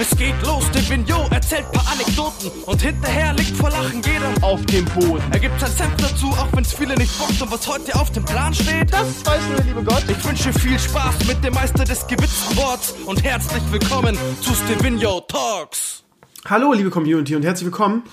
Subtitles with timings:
[0.00, 4.64] Es geht los, der Vignot erzählt paar Anekdoten und hinterher liegt vor Lachen jeder auf
[4.64, 5.22] dem Boden.
[5.30, 8.24] Er gibt sein Senf dazu, auch wenn's viele nicht bockt und was heute auf dem
[8.24, 10.02] Plan steht, das weiß nur der liebe Gott.
[10.08, 15.20] Ich wünsche viel Spaß mit dem Meister des gewitzten Worts und herzlich willkommen zu Stevino
[15.20, 16.02] Talks.
[16.46, 18.04] Hallo, liebe Community und herzlich willkommen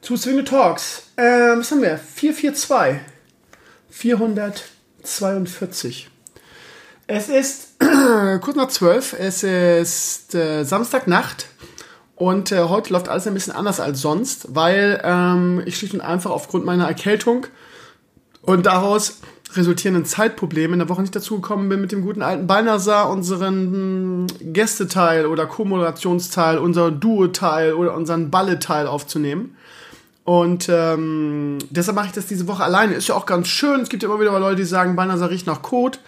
[0.00, 1.04] zu Stevino Talks.
[1.16, 1.98] Ähm, was haben wir?
[1.98, 2.98] 442.
[3.90, 6.10] 442.
[7.06, 7.67] Es ist
[8.40, 9.16] kurz nach 12.
[9.18, 11.46] Es ist äh, Samstagnacht.
[12.16, 16.00] Und äh, heute läuft alles ein bisschen anders als sonst, weil ähm, ich schlicht und
[16.00, 17.46] einfach aufgrund meiner Erkältung
[18.42, 19.20] und daraus
[19.54, 24.26] resultierenden Zeitproblemen in der Woche nicht dazu gekommen bin, mit dem guten alten Balnasar unseren
[24.40, 29.56] Gästeteil oder Co-Moderationsteil, unser Duo-Teil oder unseren Balle-Teil aufzunehmen.
[30.24, 32.94] Und ähm, deshalb mache ich das diese Woche alleine.
[32.94, 33.80] Ist ja auch ganz schön.
[33.80, 36.00] Es gibt ja immer wieder Leute, die sagen, Balnasar riecht nach Kot.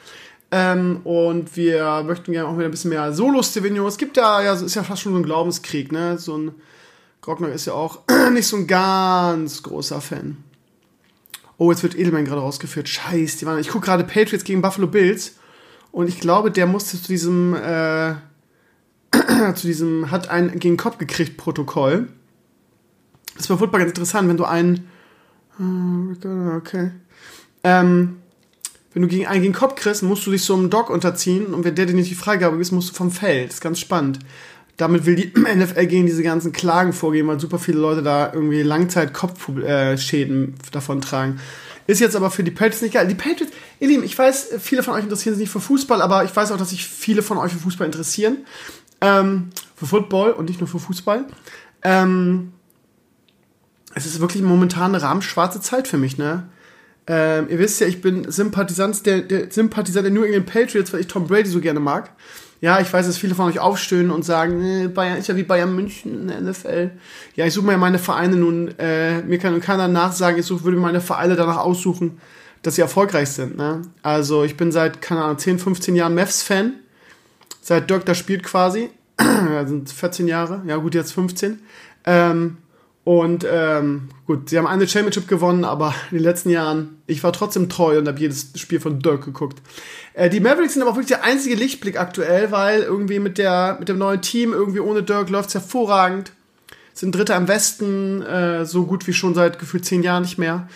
[0.53, 3.87] Ähm, und wir möchten gerne auch wieder ein bisschen mehr Solo-Stevino.
[3.87, 6.19] Es gibt ja, ja, ist ja fast schon so ein Glaubenskrieg, ne?
[6.19, 6.53] So ein
[7.21, 8.01] Grockner ist ja auch
[8.33, 10.39] nicht so ein ganz großer Fan.
[11.57, 12.89] Oh, jetzt wird Edelman gerade rausgeführt.
[12.89, 13.59] Scheiß, die waren.
[13.59, 15.37] Ich gucke gerade Patriots gegen Buffalo Bills
[15.93, 18.15] und ich glaube, der musste zu diesem, äh,
[19.55, 22.09] zu diesem, hat ein gegen Kopf gekriegt Protokoll.
[23.37, 24.89] Das war Football ganz interessant, wenn du einen,
[26.57, 26.91] okay,
[27.63, 28.17] ähm,
[28.93, 31.65] wenn du gegen einen gegen Kopf kriegst, musst du dich so einem Doc unterziehen und
[31.65, 33.49] wenn der dir nicht die Freigabe gibt, musst du vom Feld.
[33.49, 34.19] Das ist ganz spannend.
[34.77, 38.63] Damit will die NFL gegen diese ganzen Klagen vorgehen, weil super viele Leute da irgendwie
[38.63, 41.41] Langzeit-Kopfschäden davon tragen.
[41.87, 43.07] Ist jetzt aber für die Patriots nicht geil.
[43.09, 46.25] Die Patriots, ihr Lieben, ich weiß, viele von euch interessieren sich nicht für Fußball, aber
[46.25, 48.39] ich weiß auch, dass sich viele von euch für Fußball interessieren.
[49.01, 51.25] Ähm, für Football und nicht nur für Fußball.
[51.83, 52.53] Ähm,
[53.95, 56.49] es ist wirklich momentan eine rahmenschwarze Zeit für mich, ne?
[57.13, 61.01] Ähm, ihr wisst ja, ich bin Sympathisant der, der, Sympathisant der New England Patriots, weil
[61.01, 62.13] ich Tom Brady so gerne mag.
[62.61, 65.43] Ja, ich weiß, dass viele von euch aufstöhnen und sagen, nee, Bayern ist ja wie
[65.43, 66.93] Bayern München in der NFL.
[67.35, 70.77] Ja, ich suche mir meine Vereine nun, äh, mir kann keiner nachsagen, ich suche, würde
[70.77, 72.21] meine Vereine danach aussuchen,
[72.63, 73.57] dass sie erfolgreich sind.
[73.57, 73.83] Ne?
[74.03, 76.75] Also ich bin seit, keine Ahnung, 10, 15 Jahren Mavs-Fan.
[77.61, 78.89] Seit Dirk da spielt quasi.
[79.67, 81.59] sind 14 Jahre, ja gut, jetzt 15.
[82.05, 82.59] Ähm,
[83.05, 87.33] und ähm, gut, sie haben eine Championship gewonnen, aber in den letzten Jahren, ich war
[87.33, 89.63] trotzdem treu und habe jedes Spiel von Dirk geguckt.
[90.13, 93.77] Äh, die Mavericks sind aber auch wirklich der einzige Lichtblick aktuell, weil irgendwie mit, der,
[93.79, 96.33] mit dem neuen Team, irgendwie ohne Dirk läuft's hervorragend.
[96.93, 100.69] Sind Dritter im Westen, äh, so gut wie schon seit gefühlt zehn Jahren nicht mehr.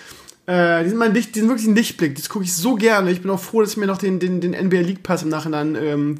[0.46, 2.14] Äh, die, sind mein Licht, die sind wirklich ein Lichtblick.
[2.14, 3.10] Das gucke ich so gerne.
[3.10, 5.28] Ich bin auch froh, dass ich mir noch den, den, den NBA League Pass im
[5.28, 6.18] Nachhinein ähm,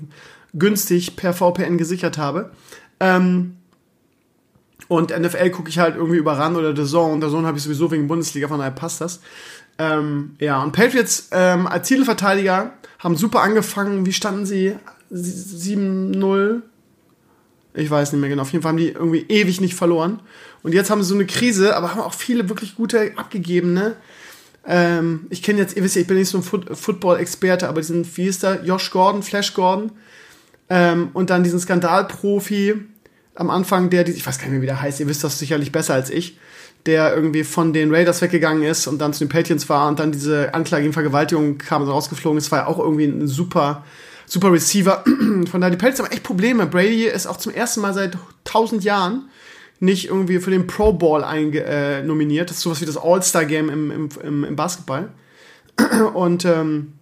[0.53, 2.51] günstig per VPN gesichert habe.
[3.01, 3.57] Ähm,
[4.89, 7.25] und NFL gucke ich halt irgendwie über RAN oder The Zone.
[7.25, 9.21] The Zone habe ich sowieso wegen Bundesliga, von daher passt das.
[9.79, 14.07] Ähm, ja, und Patriots ähm, als Titelverteidiger haben super angefangen.
[14.07, 14.77] Wie standen sie?
[15.13, 16.63] 7-0?
[17.75, 18.43] Ich weiß nicht mehr genau.
[18.43, 20.21] Auf jeden Fall haben die irgendwie ewig nicht verloren.
[20.63, 23.97] Und jetzt haben sie so eine Krise, aber haben auch viele wirklich gute abgegeben, ne?
[24.67, 27.81] Ähm, ich kenne jetzt, ihr wisst ja, ich bin nicht so ein Foot Football-Experte, aber
[27.83, 28.65] diesen, wie ist der?
[28.65, 29.93] Josh Gordon, Flash Gordon.
[30.71, 32.77] Ähm, und dann diesen Skandalprofi,
[33.35, 35.73] am Anfang, der, ich weiß gar nicht mehr, wie der heißt, ihr wisst das sicherlich
[35.73, 36.39] besser als ich,
[36.87, 40.13] der irgendwie von den Raiders weggegangen ist und dann zu den Patriots war und dann
[40.13, 43.85] diese Anklage gegen Vergewaltigung kam und rausgeflogen ist, war ja auch irgendwie ein super,
[44.27, 45.03] super Receiver.
[45.51, 46.67] Von daher, die Patriots haben echt Probleme.
[46.67, 49.29] Brady ist auch zum ersten Mal seit tausend Jahren
[49.81, 52.51] nicht irgendwie für den Pro Bowl einge äh, nominiert.
[52.51, 55.11] Das ist sowas wie das All-Star-Game im, im, im Basketball.
[56.15, 56.93] Und ähm,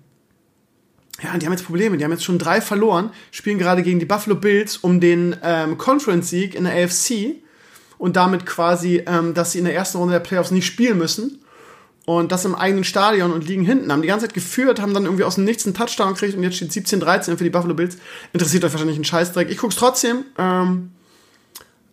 [1.22, 1.96] ja, die haben jetzt Probleme.
[1.96, 5.78] Die haben jetzt schon drei verloren, spielen gerade gegen die Buffalo Bills um den ähm,
[5.78, 7.36] Conference-Sieg in der AFC
[7.98, 11.38] und damit quasi, ähm, dass sie in der ersten Runde der Playoffs nicht spielen müssen.
[12.04, 13.92] Und das im eigenen Stadion und liegen hinten.
[13.92, 16.42] Haben die ganze Zeit geführt, haben dann irgendwie aus dem Nichts einen Touchdown gekriegt und
[16.42, 17.96] jetzt steht 17-13 für die Buffalo Bills.
[18.32, 19.48] Interessiert euch wahrscheinlich ein Scheißdreck.
[19.48, 20.90] Ich guck's trotzdem, ähm,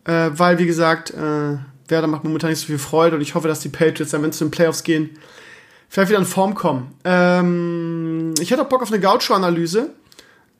[0.05, 1.57] äh, weil, wie gesagt, äh,
[1.87, 4.31] Werder macht momentan nicht so viel Freude und ich hoffe, dass die Patriots dann, wenn
[4.31, 5.11] es zu den Playoffs gehen,
[5.89, 6.95] vielleicht wieder in Form kommen.
[7.03, 9.89] Ähm, ich hätte auch Bock auf eine Gaucho-Analyse.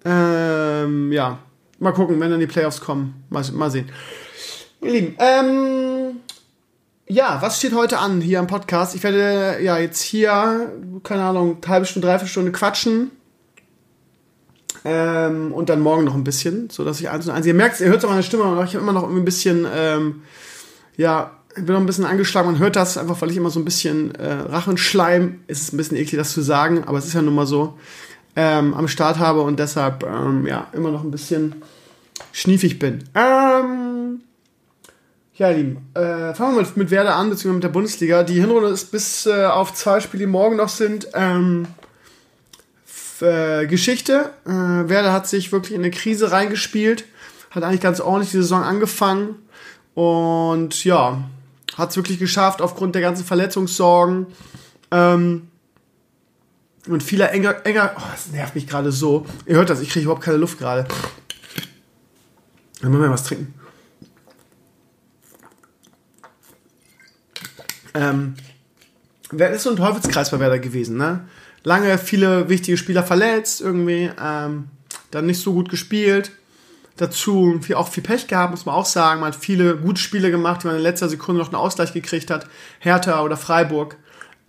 [0.03, 1.37] Ähm, ja,
[1.79, 3.23] mal gucken, wenn dann die Playoffs kommen.
[3.29, 3.89] Mal, mal sehen.
[4.81, 6.19] Ihr Lieben, ähm,
[7.07, 8.95] ja, was steht heute an hier am Podcast?
[8.95, 10.71] Ich werde ja jetzt hier,
[11.03, 13.11] keine Ahnung, eine halbe Stunde, dreiviertel Stunde quatschen.
[14.85, 17.45] Ähm, und dann morgen noch ein bisschen, so dass ich eins und eins.
[17.45, 19.67] Ihr merkt, ihr hört es an meiner Stimme, aber ich habe immer noch ein bisschen,
[19.75, 20.21] ähm,
[20.95, 22.51] ja, bin noch ein bisschen angeschlagen.
[22.51, 25.77] Man hört das einfach, weil ich immer so ein bisschen äh, Rachenschleim, es ist ein
[25.77, 27.77] bisschen eklig, das zu sagen, aber es ist ja nun mal so,
[28.35, 31.55] ähm, am Start habe und deshalb, ähm, ja, immer noch ein bisschen
[32.31, 33.03] schniefig bin.
[33.15, 34.21] Ähm,
[35.35, 38.23] ja, Lieben, äh, fangen wir mit, mit Werder an, beziehungsweise mit der Bundesliga.
[38.23, 41.67] Die Hinrunde ist bis äh, auf zwei Spiele, die morgen noch sind, ähm,
[43.21, 44.31] äh, Geschichte.
[44.45, 47.05] Äh, Werder hat sich wirklich in eine Krise reingespielt
[47.51, 49.35] hat eigentlich ganz ordentlich die Saison angefangen
[49.95, 51.23] und ja,
[51.77, 54.27] hat es wirklich geschafft aufgrund der ganzen Verletzungssorgen.
[54.91, 55.47] Ähm,
[56.87, 59.25] und vieler enger, enger, oh, das nervt mich gerade so.
[59.45, 60.87] Ihr hört das, ich kriege überhaupt keine Luft gerade.
[62.81, 63.53] Dann müssen wir was trinken.
[67.93, 68.35] Ähm,
[69.31, 71.27] wer ist so ein Teufelskreis bei Werder gewesen, ne?
[71.63, 74.69] Lange viele wichtige Spieler verletzt, irgendwie, ähm,
[75.11, 76.31] dann nicht so gut gespielt.
[76.99, 79.21] Dazu viel, auch viel Pech gehabt, muss man auch sagen.
[79.21, 82.29] Man hat viele gute Spiele gemacht, die man in letzter Sekunde noch einen Ausgleich gekriegt
[82.29, 82.45] hat.
[82.79, 83.95] Hertha oder Freiburg.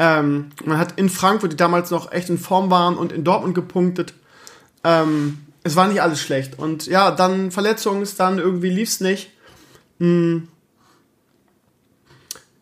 [0.01, 3.55] Ähm, man hat in Frankfurt, die damals noch echt in Form waren, und in Dortmund
[3.55, 4.15] gepunktet.
[4.83, 6.59] Ähm, es war nicht alles schlecht.
[6.59, 9.31] Und ja, dann Verletzungen, dann irgendwie lief es nicht.
[10.01, 10.49] Hm.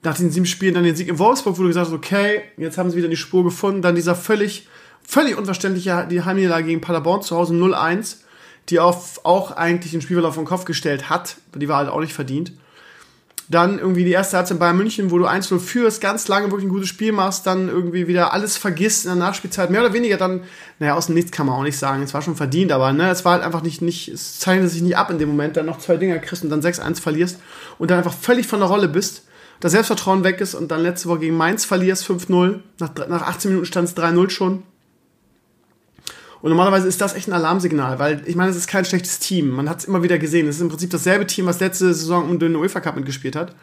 [0.02, 2.76] Nach den sieben Spielen dann den Sieg in Wolfsburg, wo du gesagt hast, okay, jetzt
[2.76, 3.81] haben sie wieder die Spur gefunden.
[3.81, 4.69] Dann dieser völlig,
[5.02, 8.17] völlig unverständliche die Heimniederlage gegen Paderborn zu Hause 0-1,
[8.69, 11.37] die auf, auch eigentlich den Spielverlauf vom Kopf gestellt hat.
[11.55, 12.53] Die war halt auch nicht verdient.
[13.50, 16.73] Dann irgendwie die erste Halbzeit Bayern München, wo du 1-0 führst, ganz lange wirklich ein
[16.73, 20.43] gutes Spiel machst, dann irgendwie wieder alles vergisst in der Nachspielzeit, mehr oder weniger dann,
[20.79, 23.09] naja, aus dem Nichts kann man auch nicht sagen, es war schon verdient, aber ne,
[23.09, 25.64] es war halt einfach nicht, nicht, es zeichnet sich nicht ab in dem Moment, dann
[25.64, 27.38] noch zwei Dinger kriegst und dann 6-1 verlierst
[27.79, 29.23] und dann einfach völlig von der Rolle bist,
[29.61, 33.50] das Selbstvertrauen weg ist und dann letzte Woche gegen Mainz verlierst, 5-0, nach, nach 18
[33.50, 34.62] Minuten stand es 3-0 schon
[36.40, 39.50] und normalerweise ist das echt ein Alarmsignal, weil ich meine, es ist kein schlechtes Team.
[39.50, 40.46] Man hat es immer wieder gesehen.
[40.46, 43.55] Es ist im Prinzip dasselbe Team, was letzte Saison um den UEFA Cup mitgespielt hat.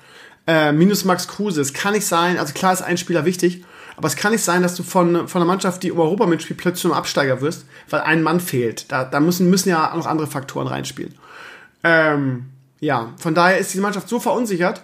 [0.46, 1.62] Äh, minus Max Kruse.
[1.62, 3.64] Es kann nicht sein, also klar ist ein Spieler wichtig,
[3.98, 6.60] aber es kann nicht sein, dass du von, von einer Mannschaft, die um Europa mitspielt,
[6.60, 8.92] plötzlich zum Absteiger wirst, weil ein Mann fehlt.
[8.92, 11.16] Da, da müssen, müssen ja noch andere Faktoren reinspielen.
[11.84, 12.48] Ähm,
[12.82, 14.84] ja, von daher ist die Mannschaft so verunsichert,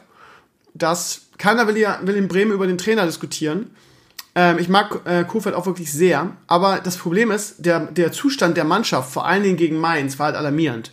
[0.74, 3.72] dass keiner will, hier, will in Bremen über den Trainer diskutieren.
[4.36, 8.58] Ähm, ich mag äh, Kofeld auch wirklich sehr, aber das Problem ist, der, der Zustand
[8.58, 10.92] der Mannschaft, vor allen Dingen gegen Mainz, war halt alarmierend.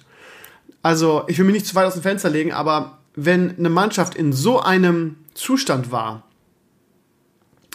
[0.82, 4.14] Also, ich will mich nicht zu weit aus dem Fenster legen, aber wenn eine Mannschaft
[4.14, 6.24] in so einem Zustand war,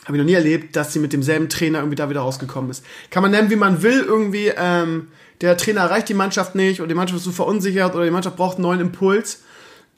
[0.06, 2.84] habe ich noch nie erlebt, dass sie mit demselben Trainer irgendwie da wieder rausgekommen ist.
[3.10, 5.08] Kann man nennen, wie man will, irgendwie, ähm,
[5.42, 8.36] der Trainer erreicht die Mannschaft nicht oder die Mannschaft ist so verunsichert oder die Mannschaft
[8.36, 9.44] braucht einen neuen Impuls.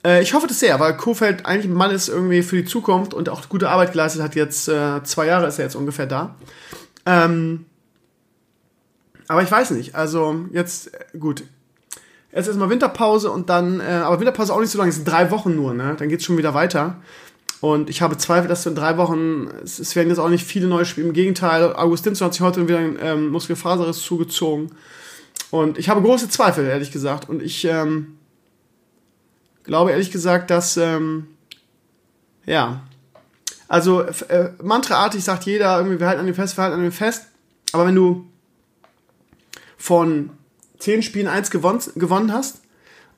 [0.06, 3.14] Äh, ich hoffe das sehr, weil Kofeld eigentlich ein Mann ist irgendwie für die Zukunft
[3.14, 4.36] und auch gute Arbeit geleistet hat.
[4.36, 6.36] Jetzt äh, zwei Jahre ist er jetzt ungefähr da.
[7.06, 7.66] Ähm,
[9.28, 9.96] aber ich weiß nicht.
[9.96, 11.44] Also jetzt, äh, gut.
[12.32, 15.32] Jetzt erstmal Winterpause und dann, äh, aber Winterpause auch nicht so lange, es sind drei
[15.32, 15.96] Wochen nur, ne?
[15.98, 16.98] Dann geht's schon wieder weiter.
[17.62, 20.46] Und ich habe Zweifel, dass du in drei Wochen, es, es werden jetzt auch nicht
[20.46, 21.08] viele neue Spiele.
[21.08, 24.72] Im Gegenteil, Augustinsson hat sich heute wieder ein ähm, Muskelfaserriss zugezogen.
[25.50, 27.30] Und ich habe große Zweifel, ehrlich gesagt.
[27.30, 28.18] Und ich, ähm,
[29.66, 31.28] glaube ehrlich gesagt, dass, ähm,
[32.46, 32.82] ja,
[33.68, 36.92] also äh, mantraartig sagt jeder, irgendwie, wir halten an dem fest, wir halten an dem
[36.92, 37.28] fest.
[37.74, 38.26] Aber wenn du
[39.78, 40.30] von
[40.80, 42.62] zehn Spielen eins gewonnen, gewonnen hast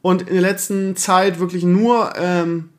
[0.02, 2.70] und in der letzten Zeit wirklich nur, ähm,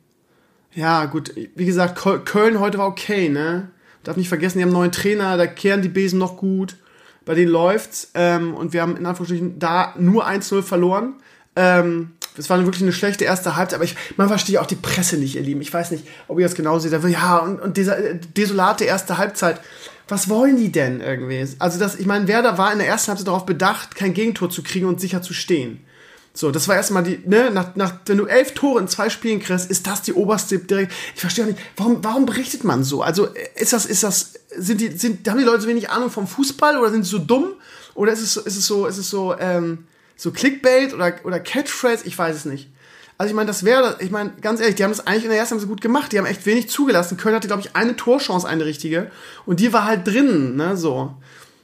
[0.74, 3.70] ja gut, wie gesagt, Köln heute war okay, ne?
[4.04, 6.76] Darf nicht vergessen, die haben einen neuen Trainer, da kehren die Besen noch gut,
[7.24, 11.14] bei denen läuft's ähm, und wir haben in Anführungsstrichen da nur 1-0 verloren.
[11.56, 15.16] Ähm, das war wirklich eine schlechte erste Halbzeit, aber ich, man versteht auch die Presse
[15.16, 15.60] nicht, ihr Lieben.
[15.60, 16.92] Ich weiß nicht, ob ihr das genau seht.
[16.92, 19.60] Ja, und, und dieser äh, desolate erste Halbzeit.
[20.06, 21.46] Was wollen die denn irgendwie?
[21.58, 24.62] Also, das, ich meine, Werder war in der ersten Halbzeit darauf bedacht, kein Gegentor zu
[24.62, 25.84] kriegen und sicher zu stehen.
[26.32, 29.40] So, das war erstmal die, ne, nach, nach, wenn du elf Tore in zwei Spielen
[29.40, 30.92] kriegst, ist das die oberste direkt.
[31.16, 33.02] Ich verstehe auch nicht, warum, warum berichtet man so?
[33.02, 36.28] Also, ist das, ist das, sind die, sind, haben die Leute so wenig Ahnung vom
[36.28, 37.54] Fußball oder sind sie so dumm?
[37.94, 42.06] Oder ist es, ist es so, ist es so, ähm, so Clickbait oder, oder Catchphrase,
[42.06, 42.68] ich weiß es nicht.
[43.16, 45.38] Also ich meine, das wäre, ich meine, ganz ehrlich, die haben das eigentlich in der
[45.38, 46.12] ersten Halbzeit gut gemacht.
[46.12, 47.16] Die haben echt wenig zugelassen.
[47.16, 49.10] Köln hatte, glaube ich, eine Torchance, eine richtige.
[49.46, 51.14] Und die war halt drin, ne, so.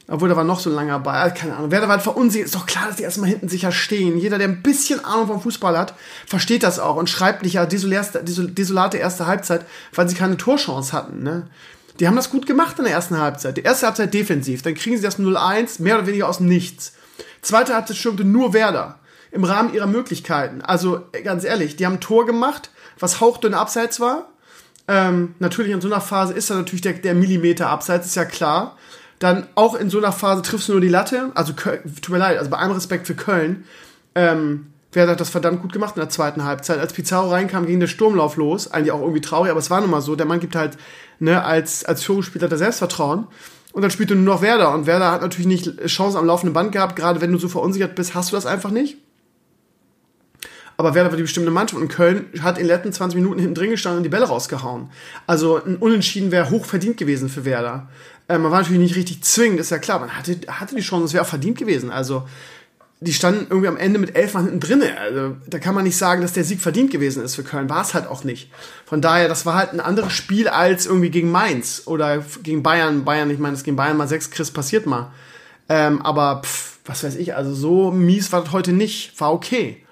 [0.08, 1.32] Obwohl, da war noch so ein langer Ball.
[1.32, 1.70] Keine Ahnung.
[1.70, 2.46] Wer da war halt verunsichert.
[2.46, 4.18] Ist doch klar, dass die erstmal hinten sicher stehen.
[4.18, 5.94] Jeder, der ein bisschen Ahnung vom Fußball hat,
[6.26, 11.22] versteht das auch und schreibt nicht, ja, desolate erste Halbzeit, weil sie keine Torchance hatten,
[11.22, 11.48] ne.
[12.00, 13.56] Die haben das gut gemacht in der ersten Halbzeit.
[13.56, 14.62] Die erste Halbzeit defensiv.
[14.62, 16.94] Dann kriegen sie das 0-1, mehr oder weniger aus dem Nichts.
[17.44, 18.98] Zweite Halbzeit stürmte nur Werder.
[19.30, 20.62] Im Rahmen ihrer Möglichkeiten.
[20.62, 24.28] Also, ganz ehrlich, die haben ein Tor gemacht, was hauchdünn abseits war.
[24.86, 28.24] Ähm, natürlich in so einer Phase ist da natürlich der, der Millimeter abseits, ist ja
[28.24, 28.76] klar.
[29.18, 31.32] Dann auch in so einer Phase triffst du nur die Latte.
[31.34, 33.64] Also, tut mir leid, also bei allem Respekt für Köln.
[34.14, 36.78] Ähm, Werder hat das verdammt gut gemacht in der zweiten Halbzeit.
[36.78, 38.70] Als Pizarro reinkam, ging der Sturmlauf los.
[38.70, 40.14] Eigentlich auch irgendwie traurig, aber es war nun mal so.
[40.14, 40.78] Der Mann gibt halt,
[41.18, 43.26] ne, als, als Führungsspieler der Selbstvertrauen.
[43.74, 44.72] Und dann spielt du nur noch Werder.
[44.72, 46.94] Und Werder hat natürlich nicht Chancen am laufenden Band gehabt.
[46.94, 48.98] Gerade wenn du so verunsichert bist, hast du das einfach nicht.
[50.76, 53.56] Aber Werder war die bestimmte Mannschaft und Köln hat in den letzten 20 Minuten hinten
[53.56, 54.90] drin gestanden und die Bälle rausgehauen.
[55.26, 57.88] Also ein Unentschieden wäre hoch verdient gewesen für Werder.
[58.28, 59.98] Äh, man war natürlich nicht richtig zwingend, ist ja klar.
[59.98, 61.90] Man hatte, hatte die Chance, es wäre auch verdient gewesen.
[61.90, 62.28] Also
[63.00, 64.98] die standen irgendwie am Ende mit elf Mann hinten drinne.
[64.98, 67.68] Also da kann man nicht sagen, dass der Sieg verdient gewesen ist für Köln.
[67.68, 68.50] War es halt auch nicht.
[68.86, 73.04] Von daher, das war halt ein anderes Spiel als irgendwie gegen Mainz oder gegen Bayern.
[73.04, 75.12] Bayern, ich meine, das gegen Bayern mal sechs Chris passiert mal.
[75.68, 79.18] Ähm, aber pff, was weiß ich, also so mies war das heute nicht.
[79.20, 79.84] War okay.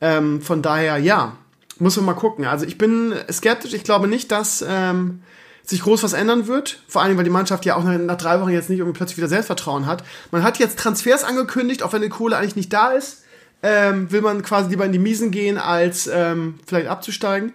[0.00, 1.36] Ähm, von daher, ja,
[1.78, 2.44] muss man mal gucken.
[2.44, 3.72] Also ich bin skeptisch.
[3.72, 5.22] Ich glaube nicht, dass ähm,
[5.68, 6.80] sich groß was ändern wird.
[6.88, 9.28] Vor allem, weil die Mannschaft ja auch nach, drei Wochen jetzt nicht irgendwie plötzlich wieder
[9.28, 10.02] Selbstvertrauen hat.
[10.30, 13.24] Man hat jetzt Transfers angekündigt, auch wenn die Kohle eigentlich nicht da ist.
[13.62, 17.52] Ähm, will man quasi lieber in die Miesen gehen, als ähm, vielleicht abzusteigen.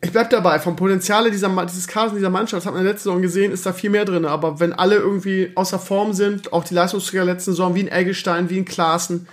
[0.00, 2.94] Ich bleib dabei, vom Potenzial dieser, dieses Kaders dieser Mannschaft, das hat man in der
[2.94, 4.24] letzten Saison gesehen, ist da viel mehr drin.
[4.24, 8.50] Aber wenn alle irgendwie außer Form sind, auch die Leistungsträger letzten Saison, wie ein Eggestein,
[8.50, 9.28] wie ein Klaassen,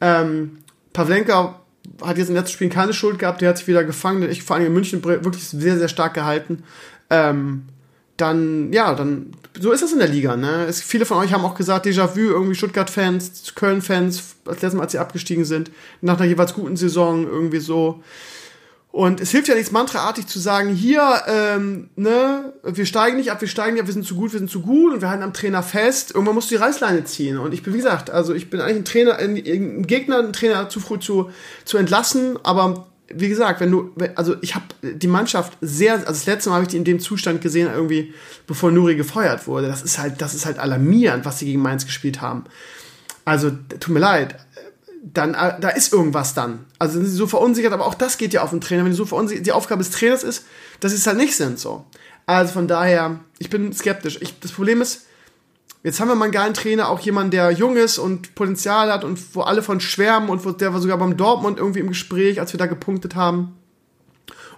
[0.00, 0.58] ähm,
[0.92, 1.60] Pavlenka
[2.02, 4.42] hat jetzt in den letzten Spielen keine Schuld gehabt, der hat sich wieder gefangen, ich
[4.42, 6.62] vor allem in München wirklich sehr, sehr stark gehalten.
[7.10, 7.64] Ähm,
[8.16, 10.66] dann, ja, dann, so ist das in der Liga, ne?
[10.68, 14.92] Es, viele von euch haben auch gesagt, Déjà-vu, irgendwie Stuttgart-Fans, Köln-Fans, als letztes Mal, als
[14.92, 15.70] sie abgestiegen sind,
[16.00, 18.02] nach einer jeweils guten Saison, irgendwie so.
[18.90, 23.40] Und es hilft ja nichts, mantraartig zu sagen, hier, ähm, ne, wir steigen nicht ab,
[23.40, 25.22] wir steigen nicht ab, wir sind zu gut, wir sind zu gut und wir halten
[25.22, 26.12] am Trainer fest.
[26.14, 27.38] Irgendwann musst du die Reißleine ziehen.
[27.38, 30.32] Und ich bin, wie gesagt, also ich bin eigentlich ein Trainer, ein, ein Gegner, einen
[30.32, 31.30] Trainer zu früh zu,
[31.64, 36.26] zu entlassen, aber wie gesagt, wenn du, also ich habe die Mannschaft sehr, also das
[36.26, 38.12] letzte Mal habe ich die in dem Zustand gesehen, irgendwie,
[38.46, 39.66] bevor Nuri gefeuert wurde.
[39.66, 42.44] Das ist halt, das ist halt alarmierend, was sie gegen Mainz gespielt haben.
[43.24, 44.36] Also, tut mir leid,
[45.14, 46.64] dann, äh, da ist irgendwas dann.
[46.78, 48.84] Also sind sie so verunsichert, aber auch das geht ja auf den Trainer.
[48.84, 50.44] Wenn die so verunsichert, die Aufgabe des Trainers ist,
[50.80, 51.84] dass sie es halt nicht sind, so.
[52.26, 54.18] Also von daher, ich bin skeptisch.
[54.20, 55.06] Ich, das Problem ist,
[55.82, 59.04] jetzt haben wir mal einen geilen Trainer, auch jemand, der jung ist und Potenzial hat
[59.04, 62.40] und wo alle von schwärmen und wo, der war sogar beim Dortmund irgendwie im Gespräch,
[62.40, 63.56] als wir da gepunktet haben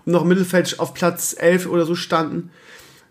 [0.04, 2.50] und noch im Mittelfeld auf Platz 11 oder so standen.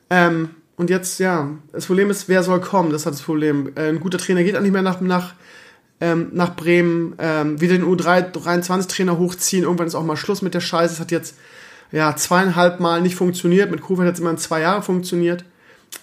[0.09, 2.91] Ähm, und jetzt, ja, das Problem ist, wer soll kommen?
[2.91, 3.71] Das hat das Problem.
[3.75, 5.33] Äh, ein guter Trainer geht auch nicht mehr nach, nach
[6.01, 9.63] ähm, nach Bremen, ähm, wieder den U23-Trainer hochziehen.
[9.63, 10.93] Irgendwann ist auch mal Schluss mit der Scheiße.
[10.93, 11.35] Es hat jetzt
[11.91, 13.71] ja zweieinhalb Mal nicht funktioniert.
[13.71, 15.43] Mit Kofeld hat es immer in zwei Jahre funktioniert.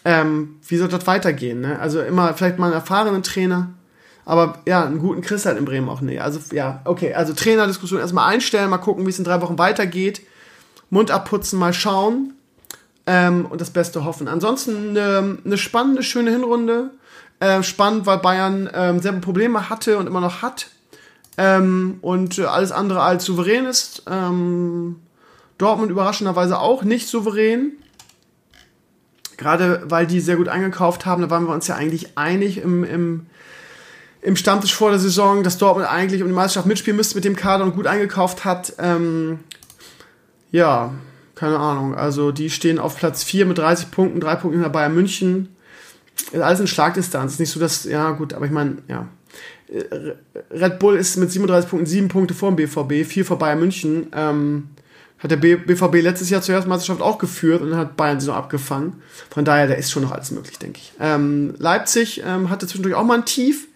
[0.05, 1.61] Ähm, wie soll das weitergehen?
[1.61, 1.79] Ne?
[1.79, 3.71] Also immer vielleicht mal einen erfahrenen Trainer.
[4.25, 6.21] Aber ja, einen guten Chris halt in Bremen auch nicht.
[6.21, 7.15] Also ja, okay.
[7.15, 10.21] Also Trainerdiskussion erstmal einstellen, mal gucken, wie es in drei Wochen weitergeht.
[10.91, 12.35] Mund abputzen, mal schauen.
[13.07, 14.27] Ähm, und das Beste hoffen.
[14.27, 16.91] Ansonsten eine, eine spannende, schöne Hinrunde.
[17.39, 20.69] Äh, spannend, weil Bayern ähm, selber Probleme hatte und immer noch hat.
[21.37, 24.05] Ähm, und äh, alles andere als souverän ist.
[24.11, 24.97] Ähm,
[25.59, 27.73] Dortmund überraschenderweise auch nicht souverän.
[29.37, 32.85] Gerade weil die sehr gut eingekauft haben, da waren wir uns ja eigentlich einig im,
[32.85, 33.27] im,
[34.23, 37.37] im Stammtisch vor der Saison, dass Dortmund eigentlich um die Meisterschaft mitspielen müsste mit dem
[37.37, 38.73] Kader und gut eingekauft hat.
[38.79, 39.41] Ähm,
[40.53, 40.95] ja,
[41.35, 41.95] keine Ahnung.
[41.95, 45.51] Also die stehen auf Platz 4 mit 30 Punkten, 3 Punkte hinter Bayern München
[46.33, 47.33] ist alles in Schlagdistanz.
[47.33, 49.09] Ist nicht so, dass, ja gut, aber ich meine, ja.
[50.51, 54.07] Red Bull ist mit 37 Punkten 7 Punkte vor dem BVB, 4 vor Bayern München.
[54.13, 54.69] Ähm,
[55.19, 58.27] hat der BVB letztes Jahr zur ersten Meisterschaft auch geführt und dann hat Bayern sie
[58.27, 59.03] noch abgefangen.
[59.31, 60.93] Von daher, da ist schon noch alles möglich, denke ich.
[61.01, 63.67] Ähm, Leipzig ähm, hatte zwischendurch auch mal ein Tief,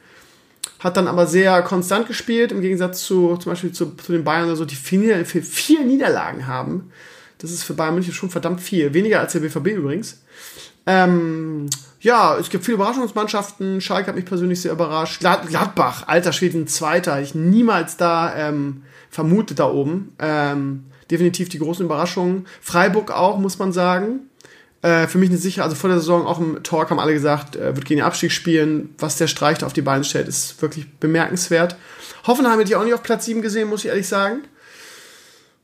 [0.81, 4.47] hat dann aber sehr konstant gespielt, im Gegensatz zu zum Beispiel zu, zu den Bayern
[4.47, 6.91] oder so, die vier, vier Niederlagen haben.
[7.39, 8.93] Das ist für Bayern München schon verdammt viel.
[8.93, 10.20] Weniger als der BVB übrigens.
[10.91, 11.71] Ähm,
[12.01, 13.81] ja, es gibt viele Überraschungsmannschaften.
[13.81, 15.21] Schalke hat mich persönlich sehr überrascht.
[15.21, 17.13] Gladbach, alter Schwede, ein Zweiter.
[17.13, 20.17] Hätte ich niemals da ähm, vermutet da oben.
[20.19, 22.47] Ähm, definitiv die großen Überraschungen.
[22.61, 24.31] Freiburg auch, muss man sagen.
[24.83, 27.55] Äh, für mich nicht sicher, also vor der Saison auch im Talk haben alle gesagt,
[27.55, 28.95] äh, wird gegen den Abstieg spielen.
[28.99, 31.77] Was der Streich da auf die Beine stellt, ist wirklich bemerkenswert.
[32.27, 34.41] Hoffenheim hätte ich auch nicht auf Platz 7 gesehen, muss ich ehrlich sagen.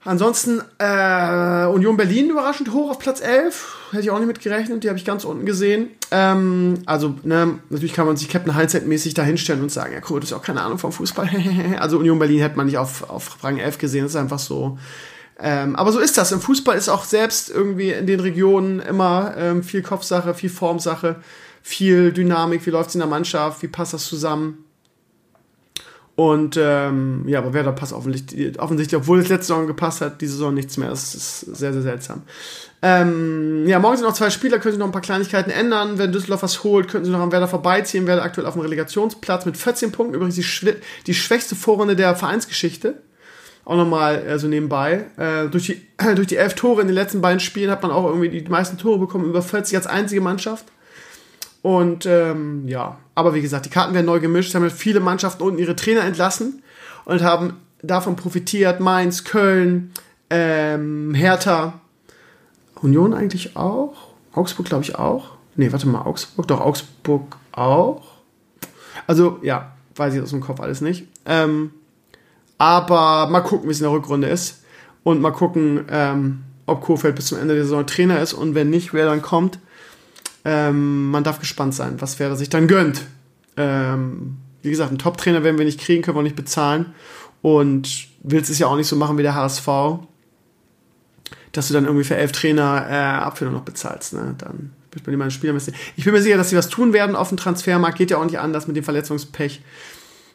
[0.07, 3.91] Ansonsten äh, Union Berlin überraschend hoch auf Platz 11.
[3.91, 4.85] Hätte ich auch nicht mit gerechnet.
[4.85, 5.91] Die habe ich ganz unten gesehen.
[6.13, 10.21] Ähm, also, ne, natürlich kann man sich Captain Hindsight-mäßig da hinstellen und sagen, ja, cool,
[10.21, 11.29] das ist auch keine Ahnung vom Fußball.
[11.81, 14.05] also Union Berlin hätte man nicht auf, auf Rang 11 gesehen.
[14.05, 14.79] Das ist einfach so.
[15.41, 16.31] Ähm, aber so ist das.
[16.31, 21.17] Im Fußball ist auch selbst irgendwie in den Regionen immer ähm, viel Kopfsache, viel Formsache,
[21.63, 22.65] viel Dynamik.
[22.65, 23.61] Wie läuft es in der Mannschaft?
[23.63, 24.66] Wie passt das zusammen?
[26.17, 30.33] Und ähm, ja, aber Werder passt offensichtlich, offensichtlich, obwohl es letzte Saison gepasst hat, diese
[30.33, 30.89] Saison nichts mehr.
[30.89, 32.23] Das ist sehr, sehr seltsam.
[32.81, 35.99] Ähm, ja, morgen sind noch zwei Spieler, können sich noch ein paar Kleinigkeiten ändern.
[35.99, 38.07] Wenn Düsseldorf was holt, könnten sie noch am Werder vorbeiziehen.
[38.07, 40.15] Werder aktuell auf dem Relegationsplatz mit 14 Punkten.
[40.15, 40.75] Übrigens die,
[41.07, 43.03] die schwächste Vorrunde der Vereinsgeschichte.
[43.67, 45.07] Auch nochmal äh, so nebenbei.
[45.19, 45.83] Äh, durch, die,
[46.15, 48.79] durch die elf Tore in den letzten beiden Spielen hat man auch irgendwie die meisten
[48.79, 50.65] Tore bekommen, über 40 als einzige Mannschaft.
[51.63, 54.51] Und ähm, ja, aber wie gesagt, die Karten werden neu gemischt.
[54.51, 56.63] Es haben viele Mannschaften unten ihre Trainer entlassen
[57.05, 58.81] und haben davon profitiert.
[58.81, 59.93] Mainz, Köln,
[60.31, 61.81] ähm, Hertha,
[62.81, 63.95] Union eigentlich auch.
[64.33, 65.31] Augsburg, glaube ich, auch.
[65.57, 68.03] Nee, warte mal, Augsburg, doch, Augsburg auch.
[69.07, 71.07] Also, ja, weiß ich aus dem Kopf alles nicht.
[71.25, 71.71] Ähm,
[72.59, 74.63] aber mal gucken, wie es in der Rückrunde ist.
[75.03, 78.71] Und mal gucken, ähm, ob Kofeld bis zum Ende der Saison Trainer ist und wenn
[78.71, 79.59] nicht, wer dann kommt.
[80.49, 83.03] Ähm, man darf gespannt sein, was wer sich dann gönnt.
[83.57, 86.95] Ähm, wie gesagt, einen Top-Trainer werden wir nicht kriegen, können wir nicht bezahlen.
[87.43, 89.67] Und willst es ja auch nicht so machen wie der HSV,
[91.51, 94.13] dass du dann irgendwie für elf Trainer äh, Abfindung noch bezahlst.
[94.13, 94.37] Ne?
[94.39, 95.57] Dann wird man jemanden Spieler.
[95.97, 97.99] Ich bin mir sicher, dass sie was tun werden auf dem Transfermarkt.
[97.99, 99.63] Geht ja auch nicht anders mit dem Verletzungspech.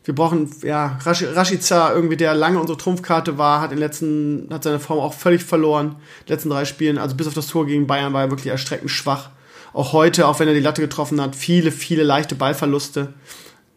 [0.03, 4.63] Wir brauchen, ja, Rashica, irgendwie, der lange unsere Trumpfkarte war, hat in den letzten, hat
[4.63, 5.95] seine Form auch völlig verloren.
[6.27, 8.91] Die letzten drei Spielen, also bis auf das Tor gegen Bayern war er wirklich erstreckend
[8.91, 9.29] schwach.
[9.73, 13.13] Auch heute, auch wenn er die Latte getroffen hat, viele, viele leichte Ballverluste.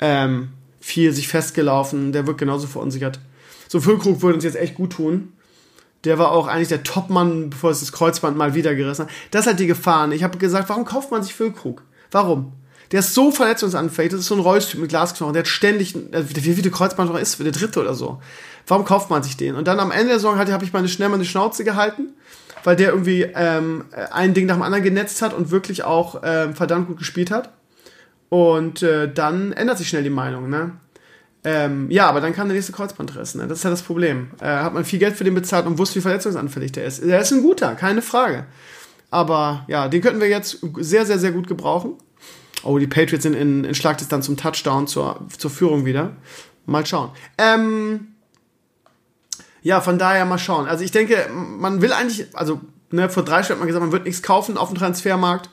[0.01, 3.19] Ähm, viel sich festgelaufen, der wird genauso verunsichert.
[3.69, 5.33] So Füllkrug würde uns jetzt echt gut tun.
[6.05, 9.13] Der war auch eigentlich der Topmann, bevor es das Kreuzband mal wieder gerissen hat.
[9.31, 10.13] Das halt die Gefahr.
[10.13, 11.83] Ich habe gesagt, warum kauft man sich Füllkrug?
[12.11, 12.53] Warum?
[12.93, 16.29] Der ist so verletzungsanfällig, das ist so ein Reus-Typ mit Glasknochen, der hat ständig, also
[16.31, 18.21] wie viele Kreuzband noch ist, der dritte oder so.
[18.67, 19.55] Warum kauft man sich den?
[19.55, 22.11] Und dann am Ende der Saison habe ich meine schnell mal eine Schnauze gehalten,
[22.65, 26.55] weil der irgendwie ähm, ein Ding nach dem anderen genetzt hat und wirklich auch ähm,
[26.55, 27.51] verdammt gut gespielt hat.
[28.31, 30.73] Und äh, dann ändert sich schnell die Meinung, ne?
[31.47, 33.47] Ähm, ja, aber dann kam der nächste Kreuzbandriss, ne?
[33.47, 34.31] Das ist ja das Problem.
[34.41, 37.05] Äh, hat man viel Geld für den bezahlt und wusste, wie verletzungsanfällig der ist.
[37.05, 38.47] Der ist ein guter, keine Frage.
[39.11, 41.93] Aber ja, den könnten wir jetzt sehr, sehr, sehr gut gebrauchen.
[42.65, 46.17] Oh, die Patriots sind in, in Schlagdistanz zum Touchdown zur, zur Führung wieder.
[46.65, 47.11] Mal schauen.
[47.37, 48.14] Ähm,
[49.65, 50.67] ja, von daher mal schauen.
[50.67, 53.93] Also ich denke, man will eigentlich, also ne, vor drei Stunden hat man gesagt, man
[53.93, 55.49] wird nichts kaufen auf dem Transfermarkt.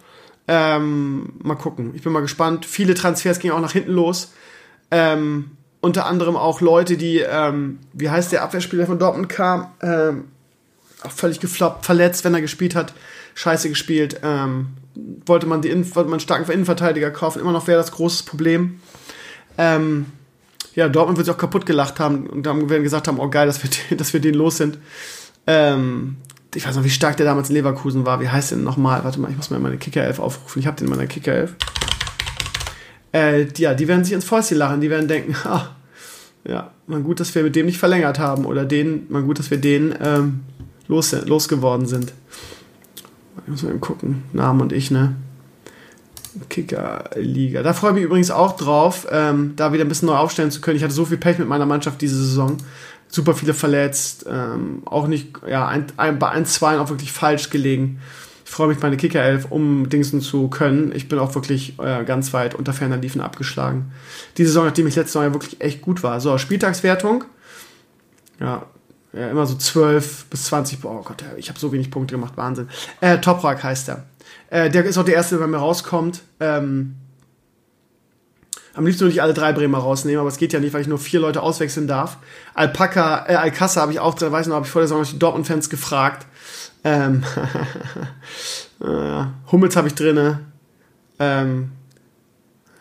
[0.50, 1.94] Ähm, mal gucken.
[1.96, 2.66] Ich bin mal gespannt.
[2.66, 4.34] Viele Transfers gingen auch nach hinten los.
[4.92, 10.26] Ähm, unter anderem auch Leute, die, ähm, wie heißt der Abwehrspieler von Dortmund kam, ähm,
[11.04, 12.94] auch völlig gefloppt, verletzt, wenn er gespielt hat,
[13.34, 14.20] scheiße gespielt.
[14.24, 14.74] Ähm,
[15.26, 18.82] wollte man die wollte man einen starken Innenverteidiger kaufen, immer noch wäre das großes Problem.
[19.58, 20.08] Ähm,
[20.76, 23.48] ja, Dortmund wird sich auch kaputt gelacht haben und dann werden gesagt haben, oh geil,
[23.48, 24.78] dass wir, dass wir den los sind.
[25.48, 26.18] Ähm,
[26.56, 28.20] ich weiß noch, wie stark der damals in Leverkusen war.
[28.20, 29.04] Wie heißt der denn nochmal?
[29.04, 30.60] Warte mal, ich muss mal meine Kickerelf aufrufen.
[30.60, 31.56] Ich habe den in meiner Kickerelf.
[33.14, 34.82] Äh, ja, die werden sich ins Fäustchen lachen.
[34.82, 35.70] Die werden denken, ah,
[36.44, 38.46] ja, man gut, dass wir mit dem nicht verlängert haben.
[38.46, 40.42] Oder den, man gut, dass wir den ähm,
[40.88, 42.14] los, losgeworden sind.
[43.46, 44.24] Ich muss mal eben gucken.
[44.34, 45.16] Namen und ich, ne?
[46.50, 47.64] Kickerliga.
[47.64, 50.62] Da freue ich mich übrigens auch drauf, ähm, da wieder ein bisschen neu aufstellen zu
[50.62, 50.78] können.
[50.78, 52.58] Ich hatte so viel Pech mit meiner Mannschaft diese Saison.
[53.08, 54.26] Super viele verletzt.
[54.30, 58.00] Ähm, auch nicht, ja, ein, ein, bei 1, 2 auch wirklich falsch gelegen.
[58.46, 60.92] Ich freue mich, meine Kickerelf um Dingsen zu können.
[60.96, 63.92] Ich bin auch wirklich äh, ganz weit unter ferner Liefen abgeschlagen.
[64.38, 66.20] Die Saison, nachdem ich letztes Jahr wirklich echt gut war.
[66.20, 67.24] So, Spieltagswertung.
[68.40, 68.66] Ja,
[69.14, 70.80] ja, immer so 12 bis 20.
[70.84, 72.70] Oh Gott, ich habe so wenig Punkte gemacht, Wahnsinn.
[73.02, 74.04] Äh, Toprak heißt er.
[74.50, 76.22] Äh, der ist auch der erste, der bei mir rauskommt.
[76.40, 76.96] Ähm,
[78.74, 80.88] am liebsten würde ich alle drei Bremer rausnehmen, aber es geht ja nicht, weil ich
[80.88, 82.18] nur vier Leute auswechseln darf.
[82.54, 85.10] Alpaka, äh, Alcassa habe ich auch, da weiß noch, habe ich vor der Saison noch
[85.10, 86.26] die Dortmund-Fans gefragt.
[86.84, 87.24] Ähm,
[88.82, 90.40] äh, Hummels habe ich drinne.
[91.20, 91.72] Ähm,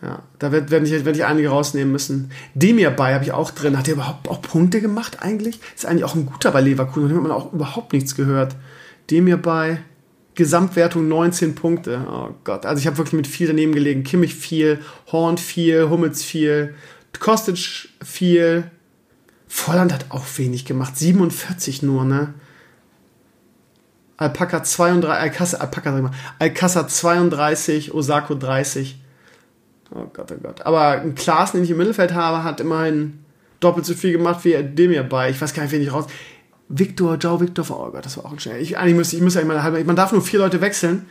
[0.01, 2.31] ja, da werde werd ich, werd ich einige rausnehmen müssen.
[2.55, 3.77] Demir bei habe ich auch drin.
[3.77, 5.59] Hat der überhaupt auch Punkte gemacht eigentlich?
[5.75, 7.09] Ist eigentlich auch ein guter bei Leverkusen.
[7.09, 8.55] Da hat man auch überhaupt nichts gehört.
[9.11, 9.79] Demir bei,
[10.35, 12.05] Gesamtwertung 19 Punkte.
[12.09, 14.03] Oh Gott, also ich habe wirklich mit viel daneben gelegen.
[14.03, 14.79] Kimmich viel,
[15.11, 16.75] Horn viel, Hummels viel,
[17.19, 18.69] Kostic viel.
[19.47, 20.97] Volland hat auch wenig gemacht.
[20.97, 22.33] 47 nur, ne?
[24.15, 28.99] Alpaka 32, Alcassa, Alpaka, sag mal, Alcassa 32, Osako 30.
[29.93, 30.65] Oh Gott, oh Gott.
[30.65, 33.19] Aber ein Klaas, den ich im Mittelfeld habe, hat immerhin
[33.59, 35.29] doppelt so viel gemacht wie dem hier bei.
[35.29, 36.05] Ich weiß gar nicht, wen ich raus.
[36.73, 38.61] Victor, Joe Victor, oh Gott, das war auch ein schnell.
[38.61, 41.07] Ich, eigentlich müsste ich müsste eigentlich man darf nur vier Leute wechseln.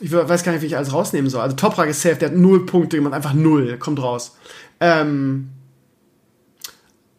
[0.00, 1.42] Ich weiß gar nicht, wie ich alles rausnehmen soll.
[1.42, 4.36] Also Toprak ist safe, der hat null Punkte gemacht, einfach null, kommt raus.
[4.78, 5.50] Ähm,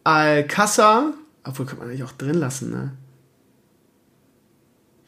[0.03, 2.93] Alcassa, obwohl könnte man eigentlich auch drin lassen, ne?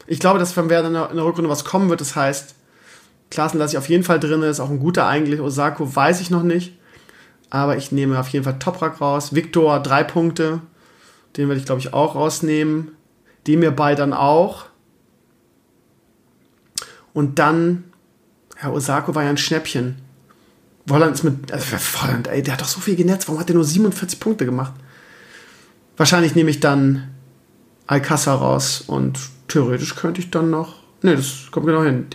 [0.05, 2.55] Ich glaube, dass von Werder in der Rückrunde was kommen wird, das heißt,
[3.33, 5.39] Klaassen lasse ich auf jeden Fall drin, ist auch ein guter eigentlich.
[5.39, 6.77] Osako weiß ich noch nicht.
[7.49, 9.33] Aber ich nehme auf jeden Fall Toprak raus.
[9.33, 10.61] Viktor drei Punkte.
[11.35, 12.91] Den werde ich, glaube ich, auch rausnehmen.
[13.47, 14.65] Die mir bei dann auch.
[17.13, 17.83] Und dann,
[18.61, 19.97] ja, Osako war ja ein Schnäppchen.
[20.85, 23.27] Volland ist mit, also Volland, ey, der hat doch so viel genetzt.
[23.27, 24.73] Warum hat der nur 47 Punkte gemacht?
[25.95, 27.09] Wahrscheinlich nehme ich dann
[27.87, 32.07] Alcassa raus und theoretisch könnte ich dann noch, ne, das kommt genau hin.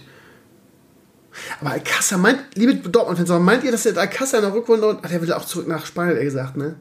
[1.60, 5.22] Aber Alcassa, meint, liebe Dortmund-Fans, meint ihr, dass der Alcassa in der Rückrunde, ach, der
[5.22, 6.76] will auch zurück nach Spanien, er gesagt, ne?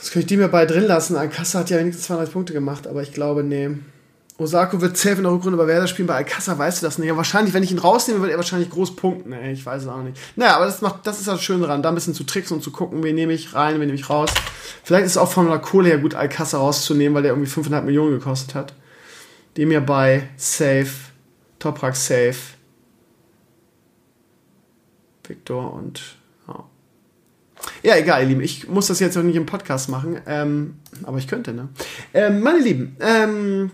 [0.00, 1.16] Das könnte ich die mir bei drin lassen.
[1.16, 3.70] Alcassa hat ja wenigstens 200 Punkte gemacht, aber ich glaube, nee.
[4.38, 7.08] Osako wird safe in der Rückrunde bei Werder spielen, bei Alcázar weißt du das nicht.
[7.08, 9.32] Ja, wahrscheinlich, wenn ich ihn rausnehme, wird er wahrscheinlich groß punkten.
[9.32, 10.16] Ey, ich weiß es auch nicht.
[10.34, 12.62] Naja, aber das macht, das ist das Schöne dran, da ein bisschen zu tricksen und
[12.62, 14.30] zu gucken, wen nehme ich rein, wen nehme ich raus.
[14.82, 17.82] Vielleicht ist es auch von der Kohle her gut, Alcázar rauszunehmen, weil der irgendwie 5,5
[17.82, 18.72] Millionen gekostet hat.
[19.58, 20.88] Dem ja bei Safe,
[21.58, 22.36] Toprak Safe,
[25.28, 26.16] Victor und
[27.82, 27.96] ja.
[27.96, 28.40] Egal, ihr Lieben.
[28.40, 31.68] Ich muss das jetzt auch nicht im Podcast machen, ähm, aber ich könnte, ne?
[32.14, 33.70] Ähm, meine Lieben, ähm,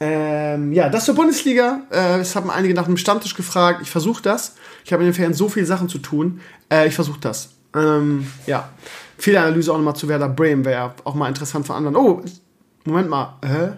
[0.00, 1.82] ähm, ja, das zur Bundesliga.
[1.90, 3.80] Äh, es haben einige nach dem Stammtisch gefragt.
[3.82, 4.54] Ich versuche das.
[4.84, 6.40] Ich habe in den Ferien so viele Sachen zu tun.
[6.72, 7.50] Äh, ich versuche das.
[7.74, 8.70] Ähm, ja.
[9.18, 11.96] Fehleranalyse auch nochmal zu Werder Bremen wäre auch mal interessant für anderen.
[11.96, 12.22] Oh,
[12.84, 13.38] Moment mal.
[13.44, 13.72] Hä?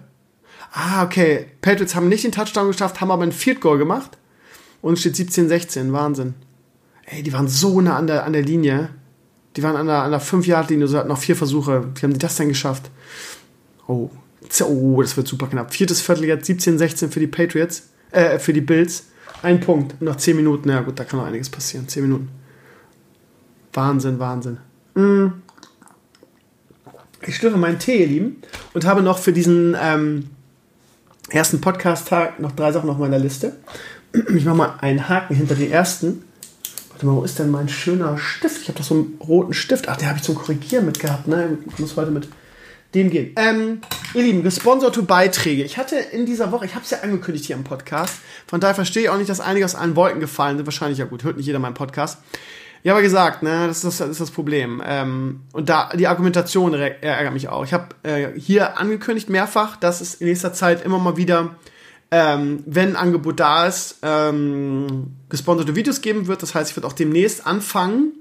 [0.72, 1.46] Ah, okay.
[1.60, 4.16] Patriots haben nicht den Touchdown geschafft, haben aber ein Field Goal gemacht.
[4.80, 5.92] Und steht 17-16.
[5.92, 6.34] Wahnsinn.
[7.14, 8.88] Ey, die waren so nah an der, an der Linie.
[9.56, 11.88] Die waren an der, an der 5-Yard-Linie, so hatten noch vier Versuche.
[11.94, 12.90] Wie haben die das denn geschafft?
[13.86, 14.10] Oh,
[14.60, 15.72] Oh, das wird super knapp.
[15.72, 19.06] Viertes Viertel jetzt 17, 16 für die Patriots, äh, für die Bills.
[19.42, 20.00] Ein Punkt.
[20.02, 20.68] Nach 10 Minuten.
[20.68, 21.88] Ja gut, da kann noch einiges passieren.
[21.88, 22.28] 10 Minuten.
[23.72, 24.58] Wahnsinn, Wahnsinn.
[24.94, 25.28] Mm.
[27.26, 28.42] Ich schlürfe meinen Tee, ihr Lieben,
[28.74, 30.30] und habe noch für diesen ähm,
[31.30, 33.56] ersten Podcast-Tag noch drei Sachen auf meiner Liste.
[34.34, 36.24] Ich mache mal einen Haken hinter den ersten.
[37.02, 38.62] Wo ist denn mein schöner Stift?
[38.62, 39.88] Ich habe doch so einen roten Stift.
[39.88, 41.26] Ach, den habe ich zum Korrigieren mitgehabt.
[41.26, 41.58] Ne?
[41.68, 42.28] Ich muss heute mit
[42.94, 43.32] dem gehen.
[43.36, 43.80] Ähm,
[44.14, 45.64] ihr Lieben, gesponserte Beiträge.
[45.64, 48.74] Ich hatte in dieser Woche, ich habe es ja angekündigt hier im Podcast, von daher
[48.74, 50.66] verstehe ich auch nicht, dass einige aus allen Wolken gefallen sind.
[50.66, 52.18] Wahrscheinlich ja gut, hört nicht jeder meinen Podcast.
[52.84, 54.82] Ich habe gesagt, ne, das ist das, das, ist das Problem.
[54.84, 57.64] Ähm, und da die Argumentation ärgert mich auch.
[57.64, 61.56] Ich habe äh, hier angekündigt mehrfach, dass es in nächster Zeit immer mal wieder,
[62.12, 66.42] ähm, wenn ein Angebot da ist, ähm, gesponserte Videos geben wird.
[66.42, 68.12] Das heißt, ich werde auch demnächst anfangen,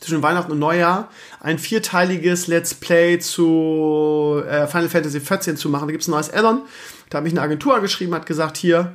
[0.00, 1.08] zwischen Weihnachten und Neujahr
[1.40, 5.86] ein vierteiliges Let's Play zu äh, Final Fantasy XIV zu machen.
[5.86, 6.62] Da gibt es ein neues Addon.
[7.10, 8.94] Da habe ich eine Agentur angeschrieben, hat gesagt, hier,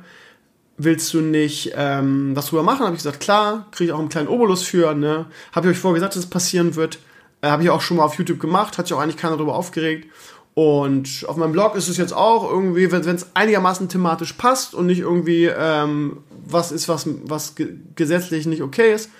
[0.76, 2.84] willst du nicht ähm, was drüber machen?
[2.84, 4.94] Habe ich gesagt, klar, kriege ich auch einen kleinen Obolus für.
[4.94, 5.26] Ne?
[5.52, 6.98] Habe ich euch vorher gesagt, dass es passieren wird.
[7.40, 9.54] Äh, habe ich auch schon mal auf YouTube gemacht, hat sich auch eigentlich keiner darüber
[9.54, 10.08] aufgeregt.
[10.58, 14.86] Und auf meinem Blog ist es jetzt auch irgendwie, wenn es einigermaßen thematisch passt und
[14.86, 17.56] nicht irgendwie ähm, was ist, was, was
[17.94, 19.10] gesetzlich nicht okay ist,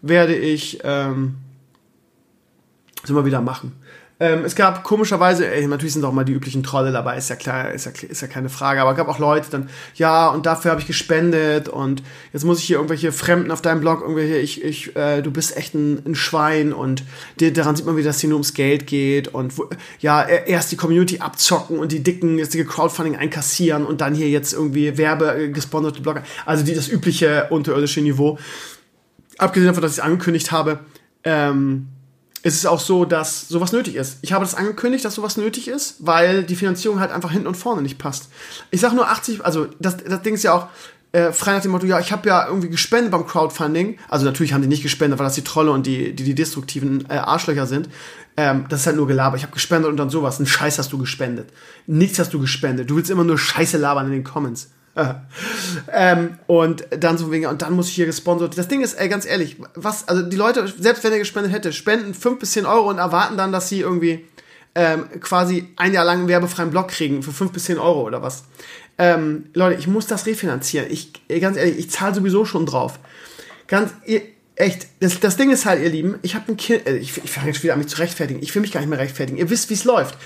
[0.00, 1.38] werde ich ähm,
[3.00, 3.72] das immer wieder machen.
[4.18, 7.36] Ähm, es gab komischerweise, ey, natürlich sind auch mal die üblichen Trolle dabei, ist ja
[7.36, 10.46] klar, ist ja, ist ja keine Frage, aber es gab auch Leute dann, ja, und
[10.46, 12.02] dafür habe ich gespendet und
[12.32, 15.54] jetzt muss ich hier irgendwelche Fremden auf deinem Blog, irgendwelche, ich, ich, äh, du bist
[15.58, 17.04] echt ein, ein Schwein und
[17.40, 19.68] dir, daran sieht man wieder, dass hier nur ums Geld geht und wo,
[20.00, 24.30] ja, erst die Community abzocken und die dicken, jetzt die Crowdfunding einkassieren und dann hier
[24.30, 28.38] jetzt irgendwie Werbe, äh, gesponserte Blogger, also die, das übliche unterirdische Niveau.
[29.36, 30.78] Abgesehen davon, dass ich angekündigt habe,
[31.22, 31.88] ähm,
[32.42, 34.18] ist es auch so, dass sowas nötig ist.
[34.22, 37.56] Ich habe das angekündigt, dass sowas nötig ist, weil die Finanzierung halt einfach hinten und
[37.56, 38.28] vorne nicht passt.
[38.70, 40.68] Ich sage nur 80, also das, das Ding ist ja auch
[41.12, 43.98] äh, frei nach dem Motto, ja, ich habe ja irgendwie gespendet beim Crowdfunding.
[44.08, 47.06] Also natürlich haben die nicht gespendet, weil das die Trolle und die, die, die destruktiven
[47.08, 47.88] äh, Arschlöcher sind.
[48.36, 49.36] Ähm, das ist halt nur Gelaber.
[49.36, 50.38] Ich habe gespendet und dann sowas.
[50.38, 51.48] Ein Scheiß hast du gespendet.
[51.86, 52.90] Nichts hast du gespendet.
[52.90, 54.68] Du willst immer nur Scheiße labern in den Comments.
[55.92, 58.56] ähm, und dann so wegen, und dann muss ich hier gesponsert.
[58.56, 61.72] Das Ding ist, ey, ganz ehrlich, was, also die Leute, selbst wenn er gespendet hätte,
[61.72, 64.26] spenden 5 bis 10 Euro und erwarten dann, dass sie irgendwie
[64.74, 68.22] ähm, quasi ein Jahr lang einen werbefreien Blog kriegen für 5 bis 10 Euro oder
[68.22, 68.44] was.
[68.98, 70.90] Ähm, Leute, ich muss das refinanzieren.
[70.90, 72.98] Ich, ganz ehrlich, ich zahle sowieso schon drauf.
[73.68, 73.92] Ganz,
[74.54, 77.30] echt, das, das Ding ist halt, ihr Lieben, ich habe ein Kind, äh, ich, ich
[77.30, 78.42] fange jetzt wieder an mich zu rechtfertigen.
[78.42, 79.38] Ich will mich gar nicht mehr rechtfertigen.
[79.38, 80.16] Ihr wisst, wie es läuft.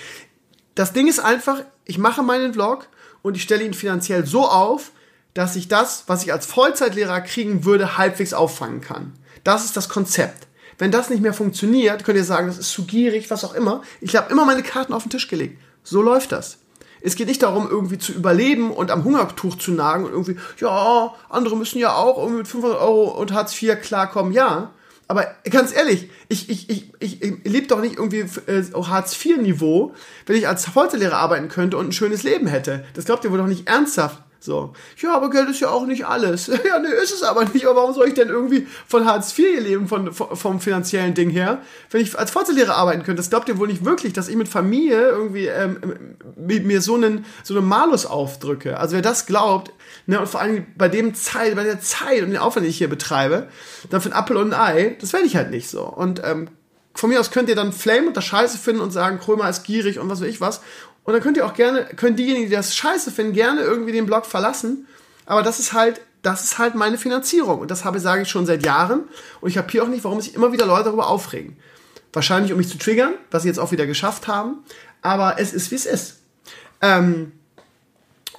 [0.76, 2.86] Das Ding ist einfach, ich mache meinen Vlog
[3.22, 4.90] und ich stelle ihn finanziell so auf,
[5.34, 9.12] dass ich das, was ich als Vollzeitlehrer kriegen würde, halbwegs auffangen kann.
[9.44, 10.46] Das ist das Konzept.
[10.78, 13.82] Wenn das nicht mehr funktioniert, könnt ihr sagen, das ist zu gierig, was auch immer.
[14.00, 15.60] Ich habe immer meine Karten auf den Tisch gelegt.
[15.84, 16.58] So läuft das.
[17.02, 21.14] Es geht nicht darum, irgendwie zu überleben und am Hungertuch zu nagen und irgendwie, ja,
[21.28, 24.32] andere müssen ja auch irgendwie mit 500 Euro und Hartz IV klarkommen.
[24.32, 24.70] Ja,
[25.10, 29.92] aber ganz ehrlich, ich, ich, ich, ich, ich lebe doch nicht irgendwie äh, Hartz-IV-Niveau,
[30.26, 32.84] wenn ich als Vollzeitlehrer arbeiten könnte und ein schönes Leben hätte.
[32.94, 34.22] Das glaubt ihr wohl doch nicht ernsthaft.
[34.38, 36.46] So, ja, aber Geld ist ja auch nicht alles.
[36.64, 37.66] ja, ne, ist es aber nicht.
[37.66, 41.60] Aber warum soll ich denn irgendwie von Hartz IV leben, von, vom finanziellen Ding her,
[41.90, 43.16] wenn ich als Vollzeitlehrer arbeiten könnte?
[43.16, 45.80] Das glaubt ihr wohl nicht wirklich, dass ich mit Familie irgendwie ähm,
[46.36, 48.78] mir so einen, so einen Malus aufdrücke.
[48.78, 49.72] Also wer das glaubt,
[50.10, 52.78] Ne, und vor allem bei dem Zeit, bei der Zeit und den Aufwand, den ich
[52.78, 53.46] hier betreibe,
[53.90, 55.84] dann für ein Apfel und ein Ei, das werde ich halt nicht so.
[55.84, 56.48] Und ähm,
[56.94, 59.62] von mir aus könnt ihr dann Flame und das Scheiße finden und sagen, Krömer ist
[59.62, 60.62] gierig und was weiß ich was.
[61.04, 64.06] Und dann könnt ihr auch gerne, können diejenigen, die das Scheiße finden, gerne irgendwie den
[64.06, 64.88] Blog verlassen.
[65.26, 67.60] Aber das ist halt, das ist halt meine Finanzierung.
[67.60, 69.04] Und das habe, sage ich schon seit Jahren.
[69.40, 71.56] Und ich habe hier auch nicht, warum sich immer wieder Leute darüber aufregen.
[72.12, 74.64] Wahrscheinlich, um mich zu triggern, was sie jetzt auch wieder geschafft haben.
[75.02, 76.16] Aber es ist, wie es ist.
[76.82, 77.30] Ähm,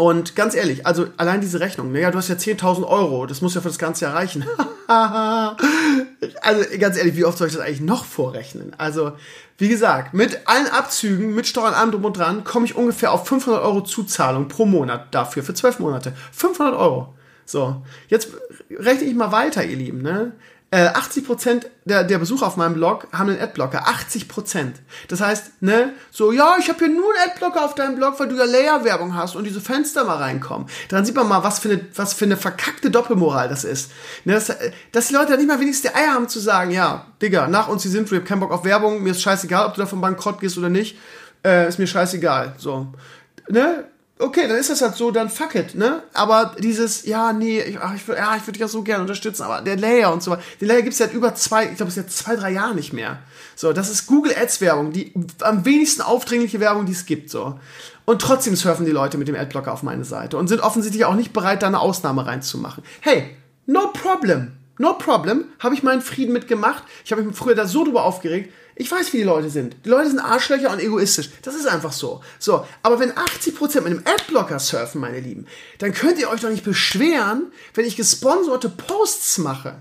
[0.01, 3.53] und ganz ehrlich, also allein diese Rechnung, naja, du hast ja 10.000 Euro, das muss
[3.53, 4.43] ja für das Ganze erreichen.
[4.87, 8.73] also ganz ehrlich, wie oft soll ich das eigentlich noch vorrechnen?
[8.79, 9.11] Also,
[9.59, 13.27] wie gesagt, mit allen Abzügen, mit Steuern, allem drum und dran, komme ich ungefähr auf
[13.27, 16.13] 500 Euro Zuzahlung pro Monat dafür, für 12 Monate.
[16.31, 17.13] 500 Euro.
[17.45, 18.29] So, jetzt
[18.71, 20.01] rechne ich mal weiter, ihr Lieben.
[20.01, 20.31] Ne?
[20.73, 23.88] Äh, 80% der, der Besucher auf meinem Blog haben einen Adblocker.
[23.89, 24.75] 80%.
[25.10, 28.29] Das heißt, ne, so, ja, ich habe hier nur einen Adblocker auf deinem Blog, weil
[28.29, 30.69] du ja Layer-Werbung hast und diese Fenster mal reinkommen.
[30.88, 33.91] Dann sieht man mal, was für eine, was für eine verkackte Doppelmoral das ist.
[34.23, 34.49] Ne, dass,
[34.93, 37.81] dass die Leute nicht mal wenigstens die Eier haben zu sagen, ja, Digga, nach uns
[37.81, 40.39] die sind, ich hab keinen Bock auf Werbung, mir ist scheißegal, ob du davon bankrott
[40.39, 40.97] gehst oder nicht,
[41.43, 42.55] äh, ist mir scheißegal.
[42.57, 42.88] So.
[43.49, 43.84] Ne?
[44.21, 46.03] Okay, dann ist das halt so, dann fuck it, ne?
[46.13, 49.62] Aber dieses, ja, nee, ich, ich, ja, ich würde dich ja so gerne unterstützen, aber
[49.62, 51.97] der Layer und so weiter, den Layer gibt es seit über zwei, ich glaube, es
[51.97, 53.19] ist zwei, drei Jahren nicht mehr.
[53.55, 57.60] So, das ist Google Ads Werbung, die am wenigsten aufdringliche Werbung, die es gibt, so.
[58.05, 61.15] Und trotzdem surfen die Leute mit dem Adblocker auf meine Seite und sind offensichtlich auch
[61.15, 62.84] nicht bereit, da eine Ausnahme reinzumachen.
[63.01, 64.53] Hey, no problem.
[64.77, 66.84] No problem, habe ich meinen Frieden mitgemacht.
[67.05, 68.51] Ich habe mich früher da so drüber aufgeregt.
[68.82, 69.76] Ich weiß, wie die Leute sind.
[69.86, 71.30] Die Leute sind Arschlöcher und egoistisch.
[71.44, 72.24] Das ist einfach so.
[72.39, 75.46] So, aber wenn 80% mit einem Adblocker surfen, meine Lieben,
[75.78, 79.76] dann könnt ihr euch doch nicht beschweren, wenn ich gesponserte Posts mache.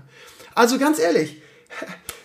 [0.53, 1.41] Also ganz ehrlich,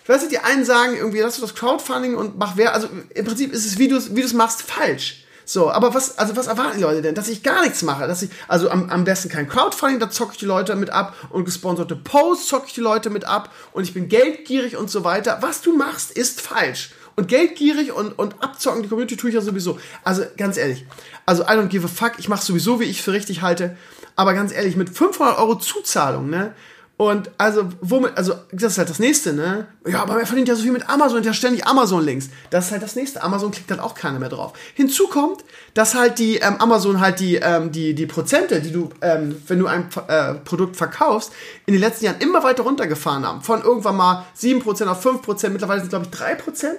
[0.05, 3.25] weißt du, die einen sagen irgendwie, lass du das Crowdfunding und mach wer, also im
[3.25, 5.25] Prinzip ist es, wie du es machst, falsch.
[5.49, 7.15] So, aber was, also was erwarten die Leute denn?
[7.15, 10.33] Dass ich gar nichts mache, dass ich, also am, am besten kein Crowdfunding, da zocke
[10.33, 13.83] ich die Leute mit ab und gesponserte Posts zocke ich die Leute mit ab und
[13.83, 15.37] ich bin geldgierig und so weiter.
[15.39, 16.91] Was du machst, ist falsch.
[17.15, 19.79] Und geldgierig und, und abzocken die Community tue ich ja sowieso.
[20.03, 20.85] Also ganz ehrlich,
[21.25, 23.77] also I don't give a fuck, ich mache sowieso, wie ich für richtig halte.
[24.17, 26.53] Aber ganz ehrlich, mit 500 Euro Zuzahlung, ne,
[26.97, 29.67] und also, womit, also, das ist halt das nächste, ne?
[29.87, 32.29] Ja, aber er verdient ja so viel mit Amazon, ja ständig Amazon-Links.
[32.49, 33.21] Das ist halt das nächste.
[33.21, 34.53] Amazon klickt halt auch keiner mehr drauf.
[34.73, 35.43] Hinzu kommt,
[35.75, 39.59] dass halt die, ähm, Amazon halt die, ähm, die, die Prozente, die du, ähm, wenn
[39.59, 41.31] du ein äh, Produkt verkaufst,
[41.67, 43.41] in den letzten Jahren immer weiter runtergefahren haben.
[43.41, 46.77] Von irgendwann mal 7% auf 5%, mittlerweile sind, glaube ich, 3%.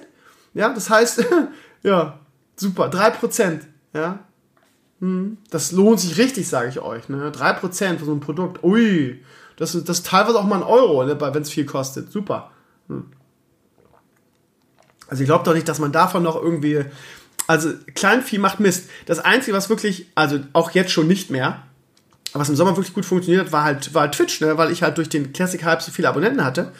[0.53, 1.23] Ja, das heißt,
[1.83, 2.19] ja,
[2.57, 3.61] super, 3%.
[3.93, 4.19] Ja,
[4.99, 7.31] hm, das lohnt sich richtig, sage ich euch, ne?
[7.31, 9.23] 3% für so ein Produkt, ui.
[9.59, 12.13] Das, das ist teilweise auch mal ein Euro, ne, wenn es viel kostet.
[12.13, 12.51] Super.
[12.87, 13.07] Hm.
[15.09, 16.85] Also ich glaube doch nicht, dass man davon noch irgendwie.
[17.45, 18.89] Also Kleinvieh macht Mist.
[19.05, 21.63] Das Einzige, was wirklich, also auch jetzt schon nicht mehr,
[22.31, 24.57] was im Sommer wirklich gut funktioniert hat, war halt, war halt Twitch, ne?
[24.57, 26.71] weil ich halt durch den Classic Hype so viele Abonnenten hatte.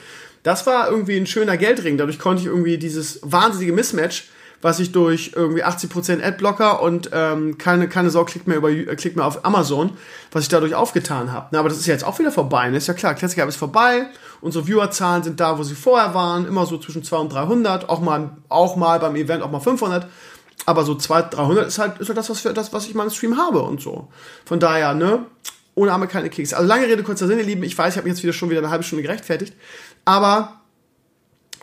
[0.43, 1.97] Das war irgendwie ein schöner Geldring.
[1.97, 4.29] Dadurch konnte ich irgendwie dieses wahnsinnige Mismatch
[4.61, 8.95] was ich durch irgendwie 80% Adblocker und ähm, keine, keine Sau klickt mehr, über, äh,
[8.95, 9.91] klickt mehr auf Amazon,
[10.31, 11.57] was ich dadurch aufgetan habe.
[11.57, 12.69] Aber das ist ja jetzt auch wieder vorbei.
[12.69, 12.77] Ne?
[12.77, 14.07] Ist ja klar, Classic App ist vorbei.
[14.41, 16.45] Unsere Viewerzahlen sind da, wo sie vorher waren.
[16.45, 17.89] Immer so zwischen 200 und 300.
[17.89, 20.07] Auch mal, auch mal beim Event auch mal 500.
[20.65, 22.97] Aber so 200, 300 ist halt, ist halt das, was, für, das, was ich in
[22.97, 24.09] meinem Stream habe und so.
[24.45, 25.25] Von daher, ne?
[25.75, 26.53] Ohne Arme keine Keks.
[26.53, 27.63] Also lange Rede, kurzer Sinn, ihr Lieben.
[27.63, 29.53] Ich weiß, ich habe mich jetzt wieder schon wieder eine halbe Stunde gerechtfertigt.
[30.03, 30.58] Aber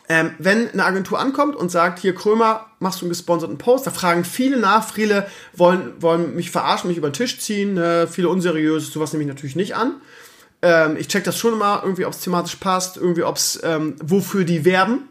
[0.09, 3.91] ähm, wenn eine Agentur ankommt und sagt, hier Krömer, machst du einen gesponserten Post, da
[3.91, 8.29] fragen viele nach, viele wollen, wollen mich verarschen, mich über den Tisch ziehen, äh, viele
[8.29, 9.97] unseriöse, sowas nehme ich natürlich nicht an.
[10.63, 13.97] Ähm, ich check das schon immer, irgendwie, ob es thematisch passt, irgendwie, ob es, ähm,
[14.03, 15.09] wofür die werben.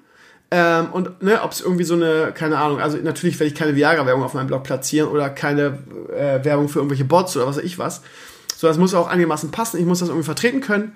[0.51, 3.75] Ähm, und ne, ob es irgendwie so eine, keine Ahnung, also natürlich werde ich keine
[3.75, 5.79] Viagra-Werbung auf meinem Blog platzieren oder keine
[6.15, 8.01] äh, Werbung für irgendwelche Bots oder was weiß ich was.
[8.55, 10.93] So, das muss auch einigermaßen passen, ich muss das irgendwie vertreten können.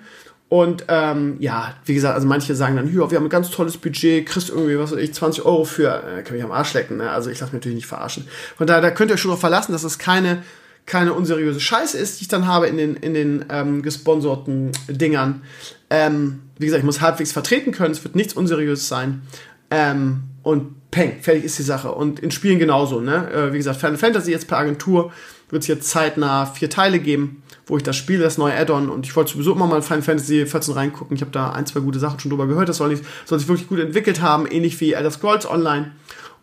[0.50, 4.26] Und ähm, ja, wie gesagt, also manche sagen dann, wir haben ein ganz tolles Budget,
[4.26, 7.08] kriegst irgendwie, was weiß ich, 20 Euro für, äh, kann mich am Arsch lecken, ne?
[7.08, 8.26] Also ich lasse mich natürlich nicht verarschen.
[8.58, 10.42] Von daher, da könnt ihr euch schon darauf verlassen, dass es keine,
[10.86, 15.42] keine unseriöse Scheiße ist, die ich dann habe in den, in den ähm, gesponserten Dingern.
[15.88, 19.22] Ähm, wie gesagt, ich muss halbwegs vertreten können, es wird nichts Unseriöses sein.
[19.70, 21.92] Ähm, und peng, fertig ist die Sache.
[21.92, 23.30] Und in Spielen genauso, ne?
[23.30, 25.12] Äh, wie gesagt, Final Fantasy jetzt per Agentur
[25.48, 28.88] wird es jetzt zeitnah vier Teile geben wo ich das spiele, das neue Add-on.
[28.90, 31.14] Und ich wollte sowieso immer mal in Final Fantasy 14 reingucken.
[31.14, 32.68] Ich habe da ein, zwei gute Sachen schon drüber gehört.
[32.68, 35.92] Das soll, nicht, soll sich wirklich gut entwickelt haben, ähnlich wie Elder Scrolls Online.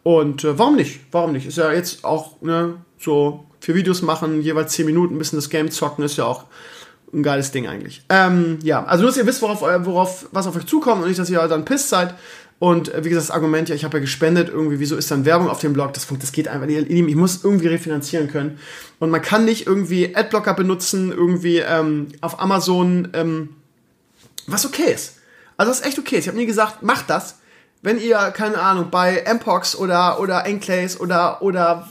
[0.04, 1.02] Und äh, warum nicht?
[1.12, 1.46] Warum nicht?
[1.46, 5.50] Ist ja jetzt auch ne, so für Videos machen, jeweils 10 Minuten, ein bisschen das
[5.50, 6.46] Game zocken, ist ja auch
[7.14, 8.04] ein geiles Ding eigentlich.
[8.10, 11.20] Ähm, ja, also nur, dass ihr wisst, worauf, worauf, was auf euch zukommt und nicht,
[11.20, 12.16] dass ihr dann pisst seid.
[12.60, 15.26] Und äh, wie gesagt, das Argument, ja, ich habe ja gespendet, irgendwie, wieso ist dann
[15.26, 15.94] Werbung auf dem Blog?
[15.94, 16.90] Das, das geht einfach nicht.
[16.90, 18.60] Ich muss irgendwie refinanzieren können.
[19.00, 23.50] Und man kann nicht irgendwie Adblocker benutzen, irgendwie ähm, auf Amazon, ähm,
[24.48, 25.18] was okay ist.
[25.58, 26.18] Also das ist echt okay.
[26.18, 27.40] Ich habe nie gesagt, macht das.
[27.84, 31.88] Wenn ihr, keine Ahnung, bei Mpox oder, oder Enclays oder, oder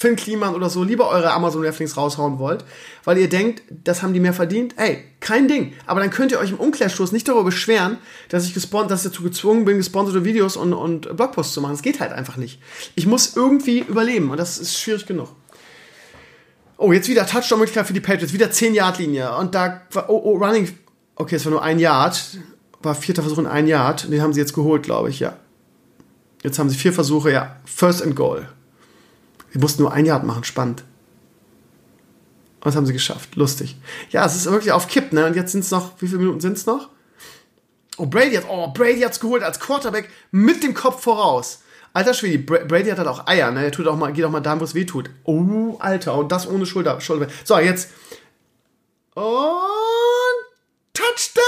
[0.00, 2.64] Finn Kliman oder so lieber eure Amazon Rafflings raushauen wollt,
[3.04, 5.74] weil ihr denkt, das haben die mehr verdient, ey, kein Ding.
[5.84, 7.98] Aber dann könnt ihr euch im Umkehrschluss nicht darüber beschweren,
[8.30, 11.72] dass ich gesponsert, dass ich dazu gezwungen bin, gesponserte Videos und, und Blogposts zu machen.
[11.72, 12.62] Das geht halt einfach nicht.
[12.94, 15.28] Ich muss irgendwie überleben und das ist schwierig genug.
[16.78, 19.36] Oh, jetzt wieder Touchdown-Möglichkeit für die Patriots, wieder 10-Yard-Linie.
[19.36, 20.66] Und da war, oh, oh, Running,
[21.16, 22.38] okay, es war nur ein Yard,
[22.82, 24.10] war vierter Versuch in ein Yard.
[24.10, 25.36] Den haben sie jetzt geholt, glaube ich, ja.
[26.42, 27.56] Jetzt haben sie vier Versuche, ja.
[27.66, 28.48] First and Goal.
[29.52, 30.84] Sie mussten nur ein Yard machen, spannend.
[32.60, 33.36] Und das haben sie geschafft.
[33.36, 33.76] Lustig.
[34.10, 35.26] Ja, es ist wirklich auf Kipp, ne?
[35.26, 36.90] Und jetzt sind es noch, wie viele Minuten sind es noch?
[37.96, 41.62] Oh, Brady hat, oh, Brady hat's geholt als Quarterback mit dem Kopf voraus.
[41.92, 43.64] Alter Schwede, Brady hat halt auch Eier, ne?
[43.64, 45.10] Er tut auch mal, geht auch mal da, wo es weh tut.
[45.24, 47.26] Oh, Alter, und das ohne Schulter, Schulter.
[47.44, 47.90] So, jetzt.
[49.14, 49.24] Und
[50.92, 51.42] Touchdown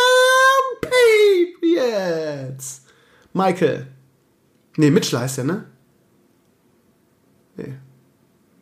[1.61, 2.83] Patriots.
[3.33, 3.87] Michael.
[4.77, 5.72] Nee, Mitchell heißt der, ne?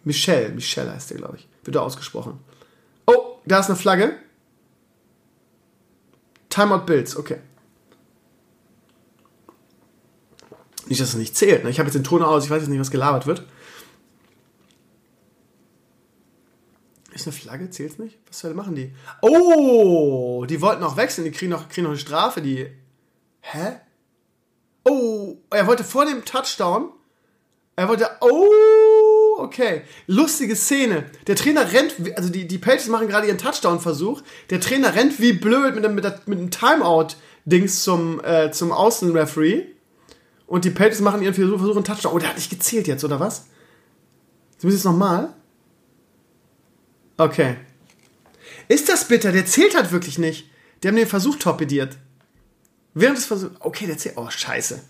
[0.04, 1.48] Michelle, Michelle heißt der, glaube ich.
[1.64, 2.40] Wird da ausgesprochen.
[3.06, 4.16] Oh, da ist eine Flagge.
[6.48, 7.38] Timeout Bills, okay.
[10.86, 11.62] Nicht, dass es nicht zählt.
[11.62, 11.70] Ne?
[11.70, 13.44] Ich habe jetzt den Ton aus, ich weiß jetzt nicht, was gelabert wird.
[17.12, 17.70] Ist eine Flagge?
[17.70, 18.18] Zählt's nicht?
[18.28, 18.94] Was soll machen die?
[19.20, 21.24] Oh, die wollten auch wechseln.
[21.24, 22.40] Die kriegen noch, kriegen noch eine Strafe.
[22.40, 22.66] Die.
[23.40, 23.80] Hä?
[24.84, 26.90] Oh, er wollte vor dem Touchdown.
[27.76, 28.08] Er wollte.
[28.20, 28.99] Oh,
[29.40, 29.82] okay.
[30.06, 31.04] Lustige Szene.
[31.26, 31.94] Der Trainer rennt.
[32.16, 34.22] Also die, die Patriots machen gerade ihren Touchdown-Versuch.
[34.50, 39.66] Der Trainer rennt wie blöd mit, mit, mit einem Timeout-Dings zum, äh, zum Außenreferee.
[40.46, 42.12] Und die Patriots machen ihren Versuch, einen Touchdown.
[42.12, 43.46] Oh, der hat nicht gezählt jetzt, oder was?
[44.58, 45.32] Sie müssen jetzt nochmal?
[47.16, 47.56] Okay.
[48.68, 49.32] Ist das bitter?
[49.32, 50.50] Der zählt halt wirklich nicht.
[50.82, 51.96] Die haben den Versuch torpediert.
[52.94, 53.54] Während des Versuchs.
[53.60, 54.16] Okay, der zählt.
[54.16, 54.82] Oh, scheiße.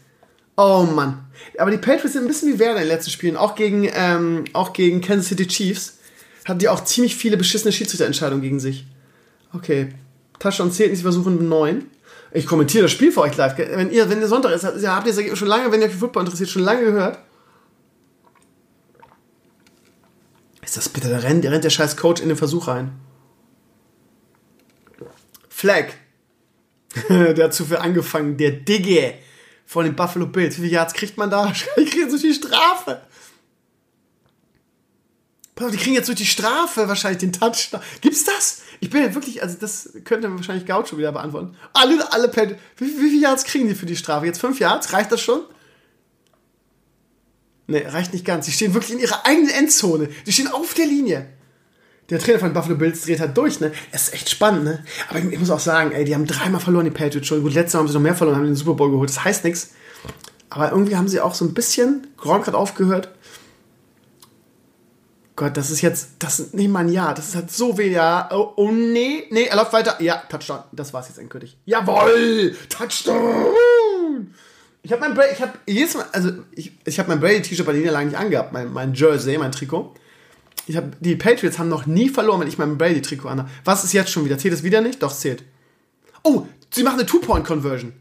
[0.62, 1.25] Oh Mann.
[1.57, 3.38] Aber die Patriots sind ein bisschen wie Werder in den letzten Spielen.
[3.38, 6.01] Auch gegen, ähm, auch gegen Kansas City Chiefs.
[6.44, 8.87] Hatten die auch ziemlich viele beschissene Schiedsrichterentscheidungen gegen sich.
[9.55, 9.88] Okay.
[10.38, 11.87] Touchdown zählt nicht, sie versuchen neun.
[12.33, 13.57] Ich kommentiere das Spiel für euch live.
[13.57, 16.25] Wenn ihr, wenn ihr Sonntag ist, habt ihr schon lange, wenn ihr euch für Football
[16.25, 17.18] interessiert, schon lange gehört.
[20.61, 21.09] Ist das bitte?
[21.09, 22.92] Da rennt, rennt der scheiß Coach in den Versuch rein.
[25.49, 25.87] Flag.
[27.09, 28.37] der hat zu viel angefangen.
[28.37, 29.14] Der Digge
[29.71, 30.57] von den Buffalo Bills.
[30.57, 31.53] Wie viele Yards kriegt man da?
[31.77, 33.03] Ich kriege so viel Strafe.
[35.61, 37.81] Die kriegen jetzt durch die Strafe wahrscheinlich den Touchdown.
[38.01, 38.63] Gibt's das?
[38.81, 41.55] Ich bin ja wirklich, also das könnte wahrscheinlich Gaucho wieder beantworten.
[41.73, 42.57] Alle, alle Pad.
[42.79, 44.27] Wie, wie viele Yards kriegen die für die Strafe?
[44.27, 44.93] Jetzt fünf Yards?
[44.93, 45.43] Reicht das schon?
[47.69, 48.47] Ne, reicht nicht ganz.
[48.47, 50.09] Sie stehen wirklich in ihrer eigenen Endzone.
[50.27, 51.29] Die stehen auf der Linie.
[52.11, 53.73] Der Trainer von Buffalo Bills dreht halt durch, ne?
[53.92, 54.85] Es ist echt spannend, ne?
[55.09, 57.42] Aber ich, ich, muss auch sagen, ey, die haben dreimal verloren, die Patriots schon.
[57.42, 59.09] Gut, letztes Mal haben sie noch mehr verloren, haben den Super Bowl geholt.
[59.09, 59.70] Das heißt nichts.
[60.49, 63.11] Aber irgendwie haben sie auch so ein bisschen, Gronk hat aufgehört,
[65.37, 67.90] Gott, das ist jetzt, das ist nicht mal ein Jahr, das ist halt so weh,
[67.90, 68.29] ja.
[68.31, 69.96] Oh, oh nee, nee, er läuft weiter.
[70.03, 71.57] Ja, Touchdown, das war's jetzt endgültig.
[71.64, 74.35] Jawoll, Touchdown!
[74.83, 77.73] Ich habe mein Brady, ich habe jedes Mal, also ich, ich habe mein Brady-T-Shirt bei
[77.73, 79.94] der Niederlage nicht angehabt, mein, mein Jersey, mein Trikot.
[80.68, 83.51] Habe, die Patriots haben noch nie verloren, wenn ich mein Brady-Trikot anhabe.
[83.64, 84.38] Was ist jetzt schon wieder?
[84.38, 85.03] Zählt es wieder nicht?
[85.03, 85.44] Doch, zählt.
[86.23, 87.92] Oh, sie machen eine Two-Point-Conversion.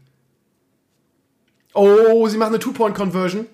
[1.74, 3.46] Oh, sie machen eine Two-Point-Conversion.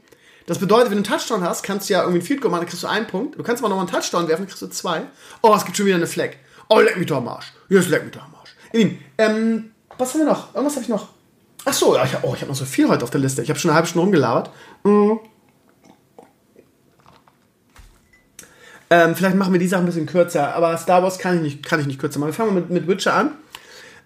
[0.46, 2.62] Das bedeutet, wenn du einen Touchdown hast, kannst du ja irgendwie ein Field Goal machen,
[2.62, 3.38] dann kriegst du einen Punkt.
[3.38, 5.02] Du kannst aber noch einen Touchdown werfen, dann kriegst du zwei.
[5.42, 6.30] Oh, es gibt schon wieder eine Flag.
[6.68, 7.52] Oh, leck mich doch am Arsch.
[7.68, 8.54] Jetzt leck mich doch am Arsch.
[8.72, 10.54] Ihr ähm, was haben wir noch?
[10.54, 11.08] Irgendwas habe ich noch.
[11.64, 13.42] Ach so, ja, ich, oh, ich habe noch so viel heute auf der Liste.
[13.42, 14.50] Ich habe schon eine halbe Stunde rumgelabert.
[14.84, 15.18] Mhm.
[18.88, 21.66] Ähm, vielleicht machen wir die Sachen ein bisschen kürzer, aber Star Wars kann ich nicht,
[21.66, 22.28] kann ich nicht kürzer machen.
[22.28, 23.32] Wir fangen mit, mit Witcher an.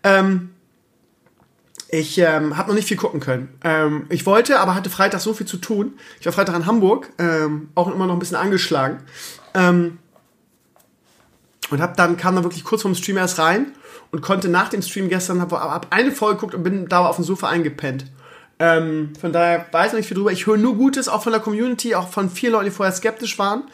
[0.03, 0.51] Ähm,
[1.93, 3.49] ich ähm, habe noch nicht viel gucken können.
[3.65, 5.95] Ähm, ich wollte, aber hatte Freitag so viel zu tun.
[6.21, 8.99] Ich war Freitag in Hamburg, ähm, auch immer noch ein bisschen angeschlagen.
[9.55, 9.99] Ähm,
[11.71, 13.73] und hab dann, kam dann wirklich kurz vorm Stream erst rein
[14.13, 17.17] und konnte nach dem Stream gestern, habe hab eine Folge geguckt und bin da auf
[17.17, 18.07] dem Sofa eingepennt.
[18.61, 20.33] Ähm, von daher weiß ich nicht viel drüber.
[20.33, 23.39] Ich höre nur Gutes, auch von der Community, auch von vielen Leuten, die vorher skeptisch
[23.39, 23.65] waren,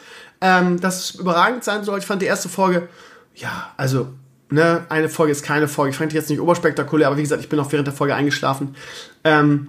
[0.41, 1.99] ähm, dass es überragend sein soll.
[1.99, 2.89] Ich fand die erste Folge,
[3.35, 4.09] ja, also
[4.49, 5.91] ne, eine Folge ist keine Folge.
[5.91, 8.15] Ich fand die jetzt nicht oberspektakulär, aber wie gesagt, ich bin auch während der Folge
[8.15, 8.75] eingeschlafen.
[9.23, 9.67] Ähm,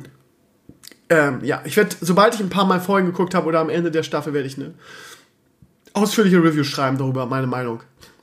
[1.11, 3.91] ähm, ja, ich werde, sobald ich ein paar Mal Folgen geguckt habe oder am Ende
[3.91, 4.75] der Staffel, werde ich eine
[5.95, 7.83] ausführliche Review schreiben darüber, meine Meinung.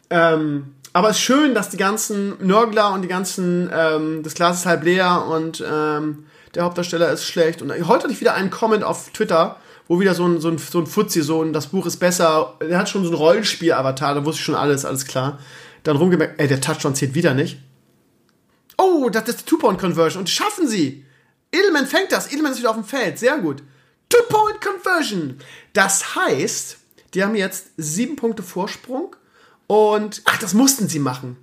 [0.10, 4.60] Ähm, aber es ist schön, dass die ganzen Nörgler und die ganzen, ähm, das Glas
[4.60, 7.62] ist halb leer und ähm, der Hauptdarsteller ist schlecht.
[7.62, 9.58] Und heute hatte ich wieder einen Comment auf Twitter,
[9.88, 12.56] wo wieder so ein, so ein, so ein Fuzzi, so ein, das Buch ist besser,
[12.62, 15.40] der hat schon so ein Rollenspiel-Avatar, da wusste ich schon alles, alles klar
[15.86, 17.60] dann rumgemerkt, ey, der Touchdown zählt wieder nicht.
[18.78, 21.06] Oh, das ist Two-Point-Conversion und schaffen sie.
[21.52, 22.32] Edelman fängt das.
[22.32, 23.20] Edelman ist wieder auf dem Feld.
[23.20, 23.64] Sehr gut.
[24.10, 25.40] Two-Point-Conversion.
[25.74, 26.78] Das heißt,
[27.14, 29.16] die haben jetzt sieben Punkte Vorsprung
[29.68, 31.38] und, ach, das mussten sie machen.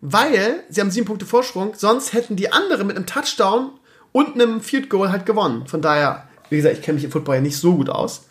[0.00, 3.72] Weil sie haben sieben Punkte Vorsprung, sonst hätten die anderen mit einem Touchdown
[4.12, 5.66] und einem Field Goal halt gewonnen.
[5.66, 8.26] Von daher, wie gesagt, ich kenne mich im Football ja nicht so gut aus.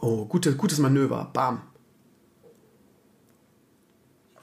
[0.00, 1.28] Oh, gute, gutes Manöver.
[1.32, 1.60] Bam.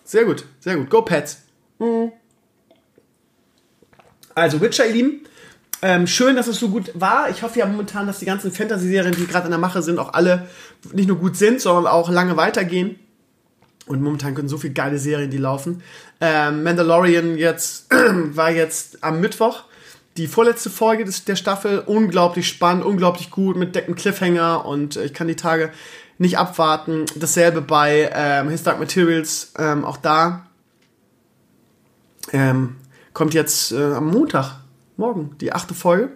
[0.04, 0.90] Sehr gut, sehr gut.
[0.90, 1.44] Go Pets.
[1.80, 2.12] Mhm.
[4.36, 5.22] Also Witcher, ihr Lieben.
[5.82, 7.30] Ähm, schön, dass es so gut war.
[7.30, 10.14] Ich hoffe ja momentan, dass die ganzen Fantasy-Serien, die gerade in der Mache sind, auch
[10.14, 10.48] alle
[10.92, 13.00] nicht nur gut sind, sondern auch lange weitergehen.
[13.86, 15.82] Und momentan können so viele geile Serien, die laufen.
[16.20, 19.64] Ähm, Mandalorian jetzt war jetzt am Mittwoch
[20.18, 21.80] die vorletzte Folge des, der Staffel.
[21.80, 25.72] Unglaublich spannend, unglaublich gut mit Decken Cliffhanger und ich kann die Tage
[26.18, 27.06] nicht abwarten.
[27.16, 30.48] Dasselbe bei ähm, His Dark Materials, ähm, auch da.
[32.34, 32.78] Ähm,
[33.14, 34.60] kommt jetzt äh, am Montag,
[34.98, 36.12] morgen, die achte Folge.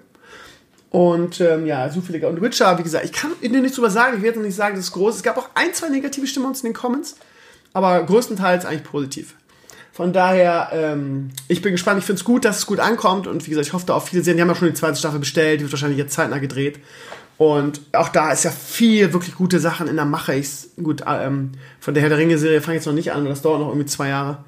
[0.89, 2.28] Und ähm, ja, viele.
[2.28, 4.18] Und Witcher, wie gesagt, ich kann dir nichts drüber sagen.
[4.18, 5.16] Ich werde nicht sagen, das ist groß.
[5.16, 7.16] Es gab auch ein, zwei negative Stimmen uns in den Comments,
[7.72, 9.36] aber größtenteils eigentlich positiv.
[10.02, 11.99] Von daher, ähm, ich bin gespannt.
[11.99, 13.28] Ich finde es gut, dass es gut ankommt.
[13.28, 14.36] Und wie gesagt, ich hoffe da auf viele sehen.
[14.36, 15.60] Die haben ja schon die zweite Staffel bestellt.
[15.60, 16.80] Die wird wahrscheinlich jetzt zeitnah gedreht.
[17.38, 20.34] Und auch da ist ja viel wirklich gute Sachen in der Mache.
[20.34, 20.49] Ich,
[20.82, 23.60] gut, ähm, von der Herr der Ringe-Serie fange ich jetzt noch nicht an, das dauert
[23.60, 24.39] noch irgendwie zwei Jahre.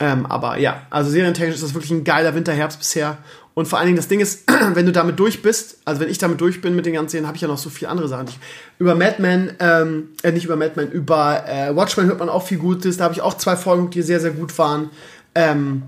[0.00, 3.18] Ähm, aber ja, also serientechnisch ist das wirklich ein geiler Winter-Herbst bisher.
[3.54, 6.18] Und vor allen Dingen das Ding ist, wenn du damit durch bist, also wenn ich
[6.18, 8.28] damit durch bin mit den ganzen Serien, habe ich ja noch so viele andere Sachen.
[8.28, 8.38] Ich,
[8.78, 12.96] über Madman, ähm, äh, nicht über Madman, über äh, Watchmen hört man auch viel Gutes.
[12.96, 14.90] Da habe ich auch zwei Folgen, die sehr, sehr gut waren.
[15.34, 15.82] Ähm,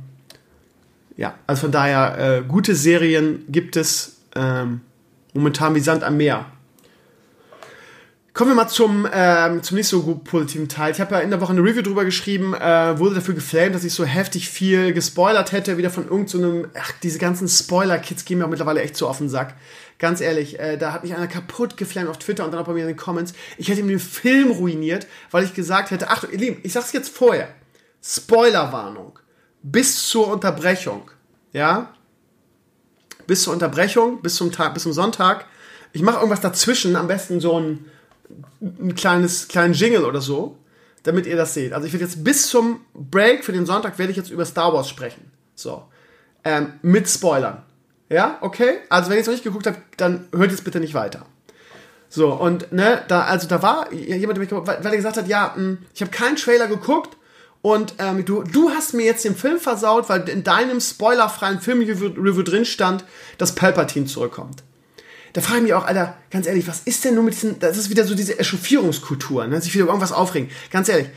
[1.17, 4.17] ja, also von daher, äh, gute Serien gibt es.
[4.35, 4.81] Ähm,
[5.35, 6.47] Momentan wie Sand am Meer.
[8.35, 10.93] Kommen wir mal zum, ähm, zum nicht so gut positiven Teil.
[10.93, 13.85] Ich habe ja in der Woche eine Review drüber geschrieben, äh, wurde dafür geflamed, dass
[13.85, 18.39] ich so heftig viel gespoilert hätte, wieder von irgendeinem, so ach, diese ganzen Spoiler-Kits gehen
[18.39, 19.55] mir auch mittlerweile echt so auf den Sack.
[19.99, 22.73] Ganz ehrlich, äh, da hat mich einer kaputt geflamed auf Twitter und dann auch bei
[22.73, 23.35] mir in den Comments.
[23.59, 26.93] Ich hätte ihm den Film ruiniert, weil ich gesagt hätte, ach, ihr Lieben, ich sag's
[26.93, 27.49] jetzt vorher.
[28.03, 29.19] Spoilerwarnung.
[29.63, 31.11] Bis zur Unterbrechung.
[31.53, 31.95] Ja?
[33.27, 35.47] bis zur Unterbrechung, bis zum Tag, bis zum Sonntag.
[35.93, 37.87] Ich mache irgendwas dazwischen, am besten so ein,
[38.61, 40.57] ein kleines, kleinen Jingle oder so,
[41.03, 41.73] damit ihr das seht.
[41.73, 44.73] Also ich werde jetzt bis zum Break für den Sonntag werde ich jetzt über Star
[44.73, 45.31] Wars sprechen.
[45.55, 45.85] So.
[46.45, 47.63] Ähm, mit Spoilern.
[48.09, 48.79] Ja, okay?
[48.89, 51.27] Also wenn ihr es noch nicht geguckt habt, dann hört jetzt bitte nicht weiter.
[52.09, 55.55] So, und ne, da, also da war jemand, der mich, weil er gesagt hat, ja,
[55.55, 57.17] hm, ich habe keinen Trailer geguckt,
[57.63, 62.43] und ähm, du, du hast mir jetzt den Film versaut, weil in deinem spoilerfreien Filmreview
[62.43, 63.05] drin stand,
[63.39, 64.65] dass Palpatine zurückkommt.
[65.33, 67.77] Da frage ich mich auch, Alter, ganz ehrlich, was ist denn nur mit diesen, das
[67.77, 69.61] ist wieder so diese Echauffierungskultur, ne?
[69.61, 70.51] sich wieder über irgendwas aufregen.
[70.71, 71.09] Ganz ehrlich,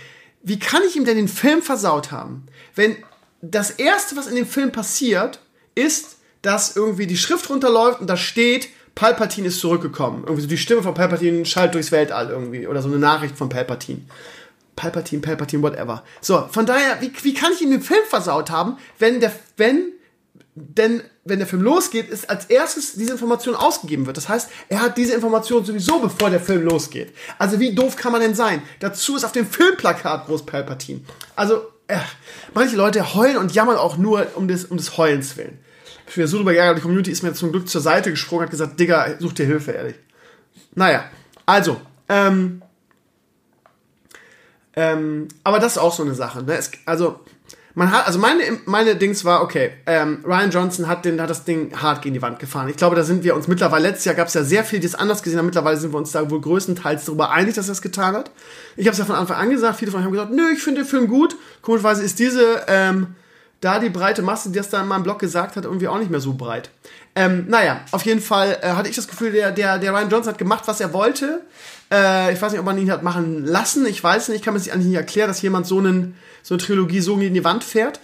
[0.43, 2.95] wie kann ich ihm denn den Film versaut haben, wenn
[3.41, 5.39] das erste, was in dem Film passiert,
[5.75, 10.23] ist, dass irgendwie die Schrift runterläuft und da steht, Palpatine ist zurückgekommen.
[10.23, 13.49] Irgendwie so die Stimme von Palpatine schallt durchs Weltall irgendwie oder so eine Nachricht von
[13.49, 14.01] Palpatine.
[14.75, 16.03] Palpatine, Palpatine, whatever.
[16.21, 19.91] So, von daher, wie, wie kann ich ihm den Film versaut haben, wenn der, wenn,
[20.55, 24.15] denn, wenn der Film losgeht, ist als erstes diese Information ausgegeben wird.
[24.15, 27.13] Das heißt, er hat diese Information sowieso, bevor der Film losgeht.
[27.37, 28.61] Also, wie doof kann man denn sein?
[28.79, 31.01] Dazu ist auf dem Filmplakat groß Palpatine.
[31.35, 31.97] Also, äh,
[32.53, 35.59] manche Leute heulen und jammern auch nur um des, um des Heulens willen.
[36.07, 38.51] Ich bin so drüber geärgert, die Community ist mir zum Glück zur Seite gesprungen, hat
[38.51, 39.95] gesagt, Digga, such dir Hilfe, ehrlich.
[40.73, 41.09] Naja,
[41.45, 42.61] also, ähm,
[44.73, 46.43] ähm, aber das ist auch so eine Sache.
[46.43, 46.55] Ne?
[46.55, 47.19] Es, also,
[47.75, 51.43] man hat, also meine, meine Dings war, okay, ähm, Ryan Johnson hat, den, hat das
[51.43, 52.69] Ding hart gegen die Wand gefahren.
[52.69, 54.87] Ich glaube, da sind wir uns mittlerweile, letztes Jahr gab es ja sehr viel, die
[54.87, 55.45] es anders gesehen haben.
[55.45, 58.31] Mittlerweile sind wir uns da wohl größtenteils darüber einig, dass er es getan hat.
[58.77, 60.63] Ich habe es ja von Anfang an gesagt, viele von euch haben gesagt, nö, ich
[60.63, 61.35] finde den Film gut.
[61.61, 63.07] Komischerweise ist diese, ähm,
[63.59, 66.11] da die breite Masse, die das da in meinem Blog gesagt hat, irgendwie auch nicht
[66.11, 66.69] mehr so breit.
[67.13, 70.31] Ähm, naja, auf jeden Fall äh, hatte ich das Gefühl, der, der, der Ryan Johnson
[70.33, 71.41] hat gemacht, was er wollte.
[71.91, 73.85] Äh, ich weiß nicht, ob man ihn hat machen lassen.
[73.85, 76.15] Ich weiß nicht, ich kann mir das eigentlich nicht erklären, dass jemand so, einen,
[76.45, 77.99] so eine Trilogie so gegen die Wand fährt.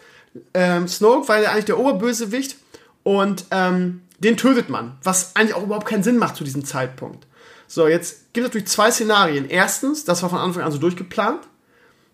[0.55, 2.55] Ähm, Snoke war ja eigentlich der Oberbösewicht
[3.03, 7.27] und ähm, den tötet man, was eigentlich auch überhaupt keinen Sinn macht zu diesem Zeitpunkt.
[7.67, 9.47] So, jetzt gibt es natürlich zwei Szenarien.
[9.47, 11.41] Erstens, das war von Anfang an so durchgeplant,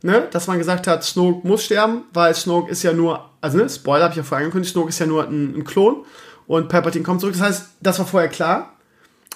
[0.01, 3.69] ne, dass man gesagt hat, Snoke muss sterben, weil Snoke ist ja nur, also ne,
[3.69, 6.03] Spoiler habe ich ja vorher angekündigt, Snoke ist ja nur ein, ein Klon
[6.45, 7.35] und Palpatine kommt zurück.
[7.37, 8.73] Das heißt, das war vorher klar.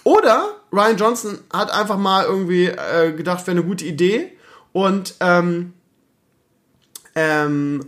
[0.03, 4.33] Oder Ryan Johnson hat einfach mal irgendwie äh, gedacht, wäre eine gute Idee
[4.73, 5.71] und ähm,
[7.15, 7.85] ähm,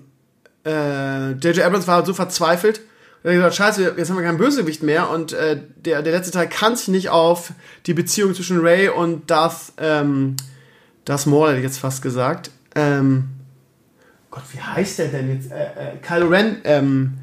[0.66, 1.60] äh, J.J.
[1.60, 2.82] Abrams war halt so verzweifelt,
[3.24, 6.32] er hat gesagt, scheiße, jetzt haben wir keinen Bösewicht mehr und äh, der, der letzte
[6.32, 7.54] Teil kann sich nicht auf
[7.86, 10.36] die Beziehung zwischen Ray und Darth, ähm,
[11.06, 12.52] Darth Maul, hätte ich jetzt fast gesagt.
[12.76, 13.30] Ähm,
[14.30, 15.52] Gott, wie heißt der denn jetzt?
[15.52, 17.20] Äh, äh, Kylo Ren ähm,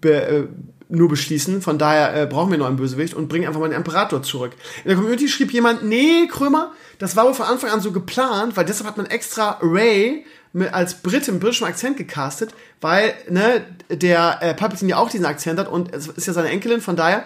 [0.00, 0.44] be, äh,
[0.90, 1.62] nur beschließen.
[1.62, 4.52] Von daher äh, brauchen wir noch einen Bösewicht und bringen einfach mal den Imperator zurück.
[4.84, 8.56] In der Community schrieb jemand, nee, Krömer, das war wohl von Anfang an so geplant,
[8.56, 10.26] weil deshalb hat man extra Ray
[10.72, 15.58] als Brit im britischen Akzent gecastet, weil ne, der äh, Palpatine ja auch diesen Akzent
[15.58, 17.24] hat und es ist ja seine Enkelin, von daher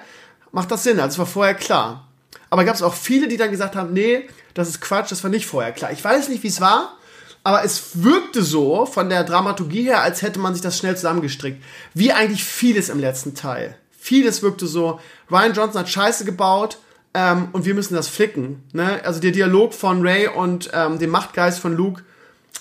[0.51, 1.01] macht das Sinn.
[1.01, 2.09] Also es war vorher klar.
[2.51, 5.31] Aber gab es auch viele, die dann gesagt haben, nee, das ist Quatsch, das war
[5.31, 5.93] nicht vorher klar.
[5.93, 6.97] Ich weiß nicht, wie es war,
[7.45, 11.63] aber es wirkte so von der Dramaturgie her, als hätte man sich das schnell zusammengestrickt.
[11.95, 13.77] Wie eigentlich vieles im letzten Teil.
[13.91, 15.01] Vieles wirkte so,
[15.31, 16.79] Ryan Johnson hat Scheiße gebaut
[17.15, 18.63] ähm, und wir müssen das flicken.
[18.73, 19.01] Ne?
[19.05, 22.03] Also der Dialog von Ray und ähm, dem Machtgeist von Luke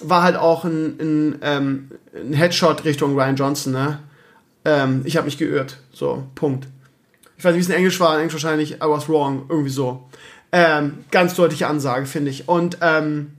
[0.03, 3.73] war halt auch ein, ein, ähm, ein Headshot Richtung Ryan Johnson.
[3.73, 3.99] Ne?
[4.65, 5.77] Ähm, ich habe mich geirrt.
[5.93, 6.67] So, Punkt.
[7.37, 8.13] Ich weiß nicht, wie es in Englisch war.
[8.13, 9.45] In Englisch wahrscheinlich I was wrong.
[9.49, 10.09] Irgendwie so.
[10.51, 12.47] Ähm, ganz deutliche Ansage, finde ich.
[12.47, 13.31] Und ähm,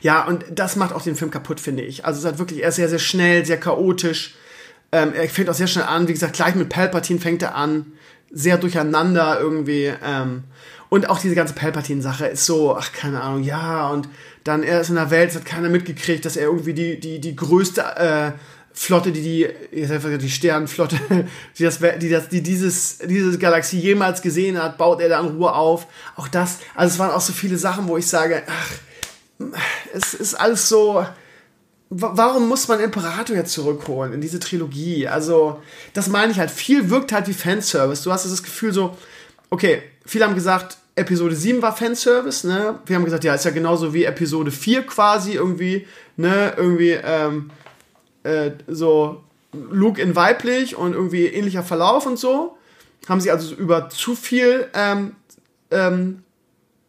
[0.00, 2.04] ja, und das macht auch den Film kaputt, finde ich.
[2.04, 4.34] Also es halt wirklich, er ist sehr, sehr schnell, sehr chaotisch.
[4.92, 6.08] Ähm, er fängt auch sehr schnell an.
[6.08, 7.92] Wie gesagt, gleich mit Palpatine fängt er an.
[8.30, 9.92] Sehr durcheinander irgendwie.
[10.04, 10.44] Ähm,
[10.88, 14.08] und auch diese ganze Palpatine-Sache ist so, ach, keine Ahnung, ja, und
[14.44, 17.18] dann er ist in der Welt, es hat keiner mitgekriegt, dass er irgendwie die, die,
[17.18, 18.32] die größte äh,
[18.76, 20.98] Flotte, die die, die Sternenflotte,
[21.58, 25.36] die das, die das, die dieses, diese Galaxie jemals gesehen hat, baut er da in
[25.36, 25.86] Ruhe auf.
[26.16, 29.50] Auch das, also es waren auch so viele Sachen, wo ich sage, ach,
[29.94, 31.06] es ist alles so,
[31.88, 35.06] warum muss man Imperator jetzt zurückholen in diese Trilogie?
[35.06, 36.50] Also, das meine ich halt.
[36.50, 38.02] Viel wirkt halt wie Fanservice.
[38.02, 38.96] Du hast das Gefühl so,
[39.50, 42.78] okay, viele haben gesagt, Episode 7 war Fanservice, ne?
[42.86, 45.86] Wir haben gesagt, ja, ist ja genauso wie Episode 4 quasi irgendwie,
[46.16, 46.54] ne?
[46.56, 47.50] Irgendwie, ähm,
[48.22, 49.22] äh, so
[49.70, 52.56] Luke in weiblich und irgendwie ähnlicher Verlauf und so.
[53.08, 55.16] Haben sie also über zu viel ähm,
[55.70, 56.22] ähm,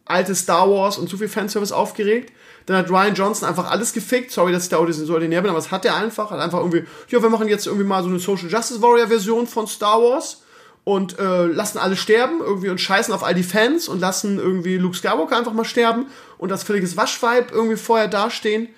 [0.05, 2.31] alte Star Wars und zu viel Fanservice aufgeregt.
[2.67, 4.31] Dann hat Ryan Johnson einfach alles gefickt.
[4.31, 6.31] Sorry, dass ich da so ordinär bin, aber was hat er einfach?
[6.31, 9.45] Hat einfach irgendwie, ja, wir machen jetzt irgendwie mal so eine Social Justice Warrior Version
[9.45, 10.41] von Star Wars
[10.85, 14.77] und äh, lassen alle sterben irgendwie und scheißen auf all die Fans und lassen irgendwie
[14.77, 16.05] Luke Skywalker einfach mal sterben
[16.37, 18.69] und das völliges Waschvibe irgendwie vorher dastehen.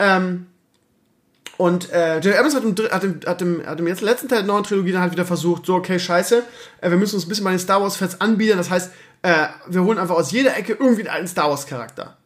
[0.00, 0.46] Ähm,
[1.56, 2.36] und äh, J.
[2.36, 4.92] Abrams hat im, hat, im, hat, im, hat im jetzt letzten Teil der neuen Trilogie
[4.92, 6.42] dann halt wieder versucht, so, okay, scheiße,
[6.80, 8.58] äh, wir müssen uns ein bisschen bei den Star Wars-Fans anbieten.
[8.58, 12.16] Das heißt, äh, wir holen einfach aus jeder Ecke irgendwie einen alten Star Wars-Charakter.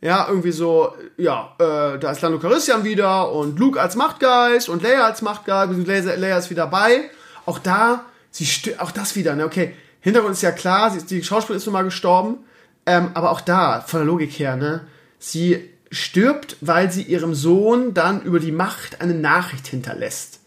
[0.00, 4.82] Ja, irgendwie so, ja, äh, da ist Lando Calrissian wieder und Luke als Machtgeist und
[4.82, 7.10] Leia als Machtgeist, Leia, Leia ist wieder bei.
[7.46, 11.58] Auch da, sie auch das wieder, ne, okay, Hintergrund ist ja klar, sie, die Schauspielerin
[11.58, 12.38] ist nun mal gestorben,
[12.86, 14.80] ähm, aber auch da, von der Logik her, ne,
[15.20, 20.40] sie stirbt, weil sie ihrem Sohn dann über die Macht eine Nachricht hinterlässt.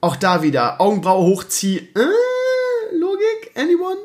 [0.00, 1.88] Auch da wieder Augenbraue hochziehen.
[1.94, 3.50] Äh, Logik?
[3.54, 3.98] Anyone?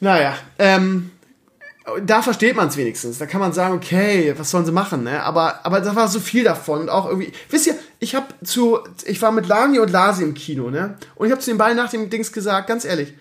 [0.00, 1.10] Naja, ähm,
[2.02, 3.18] da versteht man es wenigstens.
[3.18, 5.22] Da kann man sagen, okay, was sollen sie machen, ne?
[5.22, 7.32] Aber, aber da war so viel davon und auch irgendwie.
[7.50, 10.96] Wisst ihr, ich habe zu, ich war mit Lani und Lasi im Kino, ne?
[11.14, 13.14] Und ich habe zu den beiden nach dem Dings gesagt, ganz ehrlich,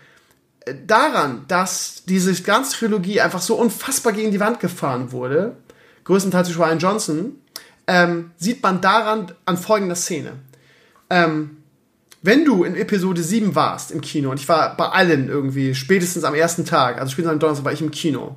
[0.65, 5.55] äh, daran, dass diese ganze Trilogie einfach so unfassbar gegen die Wand gefahren wurde,
[6.05, 7.35] größtenteils durch Ryan Johnson,
[7.87, 10.33] ähm, sieht man daran an folgender Szene.
[11.09, 11.57] Ähm,
[12.21, 16.23] wenn du in Episode 7 warst im Kino, und ich war bei allen irgendwie, spätestens
[16.23, 18.35] am ersten Tag, also spätestens am Donnerstag war ich im Kino,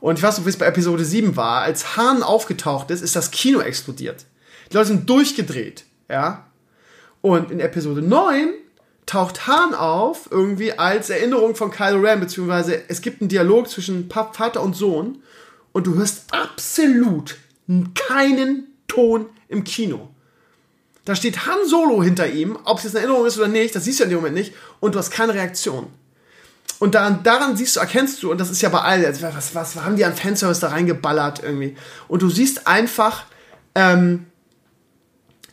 [0.00, 3.16] und ich weiß noch, wie es bei Episode 7 war, als Hahn aufgetaucht ist, ist
[3.16, 4.24] das Kino explodiert.
[4.70, 6.46] Die Leute sind durchgedreht, ja.
[7.20, 8.48] Und in Episode 9
[9.04, 14.08] taucht Hahn auf, irgendwie als Erinnerung von Kylo Ren, beziehungsweise es gibt einen Dialog zwischen
[14.10, 15.22] Vater und Sohn,
[15.72, 17.36] und du hörst absolut
[17.94, 20.09] keinen Ton im Kino.
[21.04, 23.84] Da steht Han Solo hinter ihm, ob es jetzt eine Erinnerung ist oder nicht, das
[23.84, 25.86] siehst du in dem Moment nicht, und du hast keine Reaktion.
[26.78, 29.54] Und daran, daran siehst du, erkennst du, und das ist ja bei allen, also was,
[29.54, 31.76] was haben die an Fanservice da reingeballert irgendwie?
[32.08, 33.24] Und du siehst einfach,
[33.74, 34.26] ähm,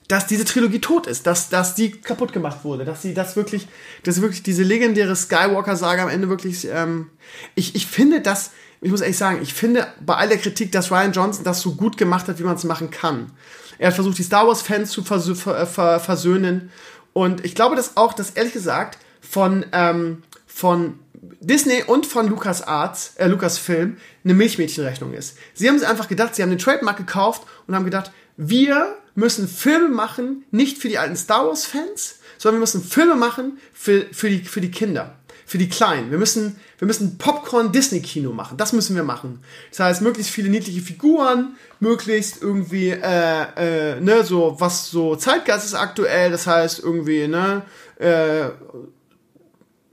[0.07, 3.67] dass diese Trilogie tot ist, dass, dass die kaputt gemacht wurde, dass sie das wirklich,
[4.03, 7.09] dass wirklich diese legendäre Skywalker-Saga am Ende wirklich, ähm,
[7.55, 8.51] ich, ich finde, dass
[8.81, 11.73] ich muss ehrlich sagen, ich finde bei all der Kritik, dass Ryan Johnson das so
[11.73, 13.31] gut gemacht hat, wie man es machen kann.
[13.79, 16.71] Er hat versucht, die Star Wars-Fans zu vers vers versöhnen.
[17.13, 20.99] Und ich glaube, dass auch, dass ehrlich gesagt von, ähm, von
[21.39, 25.37] Disney und von Lucas Arts, äh, Lucas Film, eine Milchmädchenrechnung ist.
[25.53, 29.47] Sie haben sich einfach gedacht, sie haben den Trademark gekauft und haben gedacht, wir müssen
[29.47, 34.29] Filme machen, nicht für die alten Star Wars-Fans, sondern wir müssen Filme machen für, für,
[34.29, 35.16] die, für die Kinder
[35.47, 36.11] für die Kleinen.
[36.11, 38.57] Wir müssen, wir müssen Popcorn-Disney-Kino machen.
[38.57, 39.39] Das müssen wir machen.
[39.69, 45.65] Das heißt, möglichst viele niedliche Figuren, möglichst irgendwie, äh, äh, ne, so, was so Zeitgeist
[45.65, 46.31] ist aktuell.
[46.31, 47.61] Das heißt, irgendwie, ne,
[47.97, 48.47] äh,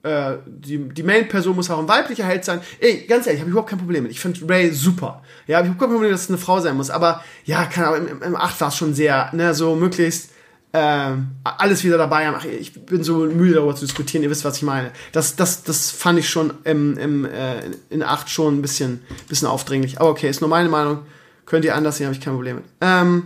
[0.03, 2.61] äh, die, die Main-Person muss auch ein weiblicher Held sein.
[2.81, 4.11] Ey, ganz ehrlich, habe ich überhaupt kein Problem mit.
[4.11, 5.23] Ich finde Ray super.
[5.47, 6.91] Ja, ich habe kein Problem, dass es eine Frau sein muss.
[6.91, 10.31] Aber ja, keine Ahnung, im, im 8 war es schon sehr, ne, so möglichst
[10.77, 12.37] ähm, alles wieder dabei haben.
[12.37, 14.91] Ach, ich bin so müde darüber zu diskutieren, ihr wisst, was ich meine.
[15.13, 17.61] Das, das, das fand ich schon im, im, äh,
[17.91, 20.01] in 8 schon ein bisschen, bisschen aufdringlich.
[20.01, 21.03] Aber okay, ist nur meine Meinung.
[21.47, 22.65] Könnt ihr anders sehen, habe ich kein Problem mit.
[22.81, 23.23] Ähm,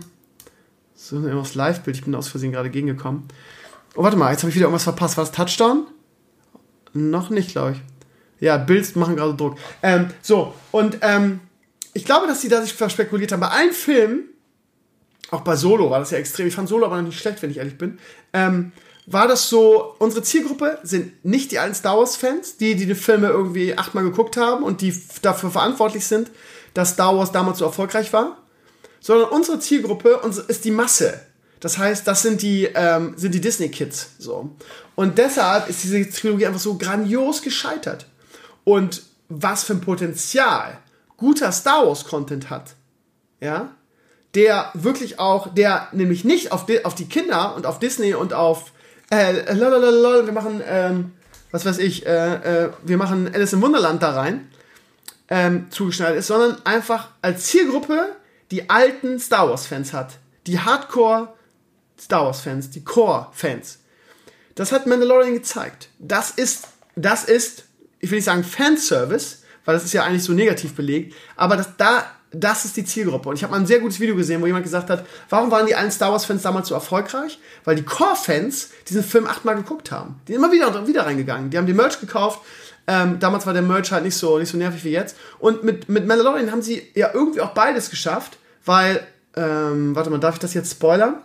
[0.93, 3.27] so, immer das Live-Bild, ich bin aus Versehen gerade gegengekommen.
[3.95, 5.17] Oh, warte mal, jetzt habe ich wieder irgendwas verpasst.
[5.17, 5.87] War das Touchdown?
[6.93, 7.81] Noch nicht, glaube ich.
[8.45, 9.57] Ja, Bills machen gerade Druck.
[9.81, 11.39] Ähm, so, und ähm,
[11.93, 13.39] ich glaube, dass sie da sich verspekuliert haben.
[13.39, 14.25] Bei allen Filmen,
[15.31, 17.51] auch bei Solo war das ja extrem, ich fand Solo aber noch nicht schlecht, wenn
[17.51, 17.99] ich ehrlich bin,
[18.33, 18.71] ähm,
[19.05, 23.27] war das so, unsere Zielgruppe sind nicht die alten Star Wars-Fans, die, die die Filme
[23.27, 26.29] irgendwie achtmal geguckt haben und die dafür verantwortlich sind,
[26.75, 28.37] dass Star Wars damals so erfolgreich war,
[28.99, 31.21] sondern unsere Zielgruppe ist die Masse.
[31.59, 34.11] Das heißt, das sind die, ähm, sind die Disney-Kids.
[34.19, 34.51] So.
[34.95, 38.05] Und deshalb ist diese Trilogie einfach so grandios gescheitert.
[38.63, 40.77] Und was für ein Potenzial
[41.17, 42.75] guter Star Wars-Content hat,
[43.41, 43.75] ja,
[44.35, 48.33] der wirklich auch, der nämlich nicht auf die, auf die Kinder und auf Disney und
[48.33, 48.71] auf
[49.11, 51.13] äh, lalalala, wir machen, ähm,
[51.51, 54.49] was weiß ich, äh, äh, wir machen Alice im Wunderland da rein,
[55.29, 58.15] ähm, zugeschnallt ist, sondern einfach als Zielgruppe
[58.51, 60.17] die alten Star Wars-Fans hat.
[60.47, 61.33] Die Hardcore
[61.99, 63.79] Star Wars-Fans, die Core-Fans.
[64.55, 65.89] Das hat Mandalorian gezeigt.
[65.99, 67.65] Das ist, das ist,
[67.99, 71.77] ich will nicht sagen Fanservice, weil das ist ja eigentlich so negativ belegt, aber das,
[71.77, 73.29] da das ist die Zielgruppe.
[73.29, 75.65] Und ich habe mal ein sehr gutes Video gesehen, wo jemand gesagt hat, warum waren
[75.65, 77.39] die allen Star Wars-Fans damals so erfolgreich?
[77.63, 80.21] Weil die Core-Fans diesen Film achtmal geguckt haben.
[80.27, 81.49] Die sind immer wieder und wieder reingegangen.
[81.49, 82.41] Die haben den Merch gekauft.
[82.87, 85.15] Ähm, damals war der Merch halt nicht so, nicht so nervig wie jetzt.
[85.39, 89.05] Und mit, mit Mandalorian haben sie ja irgendwie auch beides geschafft, weil,
[89.35, 91.15] ähm, warte mal, darf ich das jetzt spoilern?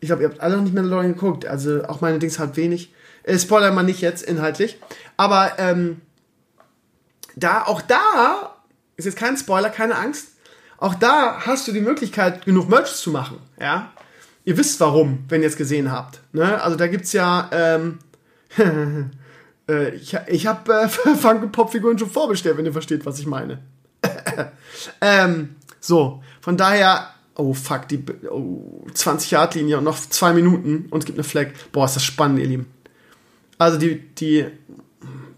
[0.00, 2.92] Ich glaube, ihr habt alle noch nicht Mandalorian geguckt, also auch meine Dings halt wenig.
[3.22, 4.78] Äh, spoiler mal nicht jetzt inhaltlich.
[5.16, 6.00] Aber ähm,
[7.36, 8.55] da, auch da
[8.96, 10.28] ist jetzt kein Spoiler, keine Angst.
[10.78, 13.38] Auch da hast du die Möglichkeit, genug Merch zu machen.
[13.60, 13.92] Ja?
[14.44, 16.20] Ihr wisst warum, wenn ihr es gesehen habt.
[16.32, 16.60] Ne?
[16.62, 17.48] Also da gibt's ja.
[17.52, 17.98] Ähm,
[19.68, 23.26] äh, ich ich habe äh, Funko Pop Figuren schon vorbestellt, wenn ihr versteht, was ich
[23.26, 23.58] meine.
[25.00, 27.10] ähm, so, von daher.
[27.38, 31.24] Oh fuck, die oh, 20 Yard Linie und noch zwei Minuten und es gibt eine
[31.24, 31.48] Flag.
[31.70, 32.66] Boah, ist das spannend, ihr Lieben.
[33.58, 34.46] Also die die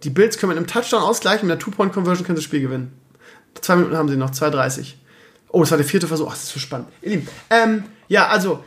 [0.05, 2.93] die Bills können mit einem Touchdown ausgleichen, mit einer Two-Point-Conversion können sie das Spiel gewinnen.
[3.61, 4.95] Zwei Minuten haben sie noch, 2,30.
[5.51, 6.27] Oh, das war der vierte Versuch.
[6.29, 6.89] Ach, das ist so spannend.
[7.03, 8.63] Ihr Lieben, ähm, ja, also,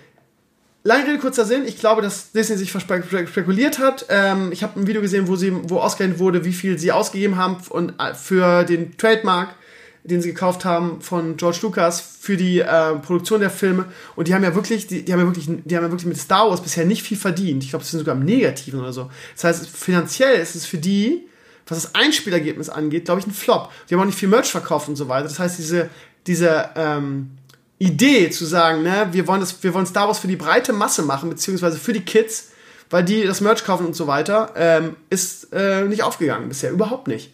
[0.83, 1.65] lange Rede, kurzer Sinn.
[1.65, 4.05] Ich glaube, dass Disney sich spekuliert hat.
[4.09, 7.37] Ähm, ich habe ein Video gesehen, wo, sie, wo ausgerechnet wurde, wie viel sie ausgegeben
[7.37, 9.55] haben und, äh, für den Trademark,
[10.03, 13.85] den sie gekauft haben von George Lucas für die äh, Produktion der Filme.
[14.15, 16.17] Und die haben ja wirklich, die, die, haben ja wirklich, die haben ja wirklich mit
[16.17, 17.63] Star Wars bisher nicht viel verdient.
[17.63, 19.11] Ich glaube, das sind sogar im Negativen oder so.
[19.35, 21.27] Das heißt, finanziell ist es für die
[21.67, 23.71] was das Einspielergebnis angeht, glaube ich, ein Flop.
[23.89, 25.23] Die haben auch nicht viel Merch verkauft und so weiter.
[25.23, 25.89] Das heißt, diese,
[26.27, 27.31] diese ähm,
[27.79, 31.01] Idee zu sagen, ne, wir wollen, das, wir wollen Star Wars für die breite Masse
[31.01, 32.51] machen, beziehungsweise für die Kids,
[32.89, 37.07] weil die das Merch kaufen und so weiter, ähm, ist äh, nicht aufgegangen bisher, überhaupt
[37.07, 37.33] nicht.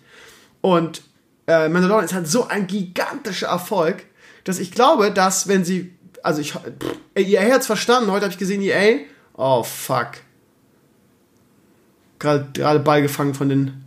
[0.62, 1.02] Und
[1.48, 4.06] äh, Mandalorian ist halt so ein gigantischer Erfolg,
[4.44, 8.40] dass ich glaube, dass wenn sie, also ich, pff, EA hat's verstanden, heute habe ich
[8.40, 9.00] gesehen, EA,
[9.34, 10.12] oh fuck.
[12.20, 13.84] Gerade Ball gefangen von den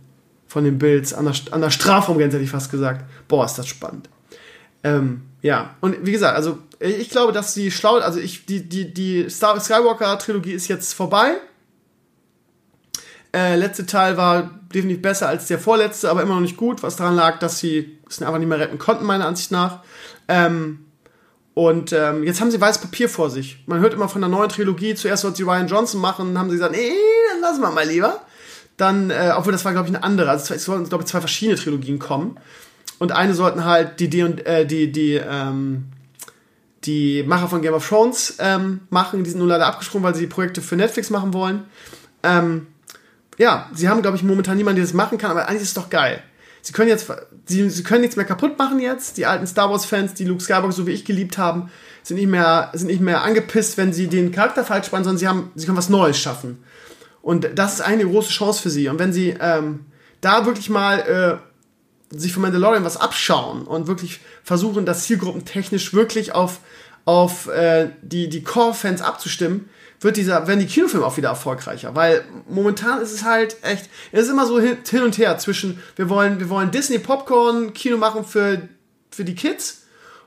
[0.51, 3.05] von den Bills an der, an der Strafraumgrenze, hätte ich fast gesagt.
[3.29, 4.09] Boah, ist das spannend.
[4.83, 8.93] Ähm, ja, und wie gesagt, also ich glaube, dass sie schlau, also ich, die, die,
[8.93, 11.37] die Star Skywalker-Trilogie ist jetzt vorbei.
[13.33, 16.97] Äh, letzte Teil war definitiv besser als der vorletzte, aber immer noch nicht gut, was
[16.97, 19.79] daran lag, dass sie es einfach nicht mehr retten konnten, meiner Ansicht nach.
[20.27, 20.85] Ähm,
[21.53, 23.63] und ähm, jetzt haben sie weißes Papier vor sich.
[23.67, 26.49] Man hört immer von der neuen Trilogie, zuerst sollte sie Ryan Johnson machen, dann haben
[26.49, 26.91] sie gesagt, nee,
[27.31, 28.19] dann lassen wir mal lieber.
[28.81, 30.31] Dann, äh, obwohl das war, glaube ich, eine andere.
[30.31, 32.39] Also es sollten, glaube ich, zwei verschiedene Trilogien kommen.
[32.97, 35.85] Und eine sollten halt die, die, äh, die, die, ähm,
[36.85, 39.23] die Macher von Game of Thrones ähm, machen.
[39.23, 41.65] Die sind nur leider abgesprungen, weil sie Projekte für Netflix machen wollen.
[42.23, 42.65] Ähm,
[43.37, 45.73] ja, sie haben, glaube ich, momentan niemanden, der das machen kann, aber eigentlich ist es
[45.75, 46.23] doch geil.
[46.63, 47.07] Sie können jetzt,
[47.45, 49.15] sie, sie können nichts mehr kaputt machen jetzt.
[49.17, 51.69] Die alten Star Wars-Fans, die Luke Skywalker so wie ich geliebt haben,
[52.01, 55.27] sind nicht mehr, sind nicht mehr angepisst, wenn sie den Charakter falsch spannen, sondern sie
[55.27, 56.63] haben, sie können was Neues schaffen.
[57.21, 58.87] Und das ist eine große Chance für sie.
[58.87, 59.85] Und wenn sie ähm,
[60.21, 60.99] da wirklich mal
[62.11, 66.59] äh, sich von Mandalorian was abschauen und wirklich versuchen, das zielgruppentechnisch wirklich auf,
[67.05, 69.69] auf äh, die, die Core-Fans abzustimmen,
[69.99, 71.95] wird dieser, werden die Kinofilme auch wieder erfolgreicher.
[71.95, 76.09] Weil momentan ist es halt echt, es ist immer so hin, und her zwischen, wir
[76.09, 78.67] wollen, wir wollen Disney Popcorn Kino machen für,
[79.11, 79.80] für die Kids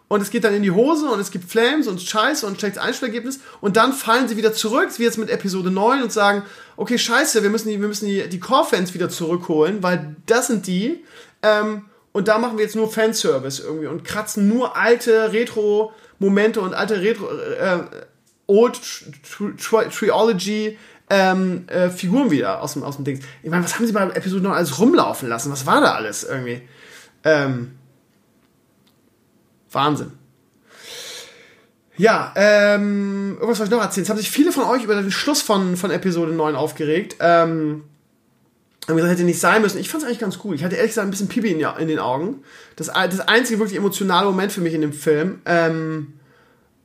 [0.09, 2.83] und es geht dann in die Hose und es gibt Flames und Scheiße und schlechtes
[2.83, 6.43] Einspielergebnis und dann fallen sie wieder zurück, wie jetzt mit Episode 9 und sagen,
[6.77, 10.67] okay, scheiße, wir müssen die, wir müssen die, die Core-Fans wieder zurückholen, weil das sind
[10.67, 11.05] die
[11.43, 16.75] ähm, und da machen wir jetzt nur Fanservice irgendwie und kratzen nur alte Retro-Momente und
[16.75, 17.79] alte Retro, äh,
[18.47, 18.79] Old
[19.59, 20.79] Triology
[21.11, 23.21] ähm, äh, Figuren wieder aus dem, aus dem Ding.
[23.43, 25.51] Ich meine, was haben sie bei Episode 9 alles rumlaufen lassen?
[25.51, 26.63] Was war da alles irgendwie?
[27.25, 27.73] Ähm,
[29.75, 30.13] Wahnsinn.
[31.97, 34.03] Ja, ähm, irgendwas soll ich noch erzählen.
[34.03, 37.17] Es haben sich viele von euch über den Schluss von, von Episode 9 aufgeregt.
[37.21, 37.85] Ähm,
[38.89, 39.79] haben gesagt, hätte nicht sein müssen.
[39.79, 40.55] Ich fand es eigentlich ganz cool.
[40.55, 42.43] Ich hatte ehrlich gesagt ein bisschen Pipi in, in, den Augen.
[42.77, 46.15] Das, das einzige wirklich emotionale Moment für mich in dem Film, ähm,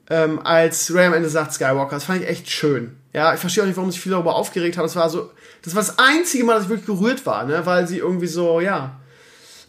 [0.10, 2.96] ähm, als Ray am Ende sagt Skywalker, das fand ich echt schön.
[3.14, 4.86] Ja, ich verstehe auch nicht, warum sich viele darüber aufgeregt haben.
[4.86, 5.32] Das war so,
[5.64, 8.60] das war das einzige Mal, dass ich wirklich gerührt war, ne, weil sie irgendwie so,
[8.60, 8.99] ja.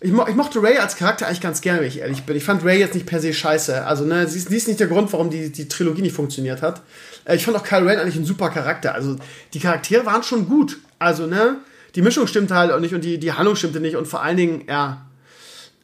[0.02, 2.34] Ich, mo ich mochte Ray als Charakter eigentlich ganz gerne, wenn ich ehrlich bin.
[2.34, 3.84] Ich fand Ray jetzt nicht per se scheiße.
[3.84, 6.62] Also, ne, sie ist, sie ist nicht der Grund, warum die, die Trilogie nicht funktioniert
[6.62, 6.80] hat.
[7.26, 8.94] Äh, ich fand auch Kyle Ren eigentlich ein super Charakter.
[8.94, 9.16] Also,
[9.52, 10.78] die Charaktere waren schon gut.
[10.98, 11.58] Also, ne,
[11.94, 14.36] die Mischung stimmte halt auch nicht und die, die Handlung stimmte nicht und vor allen
[14.36, 15.06] Dingen, ja,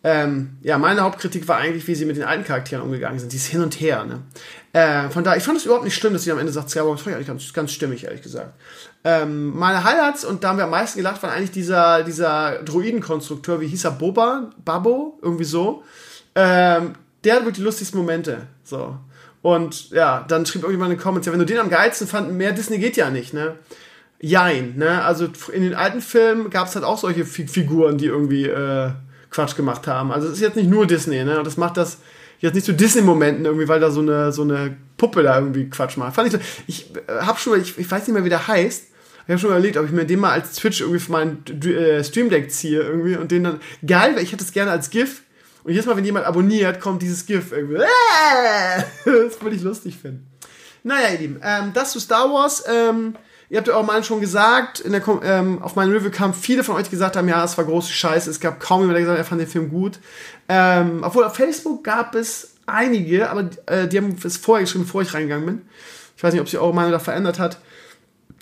[0.07, 3.33] ähm, ja, meine Hauptkritik war eigentlich, wie sie mit den alten Charakteren umgegangen sind.
[3.33, 4.21] Dieses Hin und Her, ne?
[4.73, 6.97] Äh, von daher, ich fand es überhaupt nicht schlimm, dass sie am Ende sagt, Skywalker,
[6.97, 8.53] fand ich eigentlich ganz, ganz stimmig, ehrlich gesagt.
[9.03, 13.61] Ähm, meine Highlights, und da haben wir am meisten gelacht, waren eigentlich dieser, dieser Druidenkonstrukteur,
[13.61, 14.51] wie hieß er, Boba?
[14.65, 15.19] Babo?
[15.23, 15.83] Irgendwie so.
[16.37, 16.93] Ähm,
[17.25, 18.47] der hat wirklich die lustigsten Momente.
[18.63, 18.97] So.
[19.43, 22.37] Und ja, dann schrieb irgendjemand in den Comments, ja, wenn du den am geilsten fanden,
[22.37, 23.57] mehr Disney geht ja nicht, ne?
[24.21, 25.03] Jein, ne?
[25.03, 28.91] Also in den alten Filmen gab es halt auch solche Figuren, die irgendwie äh,
[29.31, 30.13] Quatsch gemacht haben.
[30.13, 31.39] Also es ist jetzt nicht nur Disney, ne?
[31.39, 31.99] Und das macht das
[32.41, 35.97] jetzt nicht zu Disney-Momenten irgendwie, weil da so eine, so eine Puppe da irgendwie Quatsch
[35.97, 36.15] macht.
[36.15, 38.85] Fand ich ich äh, hab schon, ich, ich weiß nicht mehr, wie der heißt.
[39.27, 42.05] Ich habe schon überlegt, ob ich mir den mal als Twitch irgendwie für meinen äh,
[42.05, 45.23] Stream Deck ziehe irgendwie und den dann geil, weil ich hätte es gerne als GIF.
[45.65, 47.79] Und jedes Mal, wenn jemand abonniert, kommt dieses GIF irgendwie.
[49.05, 50.29] das würde ich lustig finden.
[50.85, 52.63] Naja, ihr Lieben, ähm, das zu Star Wars.
[52.69, 53.17] Ähm,
[53.49, 56.65] Ihr habt ja auch mal schon gesagt, in der, ähm, auf meinem Review kamen viele
[56.65, 58.29] von euch, die gesagt haben, ja, es war große Scheiße.
[58.29, 60.01] Es gab kaum jemand, der gesagt hat, er fand den Film gut.
[60.49, 65.03] Ähm, obwohl auf Facebook gab es einige, aber äh, die haben es vorher geschrieben, bevor
[65.03, 65.63] ich reingegangen bin.
[66.17, 67.59] Ich weiß nicht, ob sich eure Meinung da verändert hat.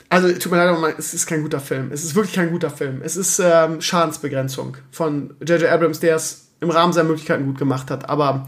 [0.08, 1.90] Also, tut mir leid, aber es ist kein guter Film.
[1.92, 3.00] Es ist wirklich kein guter Film.
[3.02, 5.68] Es ist ähm, Schadensbegrenzung von J.J.
[5.68, 8.08] Abrams, der es im Rahmen seiner Möglichkeiten gut gemacht hat.
[8.08, 8.46] Aber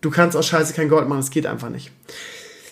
[0.00, 1.90] du kannst aus Scheiße kein Gold machen, es geht einfach nicht.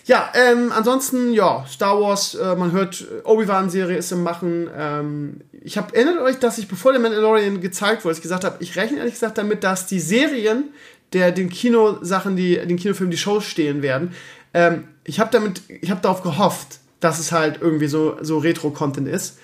[0.07, 4.69] Ja, ähm, ansonsten, ja, Star Wars, äh, man hört, Obi-Wan-Serie ist im Machen.
[4.73, 8.55] Ähm, ich habe erinnert euch, dass ich, bevor der Mandalorian gezeigt wurde, ich gesagt habe,
[8.61, 10.71] ich rechne ehrlich gesagt damit, dass die Serien
[11.13, 14.13] der den Kinosachen, die den Kinofilmen die Shows stehen werden.
[14.53, 19.07] Ähm, ich habe damit, ich habe darauf gehofft, dass es halt irgendwie so so Retro-Content
[19.07, 19.39] ist.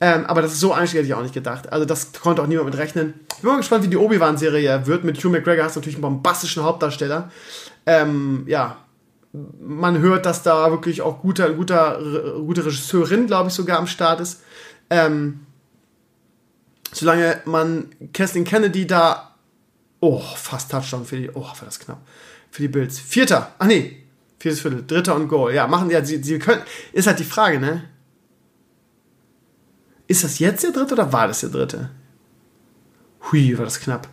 [0.00, 1.72] Ähm, aber das ist so einstieg hätte ich auch nicht gedacht.
[1.72, 3.14] Also das konnte auch niemand mit rechnen.
[3.34, 5.02] Ich bin mal gespannt, wie die Obi-Wan-Serie wird.
[5.02, 7.32] Mit Hugh McGregor hast du natürlich einen bombastischen Hauptdarsteller.
[7.84, 8.76] Ähm, ja,
[9.32, 12.00] man hört, dass da wirklich auch guter, guter,
[12.40, 14.42] gute Regisseurin, glaube ich, sogar am Start ist.
[14.90, 15.40] Ähm,
[16.92, 19.34] solange man Kathleen Kennedy da,
[20.00, 22.00] oh, fast Touchdown für die, oh, war das knapp,
[22.50, 22.98] für die Bills.
[22.98, 24.04] Vierter, ach nee,
[24.38, 25.54] viertes Viertel, dritter und Goal.
[25.54, 26.62] Ja, machen, ja, sie, sie können,
[26.92, 27.84] ist halt die Frage, ne?
[30.06, 31.90] Ist das jetzt der dritte oder war das der dritte?
[33.30, 34.08] Hui, war das knapp.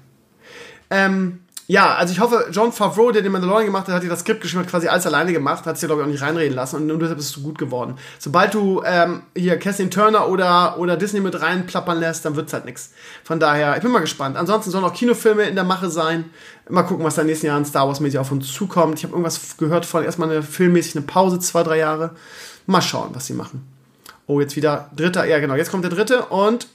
[0.90, 4.20] Ähm, ja, also ich hoffe, John Favreau, der den Mandalorian gemacht hat, hat dir das
[4.20, 6.56] Skript geschrieben, hat quasi alles alleine gemacht, hat es dir, glaube ich, auch nicht reinreden
[6.56, 7.98] lassen und nur deshalb bist du gut geworden.
[8.20, 12.66] Sobald du ähm, hier Kathleen Turner oder, oder Disney mit reinplappern lässt, dann wird's halt
[12.66, 12.92] nix.
[13.24, 14.38] Von daher, ich bin mal gespannt.
[14.38, 16.26] Ansonsten sollen auch Kinofilme in der Mache sein.
[16.70, 19.00] Mal gucken, was da in den nächsten Jahren Star Wars-mäßig auf uns zukommt.
[19.00, 22.12] Ich habe irgendwas gehört von erstmal eine filmmäßig eine Pause, zwei, drei Jahre.
[22.68, 23.68] Mal schauen, was sie machen.
[24.28, 26.68] Oh, jetzt wieder dritter, ja genau, jetzt kommt der dritte und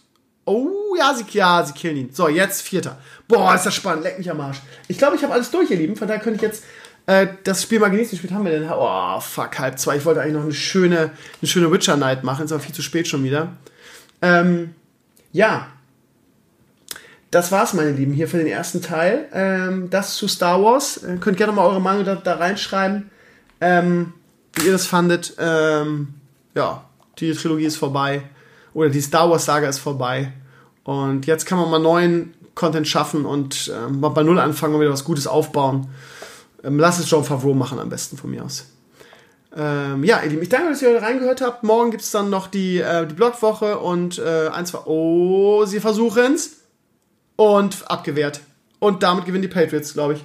[0.47, 2.13] Oh, ja, sie, ja, sie killen ihn.
[2.13, 2.99] So, jetzt vierter.
[3.29, 4.05] Boah, ist das spannend.
[4.05, 4.61] Leck mich am Arsch.
[4.89, 5.97] Ich glaube, ich habe alles durch, ihr Lieben.
[5.97, 6.65] Von daher könnte ich jetzt
[7.07, 8.13] äh, das Spiel mal genießen.
[8.13, 8.71] Wie spät haben wir denn?
[8.71, 9.97] Oh, fuck, halb zwei.
[9.97, 11.11] Ich wollte eigentlich noch eine schöne,
[11.41, 12.45] eine schöne Witcher Night machen.
[12.45, 13.53] Ist aber viel zu spät schon wieder.
[14.23, 14.75] Ähm,
[15.33, 15.69] ja.
[17.31, 19.29] Das war's, meine Lieben, hier für den ersten Teil.
[19.33, 20.99] Ähm, das zu Star Wars.
[20.99, 23.11] Äh, könnt gerne mal eure Meinung da, da reinschreiben,
[23.61, 24.15] ähm,
[24.55, 25.35] wie ihr das fandet.
[25.39, 26.15] Ähm,
[26.55, 26.85] ja,
[27.19, 28.23] die Trilogie ist vorbei.
[28.75, 30.33] Oder die Star Wars-Saga ist vorbei.
[30.85, 34.81] Und jetzt kann man mal neuen Content schaffen und äh, mal bei Null anfangen und
[34.81, 35.89] wieder was Gutes aufbauen.
[36.65, 38.67] Ähm, lass es John Favreau machen am besten von mir aus.
[39.57, 41.65] Ähm, ja, ihr Lieben, ich danke, dass ihr heute reingehört habt.
[41.65, 44.81] Morgen gibt es dann noch die, äh, die Blogwoche und äh, ein, zwei.
[44.85, 46.59] Oh, sie versuchen es.
[47.37, 48.41] Und abgewehrt.
[48.79, 50.25] Und damit gewinnen die Patriots, glaube ich.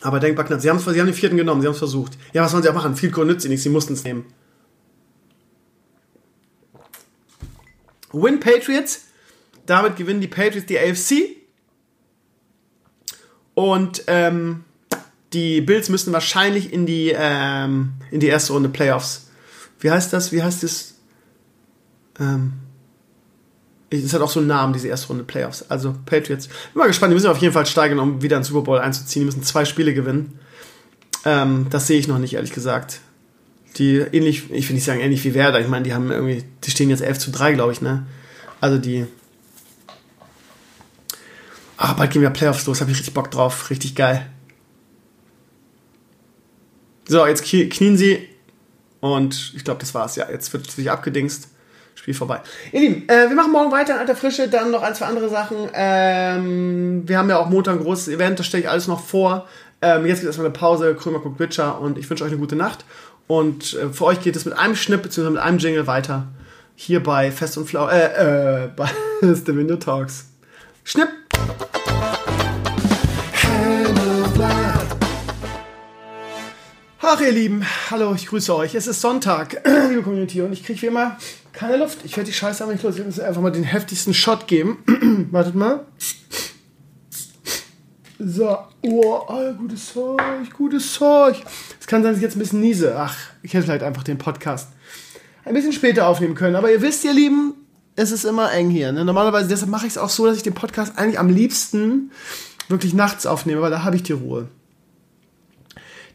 [0.00, 0.60] Aber denkbar knapp.
[0.60, 2.12] Sie, sie haben den vierten genommen, sie haben es versucht.
[2.32, 2.96] Ja, was sollen sie auch machen?
[2.96, 4.24] Viel Goal nützt nichts, sie mussten es nehmen.
[8.12, 9.06] Win Patriots.
[9.66, 11.36] Damit gewinnen die Patriots die AFC.
[13.54, 14.64] Und ähm,
[15.32, 19.28] die Bills müssen wahrscheinlich in die, ähm, in die erste Runde Playoffs.
[19.80, 20.32] Wie heißt das?
[20.32, 20.94] Wie heißt das?
[22.18, 22.54] Ähm,
[23.90, 25.64] es hat auch so einen Namen, diese erste Runde Playoffs.
[25.68, 26.46] Also Patriots.
[26.46, 29.22] Bin mal gespannt, die müssen auf jeden Fall steigen, um wieder einen Super Bowl einzuziehen.
[29.22, 30.38] Die müssen zwei Spiele gewinnen.
[31.24, 33.00] Ähm, das sehe ich noch nicht, ehrlich gesagt
[33.78, 36.70] die ähnlich, ich will nicht sagen ähnlich wie Werder, ich meine, die haben irgendwie, die
[36.70, 38.06] stehen jetzt 11 zu 3, glaube ich, ne?
[38.60, 39.06] Also die.
[41.76, 44.26] Ah, bald gehen wir Playoffs los, habe ich richtig Bock drauf, richtig geil.
[47.06, 48.28] So, jetzt knien sie
[49.00, 50.28] und ich glaube, das war's, ja.
[50.30, 51.48] Jetzt wird sich abgedingst.
[51.94, 52.40] Spiel vorbei.
[52.72, 55.28] Ihr Lieben, äh, wir machen morgen weiter in alter Frische, dann noch ein, zwei andere
[55.28, 55.68] Sachen.
[55.74, 59.48] Ähm, wir haben ja auch Montag ein großes Event, das stelle ich alles noch vor.
[59.82, 62.38] Ähm, jetzt gibt es erstmal eine Pause, Krömer guckt Witcher und ich wünsche euch eine
[62.38, 62.84] gute Nacht.
[63.28, 65.30] Und äh, für euch geht es mit einem Schnipp bzw.
[65.30, 66.26] mit einem Jingle weiter.
[66.74, 68.88] Hier bei Fest und Flau, äh, äh, bei
[69.20, 70.26] The Window Talks.
[70.82, 71.08] Schnipp!
[77.00, 78.74] Ach, ihr Lieben, hallo, ich grüße euch.
[78.74, 81.16] Es ist Sonntag, liebe Community, und ich kriege wie immer
[81.52, 81.98] keine Luft.
[82.04, 82.96] Ich werde die Scheiße aber nicht los.
[82.96, 84.78] Ich muss einfach mal den heftigsten Shot geben.
[85.32, 85.86] Wartet mal.
[88.20, 91.36] So, oh, oh, gutes Zeug, gutes Zeug.
[91.78, 92.96] Es kann sein, dass ich jetzt ein bisschen niese.
[92.98, 94.70] Ach, ich hätte vielleicht einfach den Podcast
[95.44, 96.56] ein bisschen später aufnehmen können.
[96.56, 97.54] Aber ihr wisst, ihr Lieben,
[97.94, 98.90] es ist immer eng hier.
[98.90, 99.04] Ne?
[99.04, 102.10] Normalerweise, deshalb mache ich es auch so, dass ich den Podcast eigentlich am liebsten
[102.68, 104.48] wirklich nachts aufnehme, weil da habe ich die Ruhe.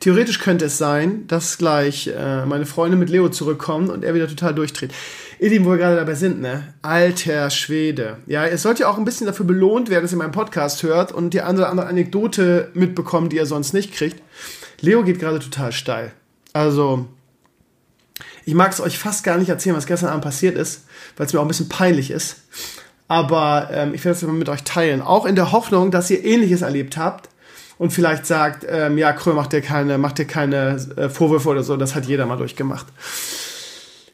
[0.04, 4.28] Theoretisch könnte es sein, dass gleich äh, meine Freunde mit Leo zurückkommen und er wieder
[4.28, 4.94] total durchdreht.
[5.40, 6.74] Ihr Lieben, wo wir gerade dabei sind, ne?
[6.82, 8.18] Alter Schwede.
[8.26, 11.14] Ja, ihr sollt ja auch ein bisschen dafür belohnt werden, dass ihr meinen Podcast hört
[11.14, 14.22] und die oder andere Anekdote mitbekommt, die ihr sonst nicht kriegt.
[14.82, 16.12] Leo geht gerade total steil.
[16.52, 17.08] Also,
[18.44, 20.84] ich mag es euch fast gar nicht erzählen, was gestern Abend passiert ist,
[21.16, 22.42] weil es mir auch ein bisschen peinlich ist.
[23.08, 25.02] Aber ähm, ich werde es mit euch teilen.
[25.02, 27.30] Auch in der Hoffnung, dass ihr Ähnliches erlebt habt
[27.84, 31.64] und vielleicht sagt, ähm, ja, Kröll macht dir keine, macht dir keine äh, Vorwürfe oder
[31.64, 32.88] so, das hat jeder mal durchgemacht.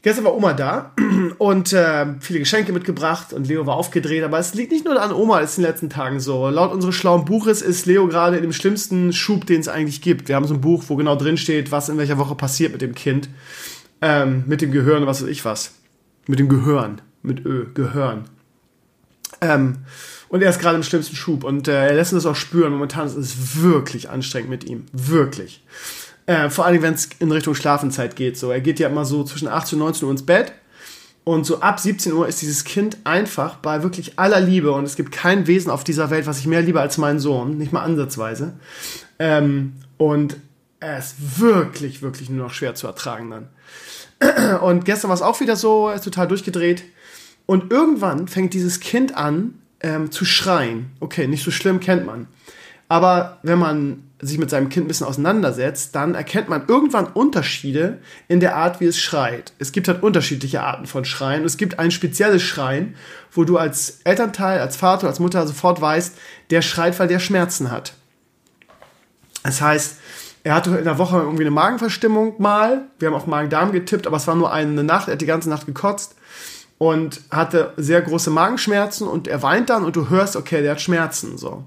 [0.02, 0.92] Gestern war Oma da
[1.38, 5.12] und äh, viele Geschenke mitgebracht und Leo war aufgedreht, aber es liegt nicht nur an
[5.12, 6.50] Oma, es ist in den letzten Tagen so.
[6.50, 10.30] Laut unseres schlauen Buches ist Leo gerade in dem schlimmsten Schub, den es eigentlich gibt.
[10.30, 12.82] Wir haben so ein Buch, wo genau drin steht, was in welcher Woche passiert mit
[12.82, 13.30] dem Kind.
[14.02, 15.76] Ähm, mit dem Gehirn, was weiß ich was.
[16.26, 17.02] Mit dem Gehirn.
[17.22, 18.24] Mit Ö, Gehirn.
[19.42, 19.86] Ähm,
[20.30, 22.72] und er ist gerade im schlimmsten Schub und äh, er lässt uns das auch spüren.
[22.72, 24.86] Momentan ist es wirklich anstrengend mit ihm.
[24.94, 25.64] Wirklich.
[26.28, 28.38] Äh, vor allem, wenn es in Richtung Schlafenszeit geht.
[28.38, 30.54] So, er geht ja immer so zwischen 18 und 19 Uhr ins Bett.
[31.24, 34.96] Und so ab 17 Uhr ist dieses Kind einfach bei wirklich aller Liebe und es
[34.96, 37.84] gibt kein Wesen auf dieser Welt, was ich mehr liebe als meinen Sohn, nicht mal
[37.84, 38.54] ansatzweise.
[39.20, 40.38] Ähm, und
[40.80, 44.60] er ist wirklich, wirklich nur noch schwer zu ertragen dann.
[44.62, 46.84] Und gestern war es auch wieder so, er ist total durchgedreht.
[47.46, 50.92] Und irgendwann fängt dieses Kind an, ähm, zu schreien.
[51.00, 52.28] Okay, nicht so schlimm, kennt man.
[52.88, 58.00] Aber wenn man sich mit seinem Kind ein bisschen auseinandersetzt, dann erkennt man irgendwann Unterschiede
[58.28, 59.54] in der Art, wie es schreit.
[59.60, 61.46] Es gibt halt unterschiedliche Arten von Schreien.
[61.46, 62.96] Es gibt ein spezielles Schreien,
[63.32, 66.18] wo du als Elternteil, als Vater, als Mutter sofort weißt,
[66.50, 67.94] der schreit, weil der Schmerzen hat.
[69.44, 69.98] Das heißt,
[70.44, 72.88] er hatte in der Woche irgendwie eine Magenverstimmung mal.
[72.98, 75.08] Wir haben auf Magen-Darm getippt, aber es war nur eine Nacht.
[75.08, 76.16] Er hat die ganze Nacht gekotzt
[76.80, 80.82] und hatte sehr große Magenschmerzen und er weint dann und du hörst, okay, der hat
[80.82, 81.64] Schmerzen, so.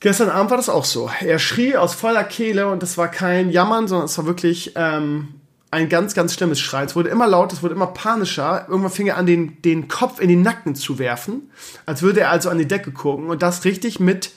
[0.00, 1.10] Gestern Abend war das auch so.
[1.20, 5.28] Er schrie aus voller Kehle und das war kein Jammern, sondern es war wirklich ähm,
[5.70, 6.84] ein ganz, ganz schlimmes Schrei.
[6.84, 8.66] Es wurde immer lauter, es wurde immer panischer.
[8.68, 11.50] Irgendwann fing er an, den, den Kopf in den Nacken zu werfen,
[11.86, 14.30] als würde er also an die Decke gucken und das richtig mit,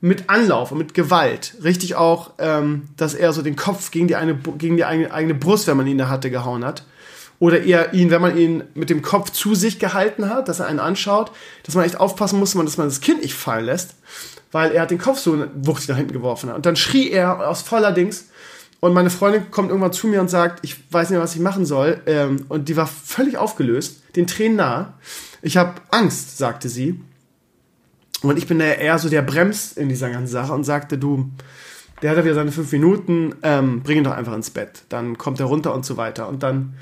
[0.00, 1.56] mit Anlauf und mit Gewalt.
[1.62, 5.34] Richtig auch, ähm, dass er so den Kopf gegen die, eine, gegen die eigene, eigene
[5.34, 6.84] Brust, wenn man ihn da hatte, gehauen hat
[7.42, 10.66] oder eher ihn, wenn man ihn mit dem Kopf zu sich gehalten hat, dass er
[10.66, 11.32] einen anschaut,
[11.64, 13.96] dass man echt aufpassen muss, dass man das Kind nicht fallen lässt,
[14.52, 16.54] weil er hat den Kopf so wuchtig nach hinten geworfen hat.
[16.54, 18.26] Und dann schrie er aus voller Dings
[18.78, 21.66] und meine Freundin kommt irgendwann zu mir und sagt, ich weiß nicht, was ich machen
[21.66, 22.00] soll.
[22.06, 24.94] Ähm, und die war völlig aufgelöst, den Tränen nah.
[25.42, 27.00] Ich habe Angst, sagte sie.
[28.22, 31.28] Und ich bin da eher so der Brems in dieser ganzen Sache und sagte, du,
[32.02, 34.84] der hat ja wieder seine fünf Minuten, ähm, bring ihn doch einfach ins Bett.
[34.90, 36.28] Dann kommt er runter und so weiter.
[36.28, 36.74] Und dann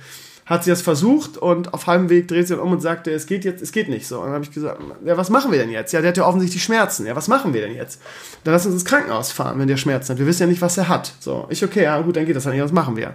[0.50, 3.26] hat sie das versucht und auf halbem Weg dreht sie dann um und sagte, es
[3.26, 4.18] geht jetzt, es geht nicht so.
[4.18, 5.92] Und dann habe ich gesagt, ja, was machen wir denn jetzt?
[5.92, 7.06] Ja, der hat ja offensichtlich Schmerzen.
[7.06, 8.02] Ja, was machen wir denn jetzt?
[8.42, 10.18] Dann lass uns ins Krankenhaus fahren, wenn der Schmerzen hat.
[10.18, 11.14] Wir wissen ja nicht, was er hat.
[11.20, 13.14] So, ich, okay, ja, gut, dann geht das dann nicht, was machen wir?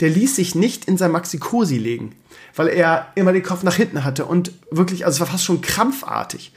[0.00, 2.16] Der ließ sich nicht in sein Maxikosi legen,
[2.56, 5.60] weil er immer den Kopf nach hinten hatte und wirklich, also es war fast schon
[5.60, 6.54] krampfartig.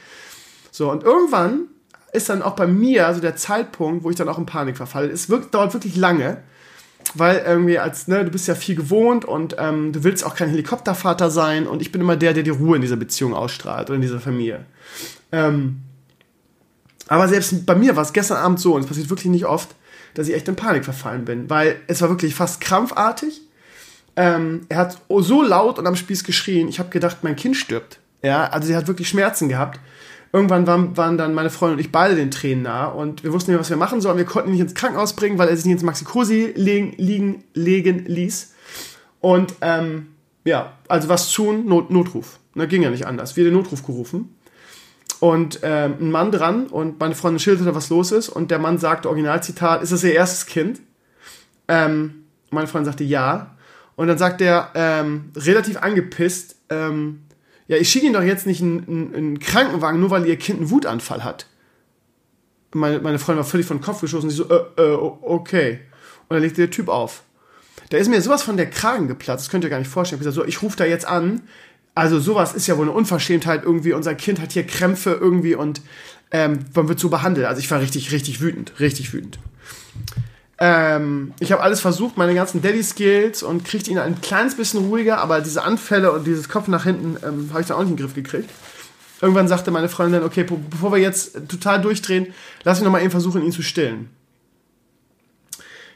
[0.71, 1.67] So, und irgendwann
[2.13, 5.09] ist dann auch bei mir also der Zeitpunkt, wo ich dann auch in Panik verfalle.
[5.09, 6.37] Es wirkt, dauert wirklich lange
[7.15, 10.49] weil irgendwie als, ne, du bist ja viel gewohnt und ähm, du willst auch kein
[10.49, 13.95] Helikoptervater sein und ich bin immer der, der die Ruhe in dieser Beziehung ausstrahlt oder
[13.95, 14.65] in dieser Familie.
[15.31, 15.81] Ähm,
[17.07, 19.69] aber selbst bei mir war es gestern Abend so, und es passiert wirklich nicht oft,
[20.13, 23.41] dass ich echt in Panik verfallen bin, weil es war wirklich fast krampfartig.
[24.15, 27.99] Ähm, er hat so laut und am Spieß geschrien, ich habe gedacht, mein Kind stirbt.
[28.21, 29.79] Ja, also sie hat wirklich Schmerzen gehabt
[30.33, 33.51] irgendwann waren, waren dann meine Freundin und ich beide den Tränen nah und wir wussten
[33.51, 34.17] nicht, was wir machen sollen.
[34.17, 37.43] Wir konnten ihn nicht ins Krankenhaus bringen, weil er sich nicht ins Maxi-Cosi legen, liegen,
[37.53, 38.53] legen ließ.
[39.21, 40.07] Und ähm,
[40.43, 41.67] ja, also was tun?
[41.67, 42.39] Not, Notruf.
[42.55, 43.37] Na, ging ja nicht anders.
[43.37, 44.35] Wir den Notruf gerufen.
[45.19, 48.27] Und ähm, ein Mann dran und meine Freundin schilderte, was los ist.
[48.27, 50.81] Und der Mann sagte, Originalzitat, ist das ihr erstes Kind?
[51.67, 53.55] Ähm, meine Freundin sagte ja.
[53.95, 57.22] Und dann sagt er, ähm, relativ angepisst, ähm,
[57.73, 60.59] ja, ich schicke Ihnen doch jetzt nicht einen, einen, einen, Krankenwagen, nur weil Ihr Kind
[60.59, 61.47] einen Wutanfall hat.
[62.73, 64.29] Meine, meine Freundin war völlig von den Kopf geschossen.
[64.29, 65.79] Sie so, äh, äh, okay.
[66.27, 67.23] Und dann legte der Typ auf.
[67.89, 69.45] Da ist mir sowas von der Kragen geplatzt.
[69.45, 70.21] Das könnt ihr gar nicht vorstellen.
[70.23, 71.41] Ich, so, ich rufe da jetzt an.
[71.95, 73.93] Also sowas ist ja wohl eine Unverschämtheit irgendwie.
[73.93, 75.81] Unser Kind hat hier Krämpfe irgendwie und
[76.31, 77.47] ähm, man wird so behandelt.
[77.47, 78.79] Also ich war richtig, richtig wütend.
[78.79, 79.39] Richtig wütend.
[80.59, 85.17] Ähm, ich habe alles versucht, meine ganzen Daddy-Skills und kriegte ihn ein kleines bisschen ruhiger,
[85.17, 87.97] aber diese Anfälle und dieses Kopf nach hinten ähm, habe ich dann auch nicht in
[87.97, 88.49] den Griff gekriegt.
[89.21, 92.33] Irgendwann sagte meine Freundin okay, bevor wir jetzt total durchdrehen,
[92.63, 94.09] lass mich nochmal eben versuchen, ihn zu stillen.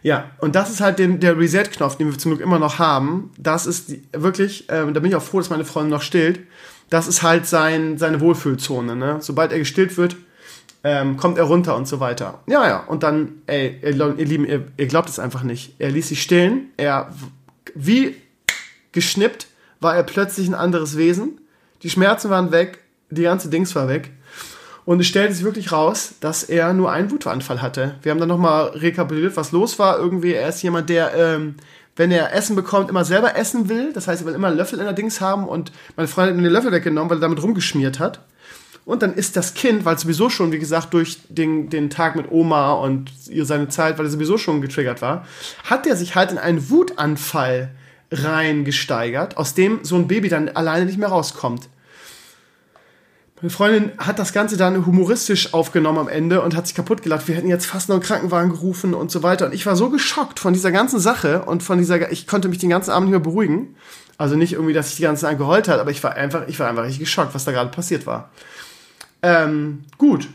[0.01, 3.31] Ja, und das ist halt den, der Reset-Knopf, den wir zum Glück immer noch haben.
[3.37, 6.39] Das ist die, wirklich, ähm, da bin ich auch froh, dass meine Freundin noch stillt.
[6.89, 8.95] Das ist halt sein, seine Wohlfühlzone.
[8.95, 9.17] Ne?
[9.19, 10.15] Sobald er gestillt wird,
[10.83, 12.39] ähm, kommt er runter und so weiter.
[12.47, 15.75] Ja, ja, und dann, ey, ihr, ihr Lieben, ihr, ihr glaubt es einfach nicht.
[15.79, 17.11] Er ließ sich stillen, er,
[17.75, 18.15] wie
[18.91, 19.47] geschnippt,
[19.79, 21.39] war er plötzlich ein anderes Wesen.
[21.83, 24.11] Die Schmerzen waren weg, die ganze Dings war weg.
[24.85, 27.95] Und es stellte sich wirklich raus, dass er nur einen Wutanfall hatte.
[28.01, 29.99] Wir haben dann nochmal rekapituliert, was los war.
[29.99, 31.55] Irgendwie, er ist jemand, der, ähm,
[31.97, 33.91] wenn er Essen bekommt, immer selber essen will.
[33.91, 36.45] Das heißt, er will immer einen Löffel in der Dings haben und meine Freundin hat
[36.45, 38.21] den Löffel weggenommen, weil er damit rumgeschmiert hat.
[38.87, 42.31] Und dann ist das Kind, weil sowieso schon, wie gesagt, durch den, den Tag mit
[42.31, 43.11] Oma und
[43.43, 45.25] seine Zeit, weil er sowieso schon getriggert war,
[45.65, 47.71] hat er sich halt in einen Wutanfall
[48.13, 51.67] reingesteigert, aus dem so ein Baby dann alleine nicht mehr rauskommt.
[53.41, 57.27] Meine Freundin hat das Ganze dann humoristisch aufgenommen am Ende und hat sich kaputt gelacht.
[57.27, 59.47] Wir hätten jetzt fast noch einen Krankenwagen gerufen und so weiter.
[59.47, 62.59] Und ich war so geschockt von dieser ganzen Sache und von dieser, ich konnte mich
[62.59, 63.75] den ganzen Abend nicht mehr beruhigen.
[64.17, 66.57] Also nicht irgendwie, dass ich die ganze Zeit geheult hat, aber ich war einfach, ich
[66.57, 68.31] war einfach richtig geschockt, was da gerade passiert war.
[69.21, 70.27] Ähm, gut.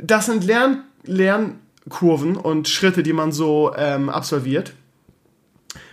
[0.00, 4.72] Das sind Lern Lernkurven und Schritte, die man so ähm, absolviert.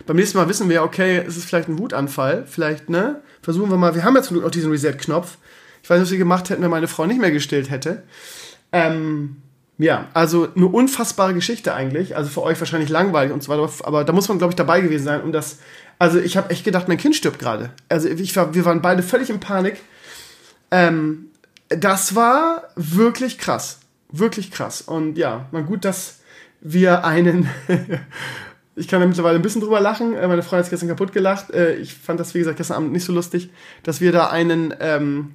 [0.06, 2.44] Beim nächsten Mal wissen wir, okay, es ist vielleicht ein Wutanfall.
[2.46, 3.22] Vielleicht, ne?
[3.42, 3.94] Versuchen wir mal.
[3.94, 5.38] Wir haben ja zum Glück auch diesen Reset-Knopf.
[5.82, 8.02] Ich weiß nicht, was wir gemacht hätten, wenn meine Frau nicht mehr gestillt hätte.
[8.72, 9.36] Ähm,
[9.78, 12.16] ja, also eine unfassbare Geschichte eigentlich.
[12.16, 13.70] Also für euch wahrscheinlich langweilig und so weiter.
[13.86, 15.58] Aber da muss man, glaube ich, dabei gewesen sein, um das.
[15.98, 17.70] Also ich habe echt gedacht, mein Kind stirbt gerade.
[17.88, 19.80] Also ich war, wir waren beide völlig in Panik.
[20.70, 21.26] Ähm,
[21.76, 23.80] das war wirklich krass.
[24.10, 24.82] Wirklich krass.
[24.82, 26.20] Und ja, mal gut, dass
[26.60, 27.48] wir einen.
[28.76, 30.14] ich kann da mittlerweile ein bisschen drüber lachen.
[30.14, 31.50] Äh, meine Frau hat sich gestern kaputt gelacht.
[31.50, 33.50] Äh, ich fand das, wie gesagt, gestern Abend nicht so lustig,
[33.82, 35.34] dass wir da einen ähm,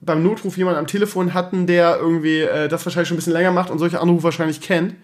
[0.00, 3.52] beim Notruf jemanden am Telefon hatten, der irgendwie äh, das wahrscheinlich schon ein bisschen länger
[3.52, 4.94] macht und solche Anrufe wahrscheinlich kennt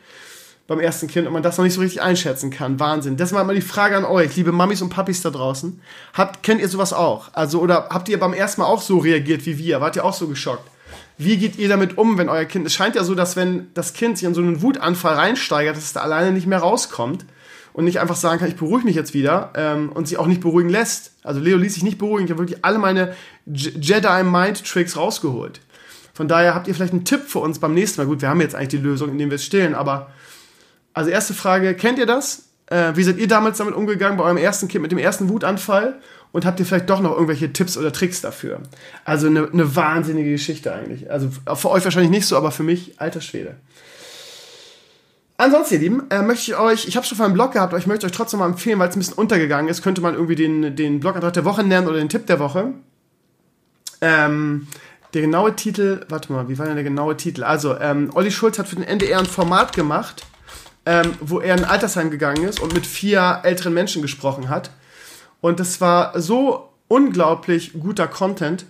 [0.68, 2.78] beim ersten Kind und man das noch nicht so richtig einschätzen kann.
[2.78, 3.16] Wahnsinn.
[3.16, 5.80] Deshalb mal die Frage an euch, liebe Mamis und Papis da draußen.
[6.12, 7.30] Habt, kennt ihr sowas auch?
[7.32, 9.80] Also, oder habt ihr beim ersten Mal auch so reagiert wie wir?
[9.80, 10.70] Wart ihr auch so geschockt?
[11.16, 13.94] Wie geht ihr damit um, wenn euer Kind, es scheint ja so, dass wenn das
[13.94, 17.24] Kind sich in so einen Wutanfall reinsteigert, dass es da alleine nicht mehr rauskommt
[17.72, 20.42] und nicht einfach sagen kann, ich beruhige mich jetzt wieder ähm, und sich auch nicht
[20.42, 21.12] beruhigen lässt.
[21.24, 23.16] Also Leo ließ sich nicht beruhigen, ich habe wirklich alle meine
[23.46, 25.60] Jedi-Mind-Tricks rausgeholt.
[26.12, 28.06] Von daher habt ihr vielleicht einen Tipp für uns beim nächsten Mal.
[28.06, 30.10] Gut, wir haben jetzt eigentlich die Lösung, indem wir es stillen, aber
[30.98, 32.48] also erste Frage, kennt ihr das?
[32.66, 36.00] Äh, wie seid ihr damals damit umgegangen bei eurem ersten Kind mit dem ersten Wutanfall?
[36.32, 38.60] Und habt ihr vielleicht doch noch irgendwelche Tipps oder Tricks dafür?
[39.04, 41.10] Also eine, eine wahnsinnige Geschichte eigentlich.
[41.10, 43.54] Also für euch wahrscheinlich nicht so, aber für mich alter Schwede.
[45.36, 47.78] Ansonsten, ihr Lieben, äh, möchte ich euch, ich habe schon vor einem Blog gehabt, aber
[47.78, 50.34] ich möchte euch trotzdem mal empfehlen, weil es ein bisschen untergegangen ist, könnte man irgendwie
[50.34, 52.74] den, den Blogantrag der Woche nennen oder den Tipp der Woche.
[54.00, 54.66] Ähm,
[55.14, 57.44] der genaue Titel, warte mal, wie war denn der genaue Titel?
[57.44, 60.26] Also, ähm, Olli Schulz hat für den NDR ein Format gemacht,
[60.88, 64.70] ähm, wo er in ein Altersheim gegangen ist und mit vier älteren Menschen gesprochen hat.
[65.42, 68.64] Und das war so unglaublich guter Content,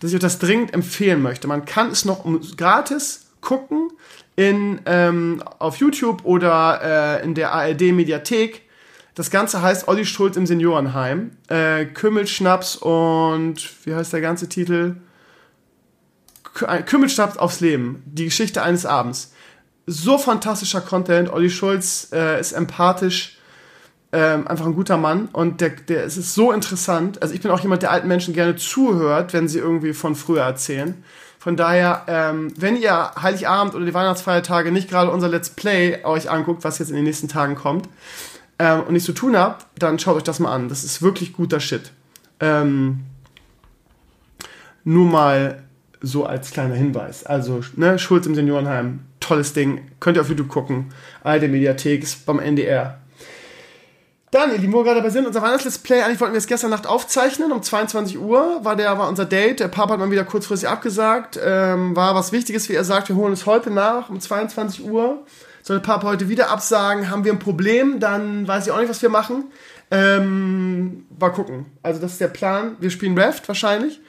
[0.00, 1.46] dass ich euch das dringend empfehlen möchte.
[1.46, 2.24] Man kann es noch
[2.56, 3.90] gratis gucken
[4.36, 8.62] in, ähm, auf YouTube oder äh, in der ARD-Mediathek.
[9.14, 11.32] Das Ganze heißt Olli Schulz im Seniorenheim.
[11.48, 14.96] Äh, Kümmelschnaps und wie heißt der ganze Titel?
[16.86, 18.02] Kümmelschnaps aufs Leben.
[18.06, 19.33] Die Geschichte eines Abends
[19.86, 21.32] so fantastischer Content.
[21.32, 23.38] Olli Schulz äh, ist empathisch,
[24.12, 27.20] ähm, einfach ein guter Mann und der, der es ist so interessant.
[27.20, 30.42] Also ich bin auch jemand, der alten Menschen gerne zuhört, wenn sie irgendwie von früher
[30.42, 31.02] erzählen.
[31.38, 36.30] Von daher, ähm, wenn ihr Heiligabend oder die Weihnachtsfeiertage nicht gerade unser Let's Play euch
[36.30, 37.88] anguckt, was jetzt in den nächsten Tagen kommt,
[38.58, 40.68] ähm, und nichts zu tun habt, dann schaut euch das mal an.
[40.68, 41.92] Das ist wirklich guter Shit.
[42.40, 43.00] Ähm,
[44.84, 45.62] nur mal
[46.00, 47.24] so als kleiner Hinweis.
[47.24, 49.90] Also, ne, Schulz im Seniorenheim, tolles Ding.
[50.00, 50.92] Könnt ihr auf YouTube gucken.
[51.22, 52.98] Alte Mediathek ist beim NDR.
[54.30, 56.70] Dann, ihr Lieben, wo wir gerade dabei sind, unser Weihnachts-Let's eigentlich wollten wir es gestern
[56.70, 60.24] Nacht aufzeichnen, um 22 Uhr war der, war unser Date, der Papa hat mal wieder
[60.24, 64.18] kurzfristig abgesagt, ähm, war was Wichtiges, wie er sagt, wir holen es heute nach, um
[64.18, 65.24] 22 Uhr,
[65.62, 68.88] soll der Papa heute wieder absagen, haben wir ein Problem, dann weiß ich auch nicht,
[68.90, 69.44] was wir machen.
[69.92, 71.66] Ähm, mal gucken.
[71.84, 72.76] Also das ist der Plan.
[72.80, 74.00] Wir spielen Raft wahrscheinlich.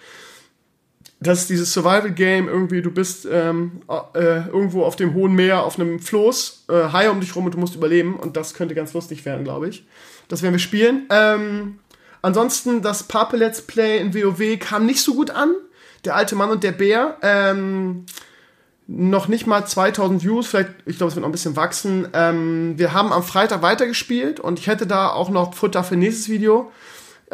[1.26, 3.82] Das ist dieses Survival-Game, irgendwie, du bist ähm,
[4.14, 7.56] äh, irgendwo auf dem hohen Meer, auf einem Floß, äh, Haie um dich rum und
[7.56, 8.16] du musst überleben.
[8.16, 9.86] Und das könnte ganz lustig werden, glaube ich.
[10.28, 11.08] Das werden wir spielen.
[11.10, 11.80] Ähm,
[12.22, 15.56] ansonsten, das Pape Let's Play in WoW kam nicht so gut an.
[16.06, 17.18] Der alte Mann und der Bär.
[17.24, 18.06] Ähm,
[18.88, 22.08] noch nicht mal 2000 Views, vielleicht, ich glaube, es wird noch ein bisschen wachsen.
[22.14, 26.30] Ähm, wir haben am Freitag weitergespielt und ich hätte da auch noch Futter für nächstes
[26.30, 26.72] Video.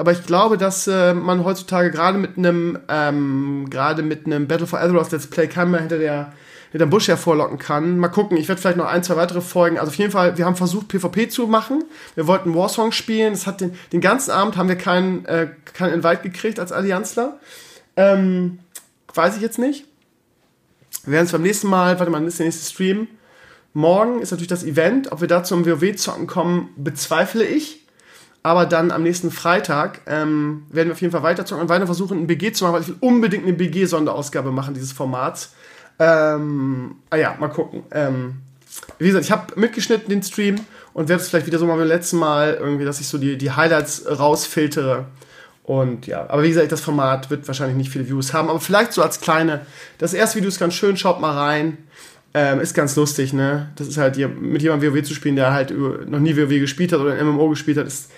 [0.02, 4.66] Aber ich glaube, dass äh, man heutzutage gerade mit einem ähm, gerade mit einem Battle
[4.66, 6.34] for Azeroth Let's Play keinen mehr hinter der
[6.72, 8.00] hinter dem Busch hervorlocken kann.
[8.00, 9.78] Mal gucken, ich werde vielleicht noch ein, zwei weitere Folgen.
[9.78, 11.84] Also auf jeden Fall, wir haben versucht, PvP zu machen.
[12.16, 13.34] Wir wollten Warsong spielen.
[13.34, 17.38] Es hat den, den ganzen Abend haben wir keinen äh, keinen Invite gekriegt als Allianzler.
[17.96, 18.58] Ähm,
[19.14, 19.86] weiß ich jetzt nicht.
[21.04, 23.08] Wir werden es beim nächsten Mal, warte mal, ist der nächste Stream.
[23.74, 25.12] Morgen ist natürlich das Event.
[25.12, 27.81] Ob wir da zum WoW-Zocken kommen, bezweifle ich.
[28.44, 31.86] Aber dann am nächsten Freitag ähm, werden wir auf jeden Fall weiter zocken und weiter
[31.86, 35.54] versuchen, ein BG zu machen, weil ich will unbedingt eine BG-Sonderausgabe machen, dieses Formats.
[36.00, 37.84] Ähm, ah ja, mal gucken.
[37.92, 38.38] Ähm,
[38.98, 40.56] wie gesagt, ich habe mitgeschnitten den Stream
[40.94, 43.38] und werde es vielleicht wieder so mal beim letzten Mal irgendwie, dass ich so die,
[43.38, 45.06] die Highlights rausfiltere
[45.64, 48.94] und ja, aber wie gesagt, das Format wird wahrscheinlich nicht viele Views haben, aber vielleicht
[48.94, 49.66] so als kleine.
[50.00, 51.78] Das erste Video ist ganz schön, schaut mal rein.
[52.34, 53.70] Ähm, ist ganz lustig, ne?
[53.76, 55.72] Das ist halt mit jemandem WoW zu spielen, der halt
[56.10, 58.10] noch nie WoW gespielt hat oder ein MMO gespielt hat, ist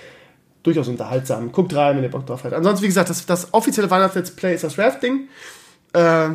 [0.63, 1.51] durchaus unterhaltsam.
[1.51, 2.53] Guckt rein, wenn ihr Bock drauf habt.
[2.53, 5.27] Ansonsten, wie gesagt, das, das offizielle Weihnachts-Let's Play ist das Rafting.
[5.93, 6.29] Äh,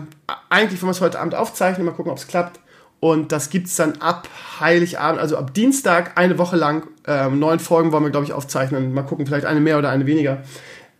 [0.50, 2.60] eigentlich wollen wir es heute Abend aufzeichnen, mal gucken, ob es klappt.
[3.00, 4.28] Und das gibt es dann ab
[4.60, 6.88] Heiligabend, also ab Dienstag, eine Woche lang.
[7.06, 8.92] Ähm, neun Folgen wollen wir, glaube ich, aufzeichnen.
[8.92, 10.42] Mal gucken, vielleicht eine mehr oder eine weniger.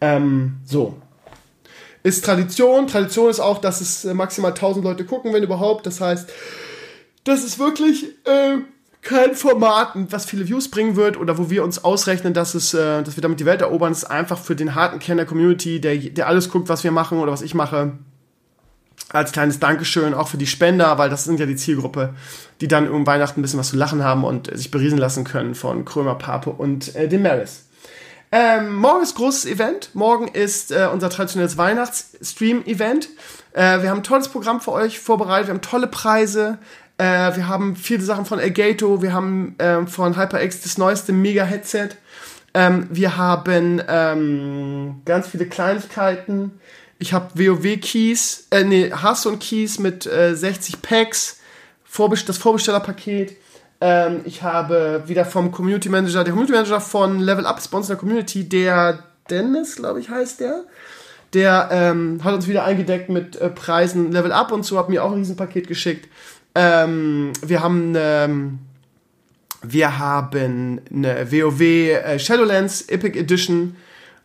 [0.01, 0.97] Ähm, so.
[2.05, 2.87] Ist Tradition.
[2.87, 5.87] Tradition ist auch, dass es äh, maximal 1000 Leute gucken, wenn überhaupt.
[5.87, 6.31] Das heißt,
[7.25, 8.59] das ist wirklich äh,
[9.03, 13.03] kein Format, was viele Views bringen wird oder wo wir uns ausrechnen, dass, es, äh,
[13.03, 13.93] dass wir damit die Welt erobern.
[13.93, 17.19] Ist einfach für den harten Kern der Community, der, der alles guckt, was wir machen
[17.19, 17.93] oder was ich mache.
[19.11, 22.15] Als kleines Dankeschön auch für die Spender, weil das sind ja die Zielgruppe,
[22.61, 25.55] die dann um Weihnachten ein bisschen was zu lachen haben und sich beriesen lassen können
[25.55, 27.65] von Krömer, Pape und äh, dem Maris.
[28.31, 29.95] Ähm, morgen ist großes Event.
[29.95, 33.09] Morgen ist äh, unser traditionelles Weihnachts-Stream-Event.
[33.53, 35.47] Äh, wir haben ein tolles Programm für euch vorbereitet.
[35.47, 36.59] Wir haben tolle Preise.
[36.99, 39.03] Äh, wir haben viele Sachen von Elgato.
[39.03, 41.91] Wir haben ähm, von HyperX das neueste Mega-Headset.
[42.55, 46.61] Ähm, wir haben ähm, ganz viele Kleinigkeiten.
[46.99, 51.39] Ich habe WoW-Keys, äh, nee, Hearthstone-Keys mit äh, 60 Packs.
[51.85, 53.37] Vorbest das Vorbestellerpaket.
[53.81, 58.49] Ähm, ich habe wieder vom Community Manager, der Community Manager von Level Up der Community,
[58.49, 60.65] der Dennis, glaube ich, heißt der.
[61.35, 65.05] Der ähm, hat uns wieder eingedeckt mit äh, Preisen Level Up und so, hat mir
[65.05, 66.09] auch ein Riesenpaket geschickt.
[66.55, 68.59] Ähm, wir haben ähm,
[69.63, 73.77] wir haben eine WoW äh, Shadowlands Epic Edition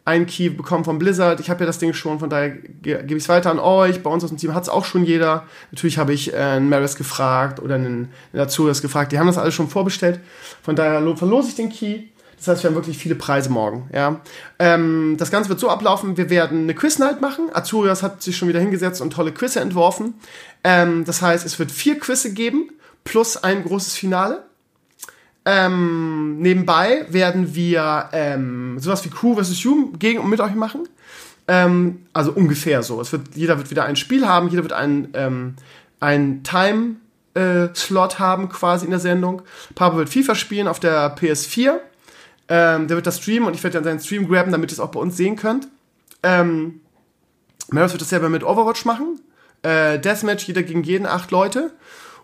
[0.05, 1.39] einen Key bekommen von Blizzard.
[1.39, 4.03] Ich habe ja das Ding schon, von daher gebe ich es weiter an euch.
[4.03, 5.47] Bei uns aus dem Team hat es auch schon jeder.
[5.71, 9.11] Natürlich habe ich äh, einen Maris gefragt oder einen, einen Azuris gefragt.
[9.11, 10.19] Die haben das alles schon vorbestellt.
[10.61, 12.03] Von daher verlose ich den Key.
[12.43, 13.89] Das heißt, wir haben wirklich viele Preise morgen.
[13.93, 14.19] Ja.
[14.59, 17.49] Ähm, das Ganze wird so ablaufen, wir werden eine Quiz-Night machen.
[17.53, 20.15] Azurias hat sich schon wieder hingesetzt und tolle Quizze entworfen.
[20.65, 22.69] Ähm, das heißt, es wird vier Quizze geben,
[23.05, 24.43] plus ein großes Finale.
[25.45, 29.63] Ähm, nebenbei werden wir ähm, sowas wie Crew vs.
[29.63, 30.89] Human gegen und mit euch machen.
[31.47, 32.99] Ähm, also ungefähr so.
[32.99, 35.55] Es wird, jeder wird wieder ein Spiel haben, jeder wird einen, ähm,
[36.01, 39.43] einen Time-Slot äh, haben quasi in der Sendung.
[39.75, 41.79] Papa wird FIFA spielen auf der PS4.
[42.49, 44.79] Ähm, der wird das streamen und ich werde dann seinen Stream graben, damit ihr es
[44.79, 45.67] auch bei uns sehen könnt.
[46.23, 46.81] Ähm,
[47.69, 49.19] Maris wird das selber mit Overwatch machen.
[49.61, 51.71] Äh, Deathmatch, jeder gegen jeden, acht Leute.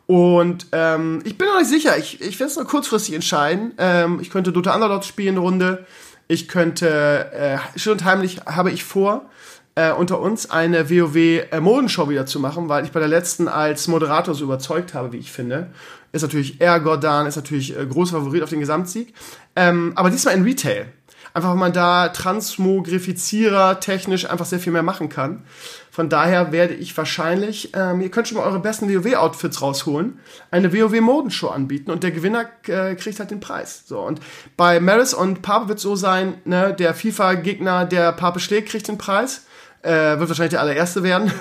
[0.08, 1.98] Und ähm, ich bin noch nicht sicher.
[1.98, 3.74] Ich, ich werde es nur kurzfristig entscheiden.
[3.78, 5.86] Ähm, ich könnte Dota Underlords spielen eine Runde.
[6.28, 9.30] Ich könnte, äh, schön und heimlich habe ich vor,
[9.76, 13.88] äh, unter uns eine WoW-Modenshow äh, wieder zu machen, weil ich bei der letzten als
[13.88, 15.72] Moderator so überzeugt habe, wie ich finde.
[16.12, 19.14] Ist natürlich eher Gordon, ist natürlich äh, großer Favorit auf den Gesamtsieg.
[19.56, 20.88] Ähm, aber diesmal in Retail.
[21.34, 25.44] Einfach weil man da Transmogrifizierer technisch einfach sehr viel mehr machen kann.
[25.92, 30.20] Von daher werde ich wahrscheinlich, ähm, ihr könnt schon mal eure besten WoW-Outfits rausholen,
[30.50, 33.84] eine WoW-Modenshow anbieten und der Gewinner äh, kriegt halt den Preis.
[33.86, 34.22] So, und
[34.58, 38.98] bei Maris und Pape wird so sein, ne, der FIFA-Gegner, der Pape schlägt, kriegt den
[38.98, 39.46] Preis.
[39.82, 41.32] Äh, wird wahrscheinlich der allererste werden.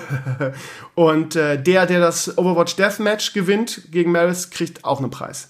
[0.95, 5.49] und äh, der, der das Overwatch Deathmatch gewinnt gegen Maris, kriegt auch einen Preis.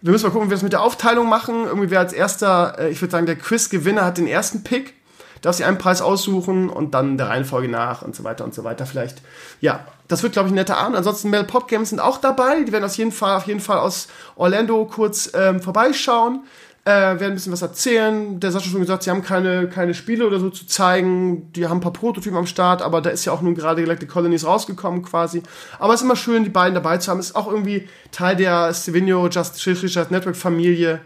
[0.00, 1.66] Wir müssen mal gucken, wie wir das mit der Aufteilung machen.
[1.66, 4.94] Irgendwie wer als erster, äh, ich würde sagen, der Quiz-Gewinner hat den ersten Pick
[5.42, 8.64] darf sie einen Preis aussuchen und dann der Reihenfolge nach und so weiter und so
[8.64, 8.86] weiter.
[8.86, 9.20] Vielleicht,
[9.60, 10.96] ja, das wird, glaube ich, ein netter Abend.
[10.96, 12.62] Ansonsten Mel Pop Games sind auch dabei.
[12.62, 16.44] Die werden auf jeden Fall, auf jeden Fall aus Orlando kurz ähm, vorbeischauen.
[16.84, 18.40] Äh, werden ein bisschen was erzählen.
[18.40, 21.52] Der Sascha schon gesagt, sie haben keine, keine Spiele oder so zu zeigen.
[21.52, 24.08] Die haben ein paar Prototypen am Start, aber da ist ja auch nun gerade Galactic
[24.08, 25.42] Colonies rausgekommen quasi.
[25.78, 27.20] Aber es ist immer schön, die beiden dabei zu haben.
[27.20, 31.00] Ist auch irgendwie Teil der Stevenio Just Richard Network Familie.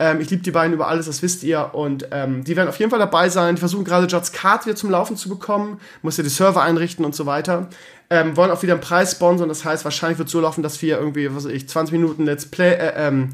[0.00, 1.74] Ähm, ich liebe die beiden über alles, das wisst ihr.
[1.74, 3.54] Und ähm, die werden auf jeden Fall dabei sein.
[3.54, 5.78] Die versuchen gerade Juts Card wieder zum Laufen zu bekommen.
[6.02, 7.68] Muss ja die Server einrichten und so weiter.
[8.08, 9.48] Ähm, wollen auch wieder einen Preis sponsern.
[9.48, 12.24] Das heißt, wahrscheinlich wird es so laufen, dass wir irgendwie, was weiß ich, 20 Minuten
[12.24, 13.30] Let's Play, äh, ähm,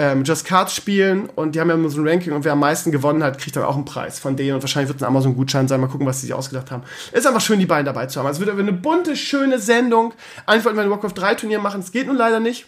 [0.00, 2.60] ähm, Just Cards spielen und die haben ja immer so ein Ranking und wer am
[2.60, 5.08] meisten gewonnen hat, kriegt dann auch einen Preis von denen und wahrscheinlich wird es ein
[5.08, 5.78] Amazon-Gutschein sein.
[5.78, 6.84] Mal gucken, was sie sich ausgedacht haben.
[7.12, 8.26] Ist einfach schön, die beiden dabei zu haben.
[8.26, 10.14] Also es wird eine bunte, schöne Sendung.
[10.46, 12.64] Eigentlich wollten wir ein Warcraft 3 Turnier machen, es geht nun leider nicht,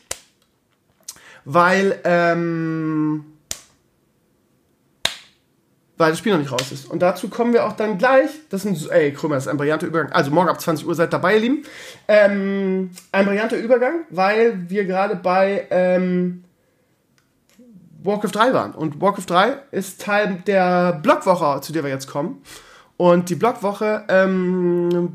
[1.47, 3.25] weil, ähm,
[5.97, 6.91] weil das Spiel noch nicht raus ist.
[6.91, 8.29] Und dazu kommen wir auch dann gleich.
[8.51, 10.13] Das ist ein, ey, Krümmer, das ist ein brillanter Übergang.
[10.13, 11.63] Also morgen ab 20 Uhr seid dabei, ihr Lieben.
[12.09, 16.45] Ähm, ein brillanter Übergang, weil wir gerade bei, ähm,
[18.05, 18.73] Warcraft 3 waren.
[18.73, 22.43] Und Warcraft 3 ist Teil der Blogwoche, zu der wir jetzt kommen.
[22.97, 25.11] Und die Blogwoche ähm,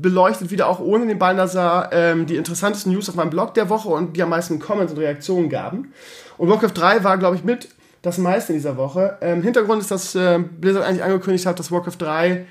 [0.00, 3.88] beleuchtet wieder auch ohne den Balnasar ähm, die interessantesten News auf meinem Blog der Woche
[3.88, 5.92] und die am meisten Comments und Reaktionen gaben.
[6.38, 7.68] Und Warcraft 3 war, glaube ich, mit
[8.02, 9.18] das meiste in dieser Woche.
[9.20, 12.46] Ähm, Hintergrund ist, dass äh, Blizzard eigentlich angekündigt hat, dass Warcraft 3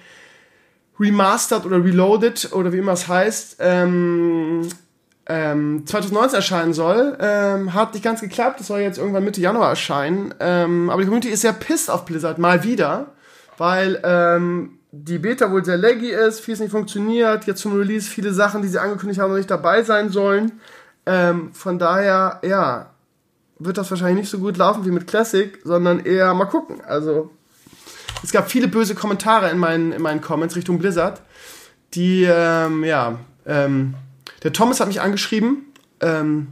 [0.99, 4.69] remastered oder reloaded oder wie immer es heißt, ähm,
[5.27, 7.17] ähm, 2019 erscheinen soll.
[7.19, 8.59] Ähm, hat nicht ganz geklappt.
[8.59, 10.33] Das soll jetzt irgendwann Mitte Januar erscheinen.
[10.39, 13.07] Ähm, aber die Community ist sehr pissed auf Blizzard, mal wieder.
[13.57, 17.45] Weil ähm, die Beta wohl sehr laggy ist, vieles nicht funktioniert.
[17.45, 20.53] Jetzt zum Release viele Sachen, die sie angekündigt haben, noch nicht dabei sein sollen.
[21.05, 22.91] Ähm, von daher, ja,
[23.59, 26.81] wird das wahrscheinlich nicht so gut laufen wie mit Classic, sondern eher mal gucken.
[26.85, 27.31] Also,
[28.23, 31.21] es gab viele böse Kommentare in meinen, in meinen Comments Richtung Blizzard,
[31.93, 33.95] die, ähm, ja, ähm,
[34.43, 35.65] der Thomas hat mich angeschrieben,
[36.01, 36.47] ähm,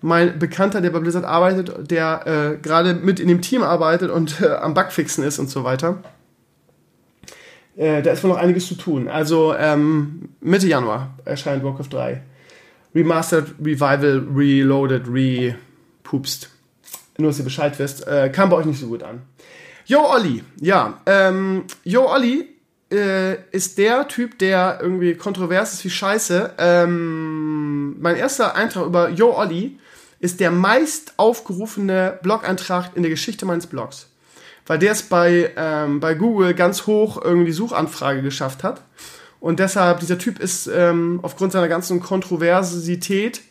[0.00, 4.40] mein Bekannter, der bei Blizzard arbeitet, der äh, gerade mit in dem Team arbeitet und
[4.40, 6.02] äh, am Bugfixen ist und so weiter.
[7.76, 9.08] Äh, da ist wohl noch einiges zu tun.
[9.08, 12.22] Also ähm, Mitte Januar erscheint Warcraft 3.
[12.94, 16.50] Remastered, Revival, Reloaded, Repupst.
[17.18, 18.06] Nur, dass ihr Bescheid wisst.
[18.06, 19.22] Äh, kam bei euch nicht so gut an.
[19.86, 20.44] Yo, Olli.
[20.60, 22.46] Ja, ähm, Yo, Olli
[22.90, 26.54] äh, ist der Typ, der irgendwie kontrovers ist wie Scheiße.
[26.58, 29.78] Ähm, mein erster Eintrag über Yo Olli
[30.20, 34.08] ist der meist aufgerufene Blog-Eintrag in der Geschichte meines Blogs.
[34.66, 38.82] Weil der es bei, ähm, bei Google ganz hoch irgendwie Suchanfrage geschafft hat.
[39.40, 43.42] Und deshalb, dieser Typ ist ähm, aufgrund seiner ganzen Kontroversität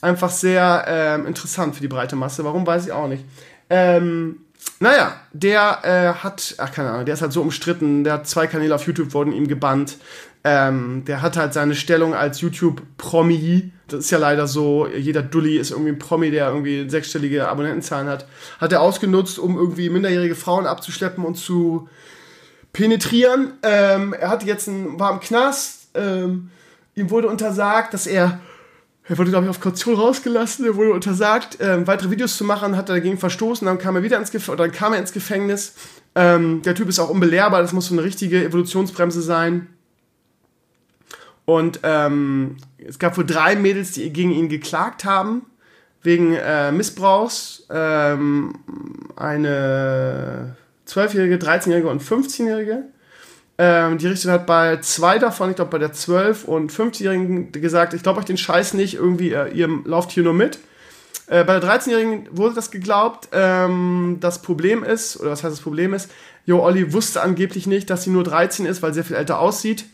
[0.00, 2.44] einfach sehr ähm, interessant für die breite Masse.
[2.44, 3.24] Warum, weiß ich auch nicht.
[3.70, 4.43] Ähm,
[4.80, 8.46] naja, der äh, hat, ach keine Ahnung, der ist halt so umstritten, der hat zwei
[8.46, 9.98] Kanäle auf YouTube, wurden ihm gebannt.
[10.46, 15.56] Ähm, der hat halt seine Stellung als YouTube-Promi, das ist ja leider so, jeder Dulli
[15.56, 18.26] ist irgendwie ein Promi, der irgendwie sechsstellige Abonnentenzahlen hat,
[18.60, 21.88] hat er ausgenutzt, um irgendwie minderjährige Frauen abzuschleppen und zu
[22.74, 23.54] penetrieren.
[23.62, 26.50] Ähm, er hatte jetzt einen, war im Knast, ähm,
[26.94, 28.38] ihm wurde untersagt, dass er
[29.06, 32.76] er wurde, glaube ich, auf Kaution rausgelassen, er wurde untersagt, ähm, weitere Videos zu machen,
[32.76, 35.74] hat er dagegen verstoßen, dann kam er wieder ins Gefängnis, oder kam er ins Gefängnis.
[36.14, 39.68] Ähm, der Typ ist auch unbelehrbar, das muss so eine richtige Evolutionsbremse sein.
[41.44, 45.42] Und ähm, es gab wohl drei Mädels, die gegen ihn geklagt haben,
[46.02, 47.66] wegen äh, Missbrauchs.
[47.68, 48.54] Ähm,
[49.16, 50.56] eine
[50.88, 52.84] 12-Jährige, 13-Jährige und 15-Jährige.
[53.56, 57.94] Ähm, die Richterin hat bei zwei davon, ich glaube bei der 12- und 50-Jährigen gesagt,
[57.94, 60.58] ich glaube euch den Scheiß nicht, irgendwie, äh, ihr lauft hier nur mit.
[61.26, 63.28] Äh, bei der 13-Jährigen wurde das geglaubt.
[63.32, 66.10] Ähm, das Problem ist, oder was heißt das Problem ist,
[66.46, 69.38] Jo Olli wusste angeblich nicht, dass sie nur 13 ist, weil sie sehr viel älter
[69.38, 69.86] aussieht.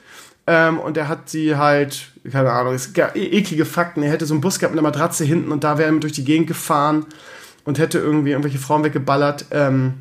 [0.47, 4.03] Ähm, und er hat sie halt, keine Ahnung, es gab e eklige Fakten.
[4.03, 6.15] Er hätte so einen Bus gehabt mit einer Matratze hinten und da wäre er durch
[6.15, 7.07] die Gegend gefahren
[7.65, 9.47] und hätte irgendwie irgendwelche Frauen weggeballert.
[9.53, 9.95] Ähm,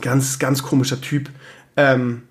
[0.00, 1.30] ganz, ganz komischer Typ.
[1.76, 2.22] Ähm,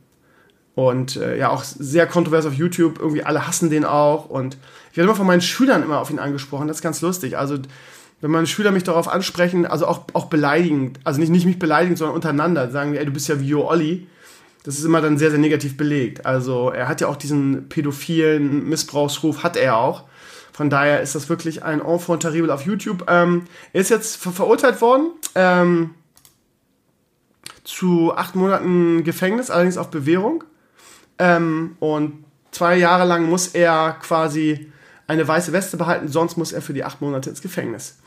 [0.75, 2.99] und äh, ja, auch sehr kontrovers auf YouTube.
[2.99, 4.29] Irgendwie alle hassen den auch.
[4.29, 4.57] Und
[4.91, 6.67] ich werde immer von meinen Schülern immer auf ihn angesprochen.
[6.67, 7.37] Das ist ganz lustig.
[7.37, 7.57] Also,
[8.21, 11.97] wenn meine Schüler mich darauf ansprechen, also auch, auch beleidigend, also nicht, nicht mich beleidigend,
[11.97, 14.07] sondern untereinander, sagen, ey, du bist ja wie Jo Olli.
[14.63, 16.25] Das ist immer dann sehr, sehr negativ belegt.
[16.25, 20.03] Also, er hat ja auch diesen pädophilen Missbrauchsruf, hat er auch.
[20.51, 23.05] Von daher ist das wirklich ein Enfant terrible auf YouTube.
[23.09, 23.43] Ähm,
[23.73, 25.11] er ist jetzt ver verurteilt worden.
[25.35, 25.91] Ähm,
[27.65, 30.43] zu acht Monaten Gefängnis, allerdings auf Bewährung.
[31.19, 34.71] Ähm, und zwei Jahre lang muss er quasi
[35.07, 37.97] eine weiße Weste behalten, sonst muss er für die acht Monate ins Gefängnis.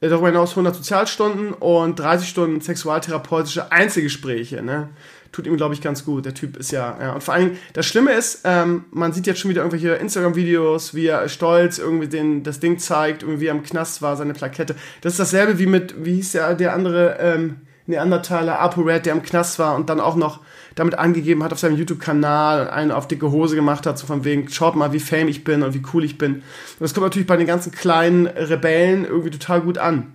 [0.00, 4.62] Darüber hinaus 100 Sozialstunden und 30 Stunden sexualtherapeutische Einzelgespräche.
[4.62, 4.88] Ne?
[5.32, 6.24] tut ihm, glaube ich, ganz gut.
[6.24, 7.12] Der Typ ist ja, ja.
[7.12, 11.06] Und vor allem, das Schlimme ist, ähm, man sieht jetzt schon wieder irgendwelche Instagram-Videos, wie
[11.06, 14.74] er stolz irgendwie den, das Ding zeigt, irgendwie wie er im Knast war, seine Plakette.
[15.00, 17.56] Das ist dasselbe wie mit, wie hieß der, der andere ähm,
[17.88, 20.40] Neandertaler, ApoRed, der im Knast war und dann auch noch
[20.74, 24.48] damit angegeben hat auf seinem YouTube-Kanal einen auf dicke Hose gemacht hat, so von wegen,
[24.48, 26.34] schaut mal, wie fame ich bin und wie cool ich bin.
[26.34, 26.42] Und
[26.78, 30.12] das kommt natürlich bei den ganzen kleinen Rebellen irgendwie total gut an.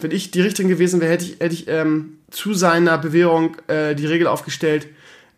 [0.00, 3.94] Wenn ich die Richterin gewesen wäre, hätte ich, hätte ich ähm, zu seiner Bewährung äh,
[3.94, 4.86] die Regel aufgestellt,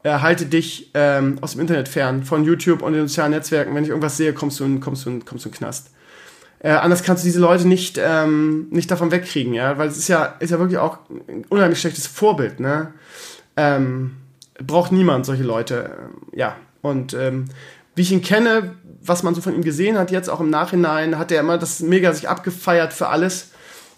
[0.03, 3.75] äh, halte dich ähm, aus dem Internet fern, von YouTube und den sozialen Netzwerken.
[3.75, 5.91] Wenn ich irgendwas sehe, kommst du in, kommst du in, kommst du in den Knast.
[6.61, 10.09] Äh, anders kannst du diese Leute nicht, ähm, nicht davon wegkriegen, ja, weil es ist
[10.09, 10.99] ja, ist ja wirklich auch
[11.29, 12.93] ein unheimlich schlechtes Vorbild, ne?
[13.57, 14.17] Ähm,
[14.65, 15.91] braucht niemand solche Leute,
[16.33, 16.57] ja.
[16.83, 17.47] Und ähm,
[17.95, 21.19] wie ich ihn kenne, was man so von ihm gesehen hat, jetzt auch im Nachhinein,
[21.19, 23.51] hat er immer das mega sich abgefeiert für alles.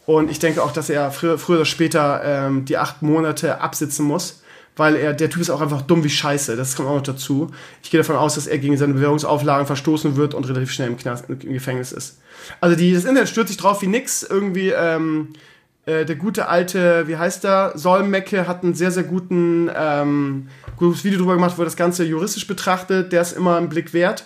[0.07, 4.05] Und ich denke auch, dass er früher, früher oder später ähm, die acht Monate absitzen
[4.05, 4.40] muss,
[4.81, 6.57] weil er, der Typ ist auch einfach dumm wie Scheiße.
[6.57, 7.51] Das kommt auch noch dazu.
[7.83, 10.97] Ich gehe davon aus, dass er gegen seine Bewährungsauflagen verstoßen wird und relativ schnell im,
[10.97, 12.19] Knast, im Gefängnis ist.
[12.63, 14.23] Also die, das Internet stürzt sich drauf wie nix.
[14.23, 15.35] Irgendwie, ähm,
[15.85, 20.49] äh, der gute alte, wie heißt der, Solmecke hat einen sehr, sehr guten, ähm,
[20.79, 23.13] gutes Video drüber gemacht, wo er das Ganze juristisch betrachtet.
[23.13, 24.25] Der ist immer im Blick wert.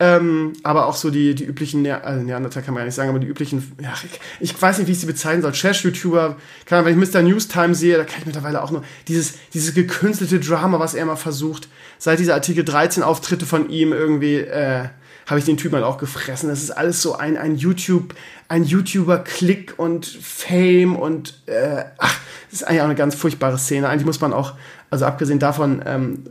[0.00, 3.10] Ähm, aber auch so die, die üblichen, ne also Neandertal kann man ja nicht sagen,
[3.10, 6.84] aber die üblichen, ja, ich, ich weiß nicht, wie ich sie bezeichnen soll, Trash-YouTuber, kann,
[6.84, 7.22] wenn ich Mr.
[7.22, 11.16] Newstime sehe, da kann ich mittlerweile auch nur dieses, dieses gekünstelte Drama, was er immer
[11.16, 11.68] versucht,
[11.98, 14.84] seit dieser Artikel 13 Auftritte von ihm irgendwie, äh,
[15.28, 16.48] habe ich den Typen halt auch gefressen.
[16.48, 18.14] Das ist alles so ein, ein YouTube,
[18.48, 22.18] ein YouTuber-Klick und Fame und äh, ach,
[22.50, 23.88] das ist eigentlich auch eine ganz furchtbare Szene.
[23.88, 24.54] Eigentlich muss man auch,
[24.90, 26.24] also abgesehen davon, ähm,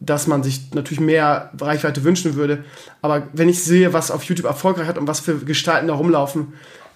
[0.00, 2.64] dass man sich natürlich mehr Reichweite wünschen würde.
[3.02, 6.52] Aber wenn ich sehe, was auf YouTube erfolgreich hat und was für Gestalten da rumlaufen,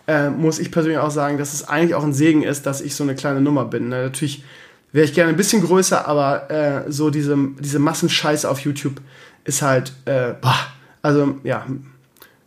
[0.07, 2.95] äh, muss ich persönlich auch sagen, dass es eigentlich auch ein Segen ist, dass ich
[2.95, 3.89] so eine kleine Nummer bin.
[3.89, 4.03] Ne?
[4.05, 4.45] Natürlich
[4.93, 9.01] wäre ich gerne ein bisschen größer, aber äh, so diese, diese Massenscheiße auf YouTube
[9.45, 10.59] ist halt, äh, boah,
[11.03, 11.67] also ja,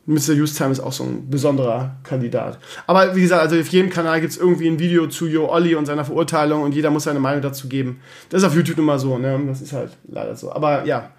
[0.06, 0.34] Mr.
[0.46, 2.60] Time ist auch so ein besonderer Kandidat.
[2.88, 5.76] Aber wie gesagt, also auf jedem Kanal gibt es irgendwie ein Video zu Jo Olli
[5.76, 8.02] und seiner Verurteilung und jeder muss seine Meinung dazu geben.
[8.30, 9.40] Das ist auf YouTube immer so, ne?
[9.48, 10.52] Das ist halt leider so.
[10.52, 11.12] Aber ja.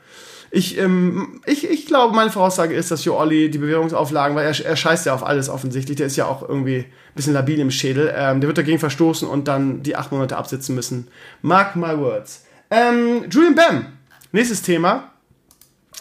[0.50, 4.64] Ich, ähm, ich, ich glaube, meine Voraussage ist, dass Jo Olli die Bewährungsauflagen, weil er,
[4.64, 7.72] er scheißt ja auf alles offensichtlich, der ist ja auch irgendwie ein bisschen labil im
[7.72, 11.08] Schädel, ähm, der wird dagegen verstoßen und dann die acht Monate absitzen müssen.
[11.42, 12.44] Mark my words.
[12.70, 13.86] Ähm, Julian Bam,
[14.30, 15.13] nächstes Thema.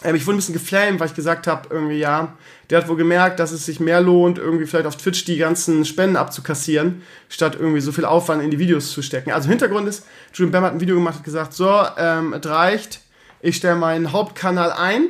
[0.02, 2.34] Ähm, ich wurde ein bisschen geflamed, weil ich gesagt habe, irgendwie, ja,
[2.70, 5.84] der hat wohl gemerkt, dass es sich mehr lohnt, irgendwie vielleicht auf Twitch die ganzen
[5.84, 9.32] Spenden abzukassieren, statt irgendwie so viel Aufwand in die Videos zu stecken.
[9.32, 13.00] Also Hintergrund ist, Julian Bam hat ein Video gemacht und gesagt, so, ähm, es reicht,
[13.40, 15.08] ich stelle meinen Hauptkanal ein.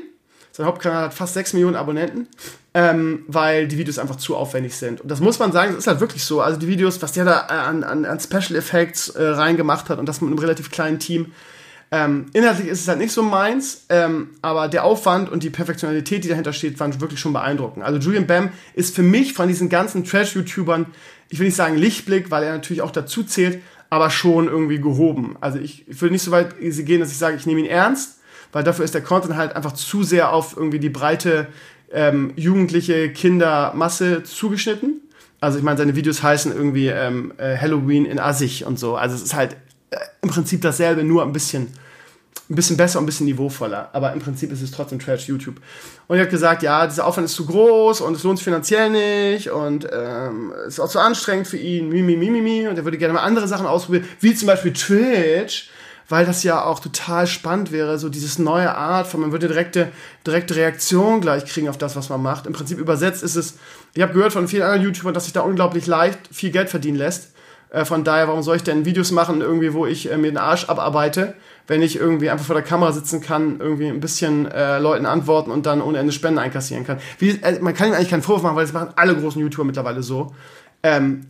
[0.51, 2.29] Sein Hauptkanal hat fast 6 Millionen Abonnenten,
[2.75, 5.01] ähm, weil die Videos einfach zu aufwendig sind.
[5.01, 6.41] Und das muss man sagen, das ist halt wirklich so.
[6.41, 10.09] Also die Videos, was der da an, an, an Special Effects äh, reingemacht hat und
[10.09, 11.33] das mit einem relativ kleinen Team,
[11.95, 16.25] ähm, inhaltlich ist es halt nicht so meins, ähm, aber der Aufwand und die Perfektionalität,
[16.25, 17.85] die dahinter steht, waren wirklich schon beeindruckend.
[17.85, 20.87] Also Julian Bam ist für mich von diesen ganzen Trash-YouTubern,
[21.29, 25.37] ich will nicht sagen Lichtblick, weil er natürlich auch dazu zählt, aber schon irgendwie gehoben.
[25.41, 28.19] Also ich, ich würde nicht so weit gehen, dass ich sage, ich nehme ihn ernst,
[28.51, 31.47] weil dafür ist der Content halt einfach zu sehr auf irgendwie die breite
[31.93, 35.01] ähm, jugendliche Kindermasse zugeschnitten.
[35.41, 38.97] Also ich meine, seine Videos heißen irgendwie ähm, äh, Halloween in Assig und so.
[38.97, 39.53] Also es ist halt
[39.91, 41.69] äh, im Prinzip dasselbe, nur ein bisschen
[42.51, 43.89] ein bisschen besser und ein bisschen niveauvoller.
[43.93, 45.57] Aber im Prinzip ist es trotzdem Trash YouTube.
[46.09, 48.91] Und er hat gesagt, ja, dieser Aufwand ist zu groß und es lohnt sich finanziell
[48.91, 52.69] nicht und ähm, ist auch zu anstrengend für ihn, mimi, mimi, mimi.
[52.69, 55.71] Und er würde gerne mal andere Sachen ausprobieren, wie zum Beispiel Twitch,
[56.11, 59.89] weil das ja auch total spannend wäre, so dieses neue Art von, man würde direkte,
[60.27, 62.47] direkte Reaktion gleich kriegen auf das, was man macht.
[62.47, 63.55] Im Prinzip übersetzt ist es,
[63.95, 66.99] ich habe gehört von vielen anderen YouTubern, dass sich da unglaublich leicht viel Geld verdienen
[66.99, 67.31] lässt.
[67.71, 70.37] Äh, von daher, warum soll ich denn Videos machen, irgendwie, wo ich äh, mir den
[70.37, 71.35] Arsch abarbeite?
[71.67, 75.51] Wenn ich irgendwie einfach vor der Kamera sitzen kann, irgendwie ein bisschen äh, Leuten antworten
[75.51, 76.99] und dann ohne Ende Spenden einkassieren kann.
[77.19, 79.65] Wie, äh, man kann ihm eigentlich keinen Vorwurf machen, weil das machen alle großen YouTuber
[79.65, 80.35] mittlerweile so.
[80.83, 81.27] Ähm,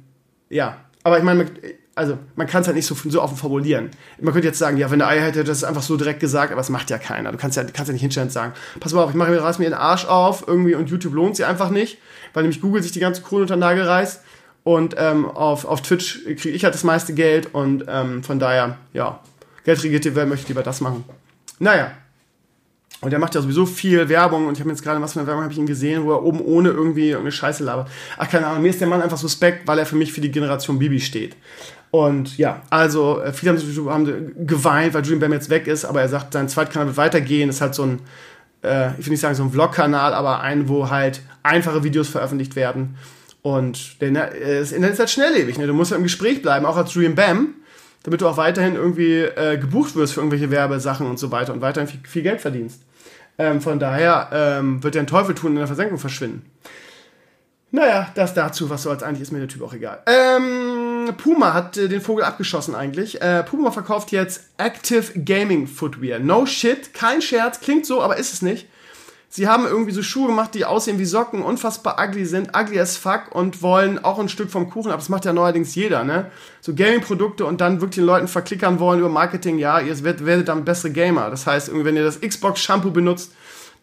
[0.51, 1.47] ja, aber ich meine,
[1.95, 3.91] also man kann es halt nicht so, so offen formulieren.
[4.21, 6.61] Man könnte jetzt sagen, ja, wenn der Ei hätte das einfach so direkt gesagt, aber
[6.61, 7.31] das macht ja keiner.
[7.31, 9.43] Du kannst ja, kannst ja nicht hinstellen und sagen, pass mal auf, ich mache mir,
[9.43, 11.99] reiß mir den Arsch auf, irgendwie und YouTube lohnt sie einfach nicht,
[12.33, 14.23] weil nämlich Google sich die ganze Kohle unter den Nagel reißt
[14.65, 18.79] und ähm, auf, auf Twitch kriege ich halt das meiste Geld und ähm, von daher,
[18.93, 19.21] ja,
[19.65, 21.05] geldregierte Welt möchte lieber das machen.
[21.59, 21.93] Naja.
[23.01, 25.27] Und er macht ja sowieso viel Werbung und ich habe jetzt gerade, was für eine
[25.27, 27.89] Werbung habe ich ihn gesehen, wo er oben ohne irgendwie irgendeine Scheiße labert.
[28.17, 30.31] Ach, keine Ahnung, mir ist der Mann einfach suspekt, weil er für mich für die
[30.31, 31.37] Generation Bibi steht.
[31.91, 36.01] Und ja, also äh, viele haben, haben geweint, weil Julian Bam jetzt weg ist, aber
[36.01, 37.49] er sagt, sein Zweitkanal wird weitergehen.
[37.49, 38.01] ist halt so ein,
[38.63, 42.57] äh, ich will nicht sagen so ein Vlog-Kanal, aber ein, wo halt einfache Videos veröffentlicht
[42.57, 42.97] werden.
[43.43, 45.59] Und der, das Internet ist halt schnelllebig.
[45.59, 45.67] Ne?
[45.67, 47.55] Du musst ja im Gespräch bleiben, auch als Julian Bam
[48.05, 51.61] damit du auch weiterhin irgendwie äh, gebucht wirst für irgendwelche Werbesachen und so weiter und
[51.61, 52.83] weiterhin viel, viel Geld verdienst.
[53.37, 56.49] Ähm, von daher ähm, wird der ein Teufel tun in der Versenkung verschwinden.
[57.73, 60.01] Naja, das dazu, was soll's eigentlich, ist mir der Typ auch egal.
[60.07, 63.21] Ähm, Puma hat äh, den Vogel abgeschossen eigentlich.
[63.21, 66.21] Äh, Puma verkauft jetzt Active Gaming Footwear.
[66.21, 68.69] No shit, kein Scherz, klingt so, aber ist es nicht.
[69.37, 72.97] Sie haben irgendwie so Schuhe gemacht, die aussehen wie Socken, unfassbar ugly sind, ugly as
[72.97, 75.01] fuck und wollen auch ein Stück vom Kuchen ab.
[75.01, 76.31] Das macht ja neuerdings jeder, ne?
[76.61, 80.47] So Gaming-Produkte und dann wirklich den Leuten verklickern wollen über Marketing, ja, ihr werdet, werdet
[80.47, 81.31] dann bessere Gamer.
[81.31, 83.33] Das heißt, irgendwie, wenn ihr das Xbox-Shampoo benutzt,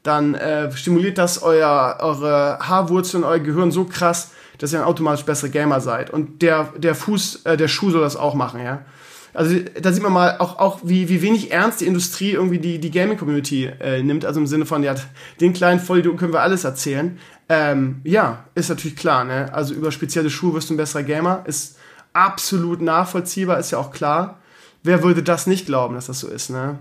[0.03, 5.25] dann äh, stimuliert das euer, eure Haarwurzeln, euer Gehirn so krass, dass ihr dann automatisch
[5.25, 6.11] bessere Gamer seid.
[6.11, 8.85] Und der, der Fuß, äh, der Schuh soll das auch machen, ja.
[9.33, 12.79] Also da sieht man mal auch, auch wie, wie wenig ernst die Industrie irgendwie die,
[12.79, 14.25] die Gaming-Community äh, nimmt.
[14.25, 14.95] Also im Sinne von, ja,
[15.39, 17.17] den kleinen Vollidioten können wir alles erzählen.
[17.49, 19.53] Ähm, ja, ist natürlich klar, ne?
[19.53, 21.43] Also über spezielle Schuhe wirst du ein besserer Gamer.
[21.47, 21.77] Ist
[22.13, 24.39] absolut nachvollziehbar, ist ja auch klar.
[24.83, 26.79] Wer würde das nicht glauben, dass das so ist, ne?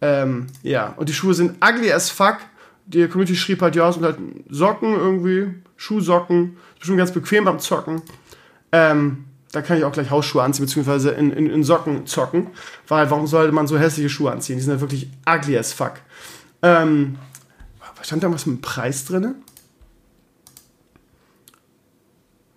[0.00, 2.38] Ähm, ja, und die Schuhe sind ugly as fuck
[2.86, 4.18] die Community schrieb halt, ja, es sind halt
[4.48, 8.02] Socken irgendwie, Schuhsocken, ist bestimmt ganz bequem beim Zocken.
[8.72, 9.24] Ähm,
[9.54, 12.48] da kann ich auch gleich Hausschuhe anziehen, beziehungsweise in, in, in Socken zocken,
[12.88, 14.56] weil warum sollte man so hässliche Schuhe anziehen?
[14.56, 15.94] Die sind halt wirklich ugly as fuck.
[16.62, 17.16] Ähm,
[18.02, 19.36] stand da was mit dem Preis drin?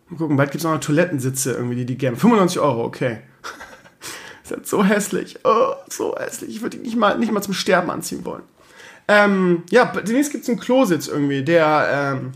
[0.09, 2.17] Mal gucken, bald gibt es noch Toilettensitze irgendwie, die die gerne.
[2.17, 3.19] 95 Euro, okay.
[4.43, 5.39] ist halt so hässlich.
[5.43, 6.49] Oh, so hässlich.
[6.49, 8.43] Ich würde die nicht mal, nicht mal zum Sterben anziehen wollen.
[9.07, 12.31] Ähm, ja, demnächst gibt es einen Klositz irgendwie, der ähm,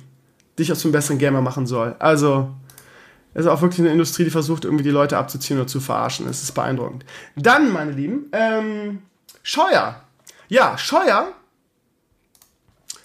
[0.60, 1.96] dich auch zum besseren Gamer machen soll.
[2.00, 2.52] Also,
[3.34, 6.28] es ist auch wirklich eine Industrie, die versucht, irgendwie die Leute abzuziehen oder zu verarschen.
[6.28, 7.06] Es ist beeindruckend.
[7.36, 9.02] Dann, meine Lieben, ähm,
[9.44, 10.04] Scheuer.
[10.50, 11.30] Ja, Scheuer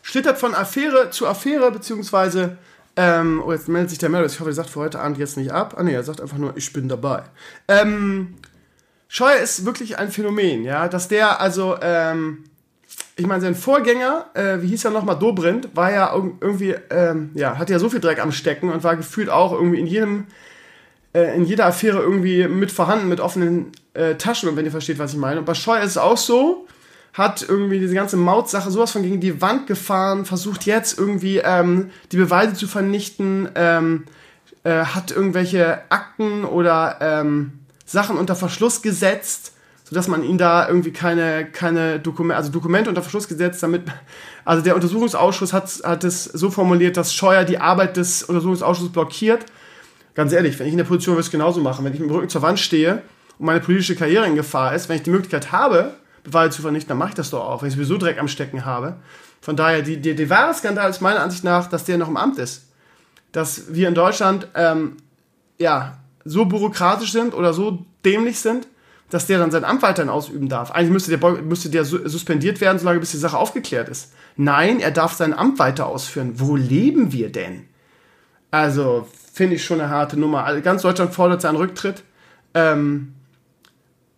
[0.02, 2.58] schlittert von Affäre zu Affäre, beziehungsweise,
[2.96, 4.26] ähm, oh, jetzt meldet sich der Melder.
[4.26, 5.74] Ich hoffe, er sagt für heute Abend jetzt nicht ab.
[5.76, 7.22] Ah, nee, er sagt einfach nur, ich bin dabei.
[7.68, 8.36] Ähm,
[9.08, 12.44] Scheuer ist wirklich ein Phänomen, ja, dass der also, ähm,
[13.16, 17.58] ich meine, sein Vorgänger, äh, wie hieß er nochmal, Dobrindt, war ja irgendwie, ähm, ja,
[17.58, 20.26] hat ja so viel Dreck am Stecken und war gefühlt auch irgendwie in jedem,
[21.14, 25.14] äh, in jeder Affäre irgendwie mit vorhanden, mit offenen äh, Taschen, wenn ihr versteht, was
[25.14, 25.38] ich meine.
[25.38, 26.66] Und bei Scheuer ist es auch so,
[27.14, 31.90] hat irgendwie diese ganze Mautsache sowas von gegen die Wand gefahren, versucht jetzt irgendwie ähm,
[32.12, 34.04] die Beweise zu vernichten, ähm,
[34.64, 39.55] äh, hat irgendwelche Akten oder ähm, Sachen unter Verschluss gesetzt
[39.88, 43.82] sodass man ihn da irgendwie keine, keine Dokumente, also Dokumente unter Verschluss gesetzt, damit,
[44.44, 49.46] also der Untersuchungsausschuss hat, hat es so formuliert, dass Scheuer die Arbeit des Untersuchungsausschusses blockiert.
[50.14, 51.84] Ganz ehrlich, wenn ich in der Position würde es genauso machen.
[51.84, 53.02] Wenn ich mit dem Rücken zur Wand stehe
[53.38, 55.94] und meine politische Karriere in Gefahr ist, wenn ich die Möglichkeit habe,
[56.24, 58.64] Beweise zu vernichten, dann mache ich das doch auch, wenn ich sowieso Dreck am Stecken
[58.64, 58.96] habe.
[59.40, 62.16] Von daher, die, die, der wahre Skandal ist meiner Ansicht nach, dass der noch im
[62.16, 62.64] Amt ist.
[63.30, 64.96] Dass wir in Deutschland, ähm,
[65.58, 68.66] ja, so bürokratisch sind oder so dämlich sind,
[69.10, 70.70] dass der dann sein Amt weiterhin ausüben darf.
[70.70, 74.12] Eigentlich müsste der, müsste der suspendiert werden, solange bis die Sache aufgeklärt ist.
[74.36, 76.34] Nein, er darf sein Amt weiter ausführen.
[76.36, 77.66] Wo leben wir denn?
[78.50, 80.44] Also, finde ich schon eine harte Nummer.
[80.44, 82.02] Also, ganz Deutschland fordert seinen Rücktritt.
[82.54, 83.14] Ähm,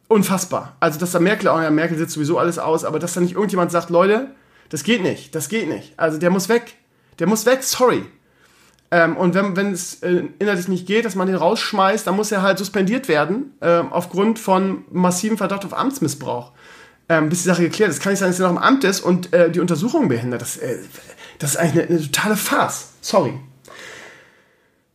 [0.08, 0.76] unfassbar.
[0.80, 3.34] Also, dass da Merkel auch, ja, Merkel sitzt sowieso alles aus, aber dass da nicht
[3.34, 4.30] irgendjemand sagt, Leute,
[4.70, 5.92] das geht nicht, das geht nicht.
[5.98, 6.74] Also, der muss weg.
[7.18, 8.04] Der muss weg, sorry.
[8.90, 12.32] Ähm, und wenn, wenn es äh, inhaltlich nicht geht, dass man den rausschmeißt, dann muss
[12.32, 16.52] er halt suspendiert werden, äh, aufgrund von massivem Verdacht auf Amtsmissbrauch.
[17.10, 18.02] Ähm, bis die Sache geklärt ist.
[18.02, 20.42] Kann nicht sein, dass er noch im Amt ist und äh, die Untersuchung behindert.
[20.42, 20.78] Das, äh,
[21.38, 22.88] das ist eigentlich eine, eine, totale Farce.
[23.00, 23.32] Sorry.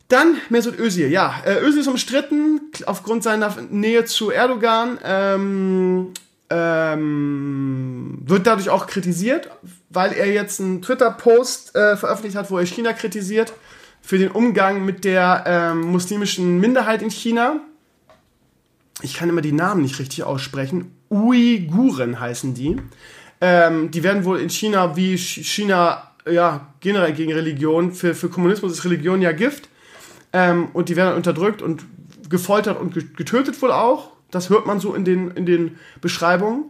[0.10, 1.10] Dann Mesut Özil.
[1.10, 5.00] Ja, äh, Özil ist umstritten aufgrund seiner Nähe zu Erdogan.
[5.04, 6.12] Ähm,
[6.52, 9.50] ähm, wird dadurch auch kritisiert,
[9.90, 13.54] weil er jetzt einen Twitter-Post äh, veröffentlicht hat, wo er China kritisiert
[14.04, 17.62] für den Umgang mit der ähm, muslimischen Minderheit in China.
[19.02, 20.92] Ich kann immer die Namen nicht richtig aussprechen.
[21.10, 22.78] Uiguren heißen die.
[23.40, 28.74] Ähm, die werden wohl in China, wie China ja, generell gegen Religion, für, für Kommunismus
[28.74, 29.70] ist Religion ja Gift.
[30.34, 31.86] Ähm, und die werden unterdrückt und
[32.30, 34.12] gefoltert und getötet wohl auch.
[34.32, 36.66] Das hört man so in den, in den Beschreibungen.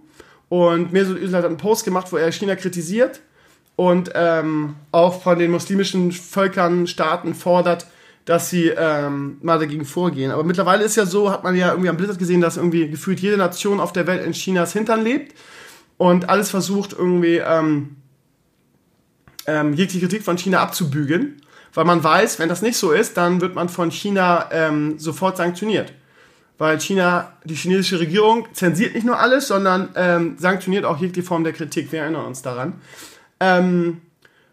[0.50, 3.22] Und Mesut Özil hat einen Post gemacht, wo er China kritisiert
[3.76, 7.88] und ähm, auch von den muslimischen Völkern, Staaten fordert,
[8.26, 10.32] dass sie ähm, mal dagegen vorgehen.
[10.32, 13.20] Aber mittlerweile ist ja so, hat man ja irgendwie am Blizzard gesehen, dass irgendwie gefühlt
[13.20, 15.36] jede Nation auf der Welt in Chinas Hintern lebt
[15.98, 17.98] und alles versucht irgendwie ähm,
[19.46, 21.42] ähm, jegliche Kritik von China abzubügeln,
[21.74, 25.38] weil man weiß, wenn das nicht so ist, dann wird man von China ähm, sofort
[25.38, 25.92] sanktioniert.
[26.60, 31.44] Weil China, die chinesische Regierung zensiert nicht nur alles, sondern ähm, sanktioniert auch jegliche Form
[31.44, 31.92] der Kritik.
[31.92, 32.80] Wir erinnern uns daran.
[33.44, 34.02] Ähm,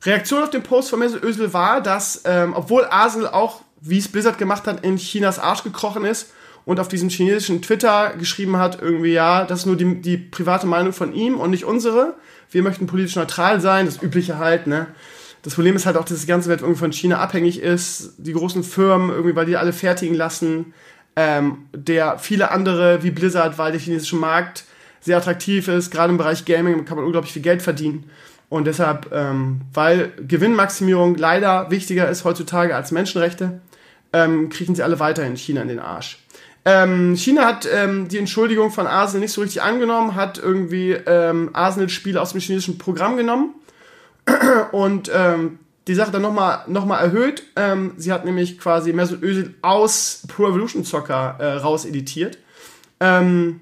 [0.02, 4.08] Reaktion auf den Post von Mesut Özil war, dass, ähm, obwohl Arsenal auch, wie es
[4.08, 6.32] Blizzard gemacht hat, in Chinas Arsch gekrochen ist
[6.64, 10.66] und auf diesem chinesischen Twitter geschrieben hat, irgendwie, ja, das ist nur die, die private
[10.66, 12.14] Meinung von ihm und nicht unsere.
[12.50, 14.88] Wir möchten politisch neutral sein, das Übliche halt, ne?
[15.42, 18.14] Das Problem ist halt auch, dass die ganze Welt irgendwie von China abhängig ist.
[18.18, 20.74] Die großen Firmen, irgendwie, weil die alle fertigen lassen.
[21.16, 24.64] Ähm, der viele andere, wie Blizzard, weil der chinesische Markt
[25.00, 25.90] sehr attraktiv ist.
[25.90, 28.10] Gerade im Bereich Gaming kann man unglaublich viel Geld verdienen.
[28.50, 33.60] Und deshalb, ähm, weil Gewinnmaximierung leider wichtiger ist heutzutage als Menschenrechte,
[34.12, 36.18] ähm, kriechen sie alle weiter in China in den Arsch.
[36.64, 41.50] Ähm, China hat ähm, die Entschuldigung von Arsenal nicht so richtig angenommen, hat irgendwie ähm,
[41.52, 43.54] Arsenal-Spiele aus dem chinesischen Programm genommen
[44.72, 47.44] und ähm, die Sache dann nochmal noch mal erhöht.
[47.56, 52.36] Ähm, sie hat nämlich quasi Mesut Özil aus Pro Evolution Soccer äh, raus editiert.
[52.98, 53.60] Ähm,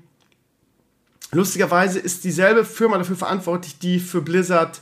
[1.30, 4.80] Lustigerweise ist dieselbe Firma dafür verantwortlich, die für Blizzard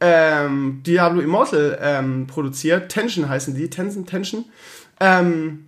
[0.00, 2.90] ähm, Diablo Immortal ähm, produziert.
[2.90, 4.44] Tension heißen die, Tencent Tension.
[5.00, 5.66] Ähm,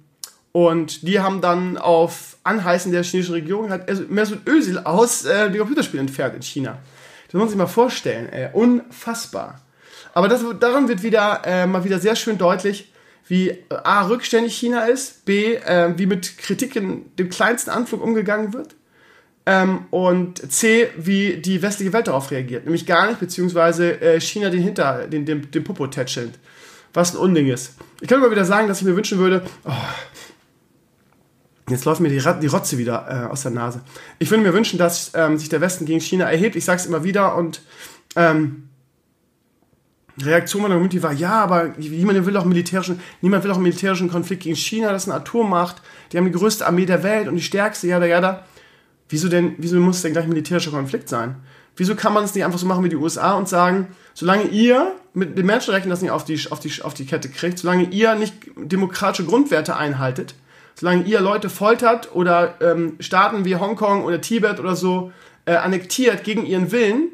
[0.53, 5.59] und die haben dann auf Anheißen der chinesischen Regierung halt Mesut Özil aus äh, dem
[5.59, 6.79] Computerspiel entfernt in China.
[7.27, 8.51] Das muss man sich mal vorstellen, ey.
[8.53, 9.63] unfassbar.
[10.15, 12.93] Aber das, daran wird wieder äh, mal wieder sehr schön deutlich,
[13.29, 18.03] wie äh, A, rückständig China ist, B, äh, wie mit Kritik in dem kleinsten Anflug
[18.03, 18.75] umgegangen wird
[19.49, 22.65] ähm, und C, wie die westliche Welt darauf reagiert.
[22.65, 26.39] Nämlich gar nicht, beziehungsweise äh, China den Hinter, den, den, den Popo tätschelt.
[26.93, 27.75] Was ein Unding ist.
[28.03, 29.73] Ich kann immer wieder sagen, dass ich mir wünschen würde, oh,
[31.71, 33.83] Jetzt läuft mir die, die Rotze wieder äh, aus der Nase.
[34.19, 36.57] Ich würde mir wünschen, dass ähm, sich der Westen gegen China erhebt.
[36.57, 37.61] Ich sage es immer wieder und
[38.17, 38.71] ähm,
[40.23, 44.11] Reaktion meiner Community war, ja, aber niemand will auch militärischen, niemand will auch einen militärischen
[44.11, 47.37] Konflikt gegen China, das ist eine Atommacht, die haben die größte Armee der Welt und
[47.37, 48.47] die stärkste, ja, ja, da.
[49.09, 51.37] Wieso denn, wieso muss es denn gleich ein militärischer Konflikt sein?
[51.77, 54.97] Wieso kann man es nicht einfach so machen wie die USA und sagen, solange ihr
[55.15, 58.15] mit den Menschenrechten das nicht auf die, auf die, auf die Kette kriegt, solange ihr
[58.17, 60.35] nicht demokratische Grundwerte einhaltet,
[60.75, 65.13] solange ihr Leute foltert oder ähm, Staaten wie Hongkong oder Tibet oder so
[65.45, 67.09] äh, annektiert gegen ihren Willen,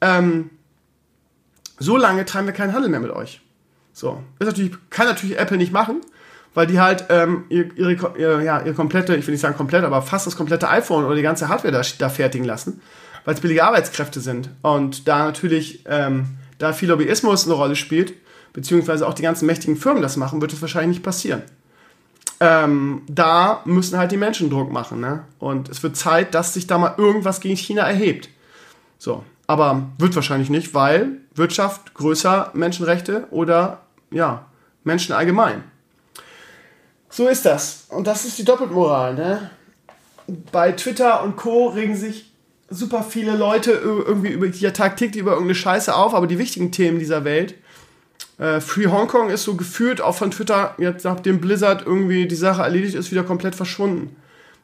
[0.00, 0.50] ähm,
[1.78, 3.40] so lange treiben wir keinen Handel mehr mit euch.
[3.92, 4.22] So.
[4.38, 6.00] Das natürlich, kann natürlich Apple nicht machen,
[6.54, 10.02] weil die halt ähm, ihre, ihre, ja, ihre komplette, ich will nicht sagen komplett, aber
[10.02, 12.80] fast das komplette iPhone oder die ganze Hardware da, da fertigen lassen,
[13.24, 14.50] weil es billige Arbeitskräfte sind.
[14.62, 16.26] Und da natürlich, ähm,
[16.58, 18.14] da viel Lobbyismus eine Rolle spielt,
[18.52, 21.42] beziehungsweise auch die ganzen mächtigen Firmen das machen, wird es wahrscheinlich nicht passieren.
[22.40, 25.00] Ähm, da müssen halt die Menschen Druck machen.
[25.00, 25.24] Ne?
[25.38, 28.28] Und es wird Zeit, dass sich da mal irgendwas gegen China erhebt.
[28.98, 33.80] So, aber wird wahrscheinlich nicht, weil Wirtschaft größer Menschenrechte oder
[34.10, 34.46] ja,
[34.84, 35.64] Menschen allgemein.
[37.10, 37.86] So ist das.
[37.88, 39.50] Und das ist die Doppelmoral, ne?
[40.52, 41.68] Bei Twitter und Co.
[41.68, 42.32] regen sich
[42.70, 46.98] super viele Leute irgendwie über die tagtäglich über irgendeine Scheiße auf, aber die wichtigen Themen
[46.98, 47.54] dieser Welt.
[48.38, 52.62] Äh, Free Hongkong ist so gefühlt auch von Twitter, jetzt nachdem Blizzard irgendwie die Sache
[52.62, 54.16] erledigt ist, wieder komplett verschwunden.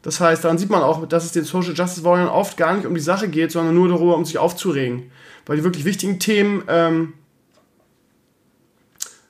[0.03, 2.87] Das heißt, daran sieht man auch, dass es den Social Justice Warriors oft gar nicht
[2.87, 5.11] um die Sache geht, sondern nur darüber, um sich aufzuregen.
[5.47, 7.15] Weil die wirklich wichtigen Themen ähm,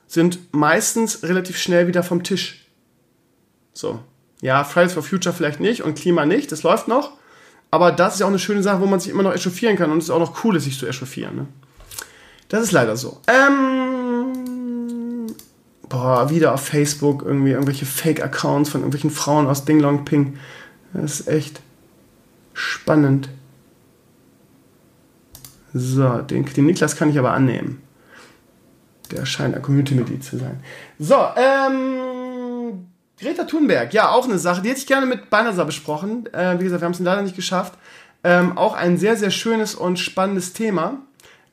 [0.09, 2.64] sind meistens relativ schnell wieder vom Tisch.
[3.75, 4.01] So.
[4.41, 7.13] Ja, Fridays for Future vielleicht nicht und Klima nicht, das läuft noch.
[7.71, 9.91] Aber das ist ja auch eine schöne Sache, wo man sich immer noch echauffieren kann
[9.91, 11.35] und es ist auch noch cool, sich zu echauffieren.
[11.37, 11.47] Ne?
[12.49, 13.21] Das ist leider so.
[13.27, 14.33] Ähm,
[15.89, 20.39] boah, wieder auf Facebook irgendwie irgendwelche Fake-Accounts von irgendwelchen Frauen aus Ding Long Ping.
[20.93, 21.61] Das ist echt
[22.53, 23.29] spannend.
[25.73, 27.83] So, den, den Niklas kann ich aber annehmen.
[29.11, 30.61] Der scheint ein Community-Mitglied zu sein.
[31.01, 32.14] So, ähm,
[33.21, 36.27] Greta Thunberg, ja, auch eine Sache, die hätte ich gerne mit Banasa besprochen.
[36.33, 37.75] Äh, wie gesagt, wir haben es leider nicht geschafft.
[38.25, 40.99] Ähm, auch ein sehr, sehr schönes und spannendes Thema.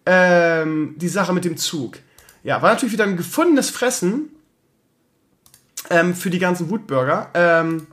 [0.05, 1.99] Ähm, die Sache mit dem Zug.
[2.43, 4.29] Ja, war natürlich wieder ein gefundenes Fressen
[5.91, 7.85] ähm, für die ganzen Wutbürger, ähm,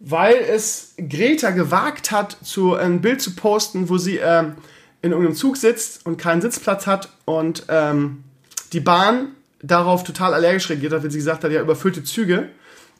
[0.00, 4.56] weil es Greta gewagt hat, zu, ein Bild zu posten, wo sie ähm,
[5.02, 8.24] in irgendeinem Zug sitzt und keinen Sitzplatz hat und ähm,
[8.72, 9.28] die Bahn
[9.62, 12.48] darauf total allergisch reagiert hat, weil sie gesagt hat, ja, überfüllte Züge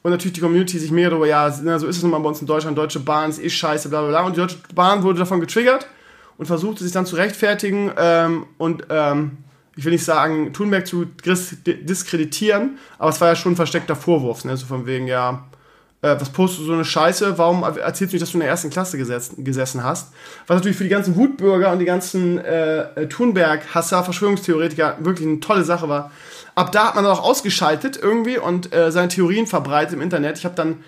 [0.02, 2.40] und natürlich die Community sich mehr darüber, ja, so ist es nun mal bei uns
[2.40, 4.26] in Deutschland, Deutsche Bahn ist eh scheiße, bla bla bla.
[4.26, 5.86] Und die Deutsche Bahn wurde davon getriggert
[6.36, 9.38] und versuchte sich dann zu rechtfertigen ähm, und ähm,
[9.76, 14.44] ich will nicht sagen, Thunberg zu diskreditieren, aber es war ja schon ein versteckter Vorwurf,
[14.44, 14.56] ne?
[14.56, 15.46] so von wegen, ja,
[16.02, 18.48] äh, was postest du so eine Scheiße, warum erzählst du nicht, dass du in der
[18.48, 20.12] ersten Klasse gesessen, gesessen hast?
[20.46, 25.64] Was natürlich für die ganzen Wutbürger und die ganzen äh, Thunberg-Hasser, Verschwörungstheoretiker wirklich eine tolle
[25.64, 26.10] Sache war,
[26.59, 30.39] ab da hat man dann auch ausgeschaltet irgendwie und äh, seine Theorien verbreitet im Internet.
[30.39, 30.82] Ich habe dann,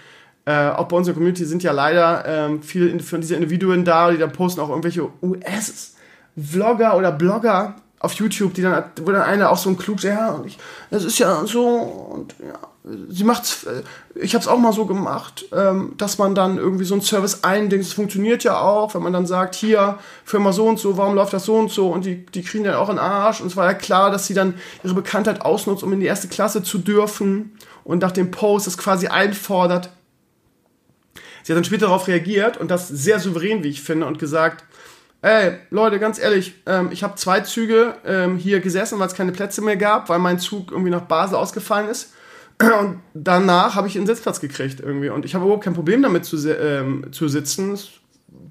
[0.44, 4.18] äh, auch bei unserer Community sind ja leider ähm, viele von diesen Individuen da, die
[4.18, 9.58] dann posten auch irgendwelche US-Vlogger oder Blogger auf YouTube, die dann, wo dann einer auch
[9.58, 10.58] so ein klug, ja, ich,
[10.90, 13.82] das ist ja so, und ja, sie macht's, äh,
[14.14, 17.44] ich habe es auch mal so gemacht, ähm, dass man dann irgendwie so ein Service
[17.44, 21.14] eindingt, es funktioniert ja auch, wenn man dann sagt, hier, Firma so und so, warum
[21.14, 23.56] läuft das so und so, und die, die kriegen dann auch einen Arsch, und es
[23.56, 26.78] war ja klar, dass sie dann ihre Bekanntheit ausnutzt, um in die erste Klasse zu
[26.78, 29.90] dürfen, und nach dem Post das quasi einfordert.
[31.42, 34.64] Sie hat dann später darauf reagiert, und das sehr souverän, wie ich finde, und gesagt,
[35.22, 39.32] Ey, Leute, ganz ehrlich, ähm, ich habe zwei Züge ähm, hier gesessen, weil es keine
[39.32, 42.14] Plätze mehr gab, weil mein Zug irgendwie nach Basel ausgefallen ist.
[42.60, 45.08] Und danach habe ich einen Sitzplatz gekriegt irgendwie.
[45.08, 47.72] Und ich habe überhaupt kein Problem damit zu, ähm, zu sitzen.
[47.72, 47.88] Es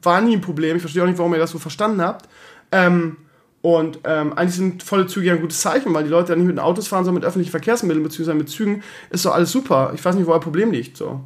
[0.02, 0.76] war nie ein Problem.
[0.76, 2.28] Ich verstehe auch nicht, warum ihr das so verstanden habt.
[2.72, 3.18] Ähm,
[3.62, 6.48] und ähm, eigentlich sind volle Züge ja ein gutes Zeichen, weil die Leute ja nicht
[6.48, 8.84] mit den Autos fahren, sondern mit öffentlichen Verkehrsmitteln beziehungsweise mit Zügen.
[9.10, 9.92] Ist doch alles super.
[9.94, 10.98] Ich weiß nicht, wo euer Problem liegt.
[10.98, 11.22] So.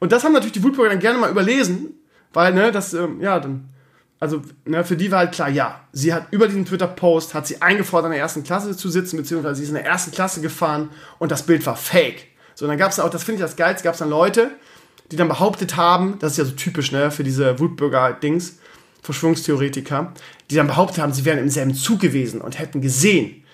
[0.00, 1.94] Und das haben natürlich die Wutbürger dann gerne mal überlesen,
[2.32, 3.68] weil, ne, das, ähm, ja, dann
[4.20, 7.60] also ne, für die war halt klar, ja, sie hat über diesen Twitter-Post, hat sie
[7.60, 10.90] eingefordert, in der ersten Klasse zu sitzen, beziehungsweise sie ist in der ersten Klasse gefahren
[11.18, 12.26] und das Bild war fake.
[12.54, 14.50] So, dann gab es auch, das finde ich das Geilste, gab es dann Leute,
[15.10, 18.58] die dann behauptet haben, das ist ja so typisch, ne, für diese Wutbürger-Dings,
[19.02, 20.12] Verschwörungstheoretiker,
[20.50, 23.44] die dann behauptet haben, sie wären im selben Zug gewesen und hätten gesehen,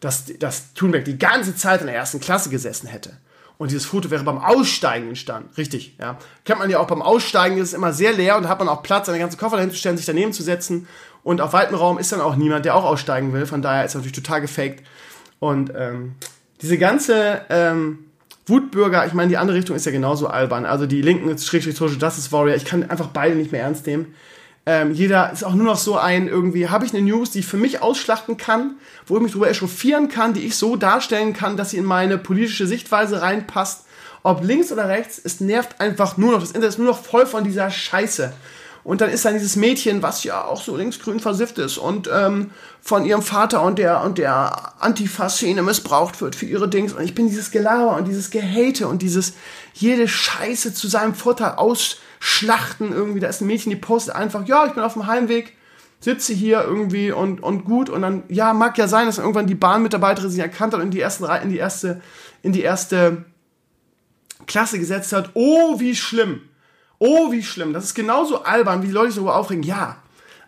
[0.00, 3.16] dass, dass Thunberg die ganze Zeit in der ersten Klasse gesessen hätte.
[3.58, 5.48] Und dieses Foto wäre beim Aussteigen entstanden.
[5.56, 6.18] Richtig, ja.
[6.44, 8.82] Kennt man ja auch beim Aussteigen, ist es immer sehr leer und hat man auch
[8.82, 10.86] Platz, seine ganzen Koffer dahin zu stellen, sich daneben zu setzen.
[11.22, 13.46] Und auf weitem Raum ist dann auch niemand, der auch aussteigen will.
[13.46, 14.84] Von daher ist natürlich total gefaked.
[15.38, 16.14] Und ähm,
[16.60, 18.06] diese ganze ähm,
[18.46, 20.66] Wutbürger, ich meine, die andere Richtung ist ja genauso albern.
[20.66, 24.14] Also die linken Schrägstrich Social Justice Warrior, ich kann einfach beide nicht mehr ernst nehmen.
[24.68, 27.46] Ähm, jeder ist auch nur noch so ein, irgendwie, habe ich eine News, die ich
[27.46, 28.74] für mich ausschlachten kann,
[29.06, 32.18] wo ich mich darüber echauffieren kann, die ich so darstellen kann, dass sie in meine
[32.18, 33.84] politische Sichtweise reinpasst.
[34.24, 36.40] Ob links oder rechts, es nervt einfach nur noch.
[36.40, 38.32] Das Internet ist nur noch voll von dieser Scheiße.
[38.82, 42.50] Und dann ist dann dieses Mädchen, was ja auch so linksgrün versifft ist und ähm,
[42.80, 46.92] von ihrem Vater und der und der Antifa-Szene missbraucht wird für ihre Dings.
[46.92, 49.32] Und ich bin dieses Gelaber und dieses Gehate und dieses
[49.74, 53.20] jede Scheiße zu seinem Vorteil aus Schlachten irgendwie.
[53.20, 55.56] Da ist ein Mädchen, die postet einfach, ja, ich bin auf dem Heimweg,
[56.00, 57.90] sitze hier irgendwie und, und gut.
[57.90, 60.90] Und dann, ja, mag ja sein, dass irgendwann die Bahnmitarbeiterin sich erkannt hat und in
[60.90, 62.00] die, ersten, in die erste,
[62.42, 63.24] in die erste
[64.46, 65.30] Klasse gesetzt hat.
[65.34, 66.42] Oh, wie schlimm.
[66.98, 67.72] Oh, wie schlimm.
[67.72, 69.62] Das ist genauso albern, wie die Leute sich darüber aufregen.
[69.62, 69.96] Ja,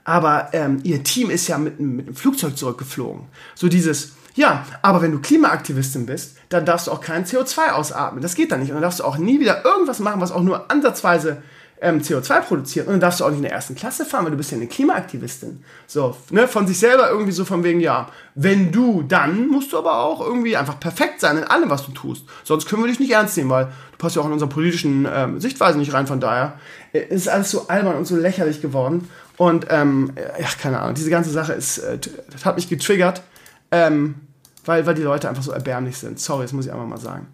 [0.04, 3.26] aber ähm, ihr Team ist ja mit, mit einem Flugzeug zurückgeflogen.
[3.54, 8.22] So dieses, ja, aber wenn du Klimaaktivistin bist, dann darfst du auch kein CO2 ausatmen.
[8.22, 8.70] Das geht dann nicht.
[8.70, 11.42] Und dann darfst du auch nie wieder irgendwas machen, was auch nur ansatzweise
[11.80, 14.32] ähm, CO2 produziert und dann darfst du auch nicht in der ersten Klasse fahren, weil
[14.32, 15.62] du bist ja eine Klimaaktivistin.
[15.86, 19.78] So, ne, von sich selber irgendwie so von wegen, ja, wenn du, dann musst du
[19.78, 22.24] aber auch irgendwie einfach perfekt sein in allem, was du tust.
[22.44, 25.06] Sonst können wir dich nicht ernst nehmen, weil du passt ja auch in unserer politischen
[25.10, 26.58] ähm, Sichtweise nicht rein, von daher
[26.92, 29.08] äh, ist alles so albern und so lächerlich geworden.
[29.36, 31.98] Und, ähm, ja, keine Ahnung, diese ganze Sache ist, äh,
[32.32, 33.22] das hat mich getriggert,
[33.70, 34.16] ähm,
[34.64, 36.18] weil, weil die Leute einfach so erbärmlich sind.
[36.18, 37.28] Sorry, das muss ich einfach mal sagen.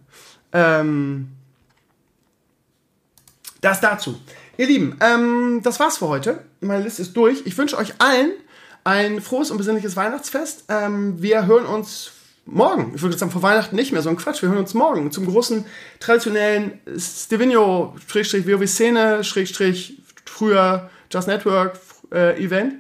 [0.53, 1.31] Ähm,
[3.65, 4.21] das dazu.
[4.57, 6.39] Ihr Lieben, ähm, das war's für heute.
[6.61, 7.43] Meine Liste ist durch.
[7.47, 8.31] Ich wünsche euch allen
[8.85, 10.67] ein frohes und besinnliches Weihnachtsfest.
[10.69, 12.13] Ähm, wir hören uns
[12.45, 12.93] morgen.
[12.95, 14.43] Ich würde sagen, vor Weihnachten nicht mehr, so ein Quatsch.
[14.43, 15.65] Wir hören uns morgen zum großen
[15.99, 19.23] traditionellen Stevenio-WoW-Szene,
[20.27, 21.81] früher Just Network
[22.13, 22.75] äh, Event.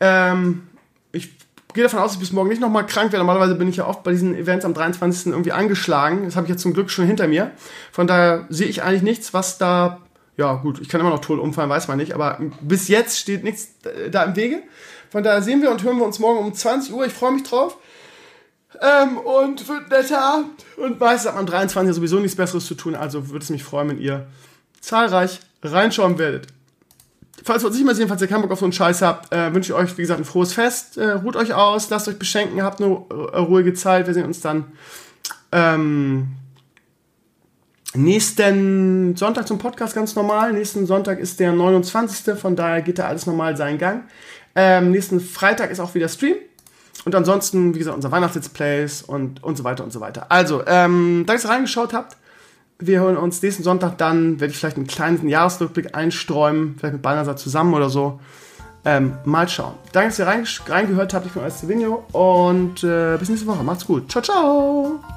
[0.00, 0.66] Ähm,
[1.12, 1.30] ich
[1.72, 3.24] gehe davon aus, dass ich bis morgen nicht nochmal krank werde.
[3.24, 5.26] Normalerweise bin ich ja oft bei diesen Events am 23.
[5.26, 6.24] irgendwie angeschlagen.
[6.24, 7.52] Das habe ich jetzt zum Glück schon hinter mir.
[7.92, 10.00] Von daher sehe ich eigentlich nichts, was da
[10.36, 13.42] ja, gut, ich kann immer noch tot umfallen, weiß man nicht, aber bis jetzt steht
[13.42, 13.68] nichts
[14.10, 14.62] da im Wege.
[15.10, 17.06] Von daher sehen wir und hören wir uns morgen um 20 Uhr.
[17.06, 17.78] Ich freue mich drauf.
[18.82, 20.64] Ähm, und wird netter Abend.
[20.76, 23.88] Und meistens hat man 23 sowieso nichts Besseres zu tun, also würde es mich freuen,
[23.88, 24.26] wenn ihr
[24.80, 26.48] zahlreich reinschauen werdet.
[27.42, 29.32] Falls wir uns nicht mehr sehen, falls ihr keinen Bock auf so einen Scheiß habt,
[29.32, 30.98] äh, wünsche ich euch, wie gesagt, ein frohes Fest.
[30.98, 34.06] Äh, ruht euch aus, lasst euch beschenken, habt eine äh, ruhige Zeit.
[34.06, 34.64] Wir sehen uns dann
[35.52, 36.28] ähm,
[37.94, 40.52] Nächsten Sonntag zum Podcast ganz normal.
[40.52, 42.38] Nächsten Sonntag ist der 29.
[42.38, 44.04] Von daher geht da alles normal seinen Gang.
[44.54, 46.36] Ähm, nächsten Freitag ist auch wieder Stream.
[47.04, 50.26] Und ansonsten, wie gesagt, unser Weihnachts-Let's Plays und, und so weiter und so weiter.
[50.28, 52.16] Also, ähm, danke, dass ihr reingeschaut habt.
[52.78, 57.02] Wir hören uns nächsten Sonntag dann, werde ich vielleicht einen kleinen Jahresrückblick einsträumen, vielleicht mit
[57.02, 58.20] Balnasar zusammen oder so.
[58.84, 59.74] Ähm, mal schauen.
[59.92, 61.26] Danke, dass ihr reingehört habt.
[61.26, 63.62] Ich bin euer Stevenio und äh, bis nächste Woche.
[63.64, 64.10] Macht's gut.
[64.10, 65.15] Ciao, ciao.